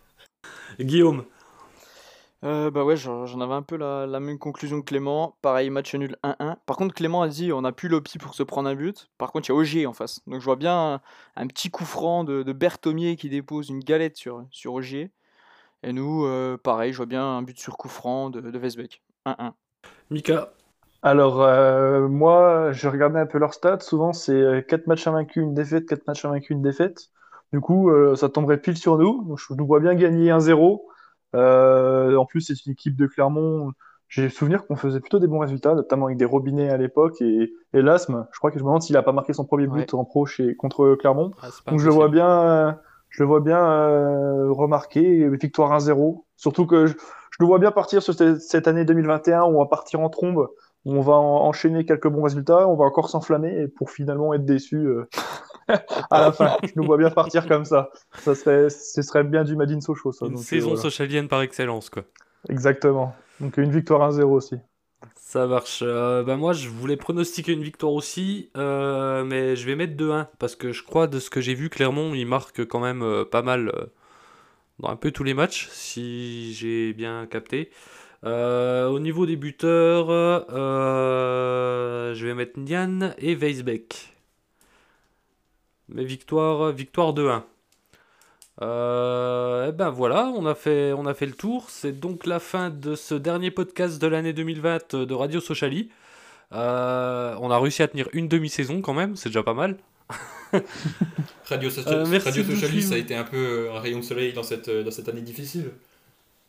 Guillaume 0.79 1.25
bah 2.43 2.83
ouais, 2.83 2.97
j'en 2.97 3.39
avais 3.39 3.53
un 3.53 3.61
peu 3.61 3.77
la, 3.77 4.19
même 4.19 4.39
conclusion 4.39 4.81
que 4.81 4.85
Clément. 4.87 5.37
Pareil, 5.43 5.69
match 5.69 5.93
nul 5.93 6.17
1-1. 6.23 6.55
Par 6.65 6.75
contre, 6.75 6.95
Clément 6.95 7.21
a 7.21 7.27
dit 7.27 7.53
on 7.53 7.61
n'a 7.61 7.71
plus 7.71 7.87
l'opti 7.87 8.17
pour 8.17 8.33
se 8.33 8.41
prendre 8.41 8.67
un 8.67 8.73
but. 8.75 9.09
Par 9.19 9.31
contre, 9.31 9.49
il 9.49 9.51
y 9.51 9.55
a 9.55 9.55
Ogier 9.55 9.85
en 9.85 9.93
face. 9.93 10.21
Donc 10.25 10.39
je 10.39 10.45
vois 10.45 10.55
bien 10.55 11.01
un, 11.35 11.47
petit 11.47 11.69
coup 11.69 11.85
franc 11.85 12.23
de, 12.23 12.41
de 12.41 12.51
Berthomier 12.51 13.15
qui 13.15 13.29
dépose 13.29 13.69
une 13.69 13.79
galette 13.79 14.17
sur, 14.17 14.43
sur 14.49 14.73
Ogier. 14.73 15.11
Et 15.83 15.93
nous, 15.93 16.25
euh, 16.25 16.57
pareil, 16.57 16.91
je 16.91 16.97
vois 16.97 17.07
bien 17.07 17.23
un 17.23 17.41
but 17.41 17.59
sur 17.59 17.77
coup 17.77 17.89
franc 17.89 18.29
de, 18.29 18.39
de 18.39 18.59
1-1. 18.59 19.53
Mika 20.11 20.53
Alors, 21.01 21.41
euh, 21.41 22.07
moi, 22.07 22.71
je 22.71 22.87
regardais 22.87 23.19
un 23.19 23.25
peu 23.25 23.39
leurs 23.39 23.53
stats. 23.53 23.79
Souvent, 23.79 24.13
c'est 24.13 24.65
4 24.67 24.81
euh, 24.81 24.83
matchs 24.87 25.07
invaincus, 25.07 25.43
une 25.43 25.53
défaite, 25.53 25.87
4 25.87 26.05
matchs 26.07 26.25
invaincus, 26.25 26.51
une 26.51 26.61
défaite. 26.61 27.09
Du 27.51 27.59
coup, 27.59 27.91
ça 28.15 28.29
tomberait 28.29 28.61
pile 28.61 28.77
sur 28.77 28.97
nous. 28.97 29.25
Donc, 29.25 29.37
je 29.37 29.53
nous 29.53 29.65
vois 29.65 29.81
bien 29.81 29.93
gagner 29.93 30.31
1-0. 30.31 30.79
en 31.33 32.25
plus, 32.25 32.41
c'est 32.41 32.65
une 32.65 32.71
équipe 32.71 32.95
de 32.95 33.07
Clermont. 33.07 33.73
j'ai 34.07 34.29
souvenir 34.29 34.65
qu'on 34.65 34.77
faisait 34.77 35.01
plutôt 35.01 35.19
des 35.19 35.27
bons 35.27 35.39
résultats, 35.39 35.75
notamment 35.75 36.05
avec 36.05 36.17
des 36.17 36.23
robinets 36.23 36.69
à 36.69 36.77
l'époque 36.77 37.21
et, 37.21 37.51
et 37.73 37.81
l'asthme. 37.81 38.25
Je 38.31 38.37
crois 38.37 38.51
que 38.51 38.57
je 38.57 38.63
me 38.63 38.67
demande 38.69 38.83
s'il 38.83 38.95
a 38.95 39.03
pas 39.03 39.11
marqué 39.11 39.33
son 39.33 39.43
premier 39.43 39.67
but 39.67 39.93
en 39.93 40.05
pro 40.05 40.25
chez, 40.25 40.55
contre 40.55 40.95
Clermont. 40.95 41.31
Ah, 41.41 41.49
Donc 41.67 41.79
je 41.79 41.85
le 41.85 41.91
vois 41.91 42.07
bien, 42.07 42.79
je 43.11 43.21
le 43.21 43.27
vois 43.27 43.39
bien 43.41 43.59
euh, 43.63 44.51
remarquer 44.51 45.29
victoire 45.29 45.71
1-0. 45.77 46.23
Surtout 46.37 46.65
que 46.65 46.87
je, 46.87 46.93
je 46.93 47.37
le 47.39 47.45
vois 47.45 47.59
bien 47.59 47.71
partir 47.71 48.01
sur 48.01 48.13
cette, 48.15 48.41
cette 48.41 48.67
année 48.67 48.83
2021 48.85 49.43
où 49.43 49.57
on 49.57 49.59
va 49.59 49.67
partir 49.67 49.99
en 49.99 50.09
trombe, 50.09 50.47
où 50.85 50.93
on 50.95 51.01
va 51.01 51.13
en- 51.13 51.45
enchaîner 51.45 51.85
quelques 51.85 52.07
bons 52.07 52.23
résultats, 52.23 52.67
on 52.67 52.75
va 52.75 52.85
encore 52.85 53.09
s'enflammer 53.09 53.67
pour 53.67 53.91
finalement 53.91 54.33
être 54.33 54.45
déçu 54.45 54.77
euh, 54.77 55.07
à 56.09 56.19
la 56.21 56.31
fin. 56.31 56.57
Je 56.63 56.71
nous 56.75 56.83
vois 56.83 56.97
bien 56.97 57.11
partir 57.11 57.47
comme 57.47 57.65
ça. 57.65 57.89
Ça 58.19 58.33
serait, 58.33 58.69
ce 58.69 59.01
serait 59.01 59.23
bien 59.23 59.43
du 59.43 59.55
Madine 59.55 59.81
Sochaux, 59.81 60.11
ça. 60.11 60.25
Une 60.25 60.31
Donc, 60.33 60.41
euh, 60.41 60.43
saison 60.43 60.67
voilà. 60.69 60.81
socialienne 60.81 61.27
par 61.27 61.41
excellence, 61.43 61.89
quoi. 61.89 62.03
Exactement. 62.49 63.13
Donc 63.39 63.57
une 63.57 63.71
victoire 63.71 64.09
1-0 64.11 64.23
aussi. 64.23 64.55
Ça 65.31 65.47
marche. 65.47 65.79
Euh, 65.81 66.23
bah 66.23 66.35
moi, 66.35 66.51
je 66.51 66.67
voulais 66.67 66.97
pronostiquer 66.97 67.53
une 67.53 67.63
victoire 67.63 67.93
aussi, 67.93 68.49
euh, 68.57 69.23
mais 69.23 69.55
je 69.55 69.65
vais 69.65 69.77
mettre 69.77 69.93
2-1 69.95 70.27
parce 70.39 70.57
que 70.57 70.73
je 70.73 70.83
crois 70.83 71.07
de 71.07 71.21
ce 71.21 71.29
que 71.29 71.39
j'ai 71.39 71.53
vu, 71.53 71.69
Clermont, 71.69 72.13
il 72.13 72.25
marque 72.25 72.65
quand 72.65 72.81
même 72.81 73.01
euh, 73.01 73.23
pas 73.23 73.41
mal 73.41 73.71
dans 74.79 74.89
un 74.89 74.97
peu 74.97 75.11
tous 75.11 75.23
les 75.23 75.33
matchs, 75.33 75.69
si 75.71 76.53
j'ai 76.53 76.91
bien 76.91 77.27
capté. 77.27 77.71
Au 78.23 78.99
niveau 78.99 79.25
des 79.25 79.37
buteurs, 79.37 80.07
je 80.49 82.25
vais 82.25 82.33
mettre 82.33 82.59
Nian 82.59 83.13
et 83.17 83.33
Weisbeck. 83.33 84.13
Mais 85.87 86.03
victoire, 86.03 86.73
victoire 86.73 87.13
2-1. 87.13 87.43
Euh, 88.61 89.69
et 89.69 89.71
ben 89.71 89.89
voilà, 89.89 90.25
on 90.35 90.45
a 90.45 90.53
fait, 90.55 90.93
on 90.93 91.05
a 91.05 91.13
fait 91.13 91.25
le 91.25 91.33
tour. 91.33 91.65
C'est 91.69 91.99
donc 91.99 92.25
la 92.25 92.39
fin 92.39 92.69
de 92.69 92.95
ce 92.95 93.15
dernier 93.15 93.49
podcast 93.51 93.99
de 94.01 94.07
l'année 94.07 94.33
2020 94.33 94.95
de 94.95 95.13
Radio 95.13 95.39
Sociali. 95.39 95.89
Euh, 96.53 97.35
on 97.39 97.49
a 97.49 97.57
réussi 97.59 97.81
à 97.81 97.87
tenir 97.87 98.07
une 98.13 98.27
demi-saison 98.27 98.81
quand 98.81 98.93
même, 98.93 99.15
c'est 99.15 99.29
déjà 99.29 99.41
pas 99.43 99.53
mal. 99.53 99.77
Radio, 101.45 101.69
Euh, 101.87 102.03
Radio 102.23 102.43
suivre. 102.43 102.81
ça 102.81 102.95
a 102.95 102.97
été 102.97 103.15
un 103.15 103.23
peu 103.23 103.37
euh, 103.37 103.73
un 103.73 103.79
rayon 103.79 103.99
de 103.99 104.03
soleil 104.03 104.33
dans 104.33 104.43
cette, 104.43 104.67
euh, 104.67 104.83
dans 104.83 104.91
cette 104.91 105.07
année 105.07 105.21
difficile. 105.21 105.71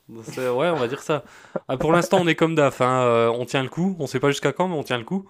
Ouais, 0.08 0.68
on 0.68 0.76
va 0.76 0.88
dire 0.88 1.00
ça. 1.00 1.22
Ah, 1.68 1.76
pour 1.76 1.92
l'instant, 1.92 2.18
on 2.20 2.26
est 2.26 2.34
comme 2.34 2.54
DAF. 2.56 2.80
hein, 2.80 3.04
euh, 3.04 3.28
on 3.28 3.44
tient 3.46 3.62
le 3.62 3.68
coup. 3.68 3.96
On 4.00 4.06
sait 4.06 4.18
pas 4.20 4.28
jusqu'à 4.28 4.52
quand, 4.52 4.68
mais 4.68 4.74
on 4.74 4.82
tient 4.82 4.98
le 4.98 5.04
coup. 5.04 5.26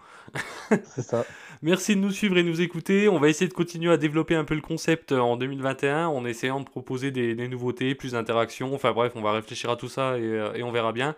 C'est 0.86 1.02
ça. 1.02 1.24
Merci 1.62 1.94
de 1.94 2.00
nous 2.00 2.10
suivre 2.10 2.36
et 2.38 2.42
nous 2.42 2.60
écouter. 2.60 3.08
On 3.08 3.18
va 3.18 3.28
essayer 3.28 3.48
de 3.48 3.54
continuer 3.54 3.92
à 3.92 3.96
développer 3.96 4.34
un 4.34 4.44
peu 4.44 4.54
le 4.54 4.60
concept 4.60 5.12
euh, 5.12 5.20
en 5.20 5.36
2021 5.36 6.08
en 6.08 6.24
essayant 6.24 6.60
de 6.60 6.64
proposer 6.64 7.10
des, 7.10 7.34
des 7.34 7.48
nouveautés, 7.48 7.94
plus 7.94 8.12
d'interactions. 8.12 8.74
Enfin 8.74 8.92
bref, 8.92 9.12
on 9.14 9.22
va 9.22 9.32
réfléchir 9.32 9.70
à 9.70 9.76
tout 9.76 9.88
ça 9.88 10.18
et, 10.18 10.22
euh, 10.22 10.52
et 10.54 10.62
on 10.62 10.72
verra 10.72 10.92
bien. 10.92 11.14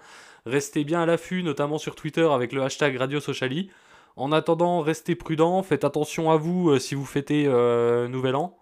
Restez 0.46 0.84
bien 0.84 1.02
à 1.02 1.06
l'affût, 1.06 1.42
notamment 1.42 1.78
sur 1.78 1.94
Twitter 1.94 2.28
avec 2.30 2.52
le 2.52 2.62
hashtag 2.62 2.96
Radio 2.96 3.18
Sociali. 3.20 3.70
En 4.16 4.30
attendant, 4.30 4.80
restez 4.80 5.16
prudents, 5.16 5.62
faites 5.62 5.84
attention 5.84 6.30
à 6.30 6.36
vous 6.36 6.70
euh, 6.70 6.78
si 6.78 6.94
vous 6.94 7.04
fêtez 7.04 7.46
euh, 7.46 8.06
Nouvel 8.06 8.36
An. 8.36 8.56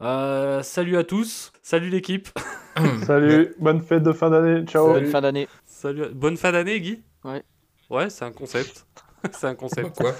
Euh, 0.00 0.62
salut 0.62 0.96
à 0.96 1.04
tous, 1.04 1.52
salut 1.62 1.90
l'équipe, 1.90 2.28
Salut, 3.06 3.54
bonne 3.58 3.80
fête 3.80 4.02
de 4.02 4.12
fin 4.12 4.30
d'année. 4.30 4.64
Ciao. 4.66 4.92
Bonne 4.92 5.06
fin 5.06 5.20
d'année. 5.20 5.48
salut, 5.64 6.06
bonne 6.12 6.36
fin 6.36 6.52
d'année 6.52 6.80
Guy. 6.80 7.02
Ouais. 7.24 7.42
Ouais, 7.90 8.08
c'est 8.08 8.24
un 8.24 8.32
concept. 8.32 8.86
c'est 9.32 9.46
un 9.46 9.54
concept. 9.54 9.96
Quoi? 9.96 10.12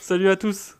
Salut 0.00 0.28
à 0.28 0.36
tous. 0.36 0.76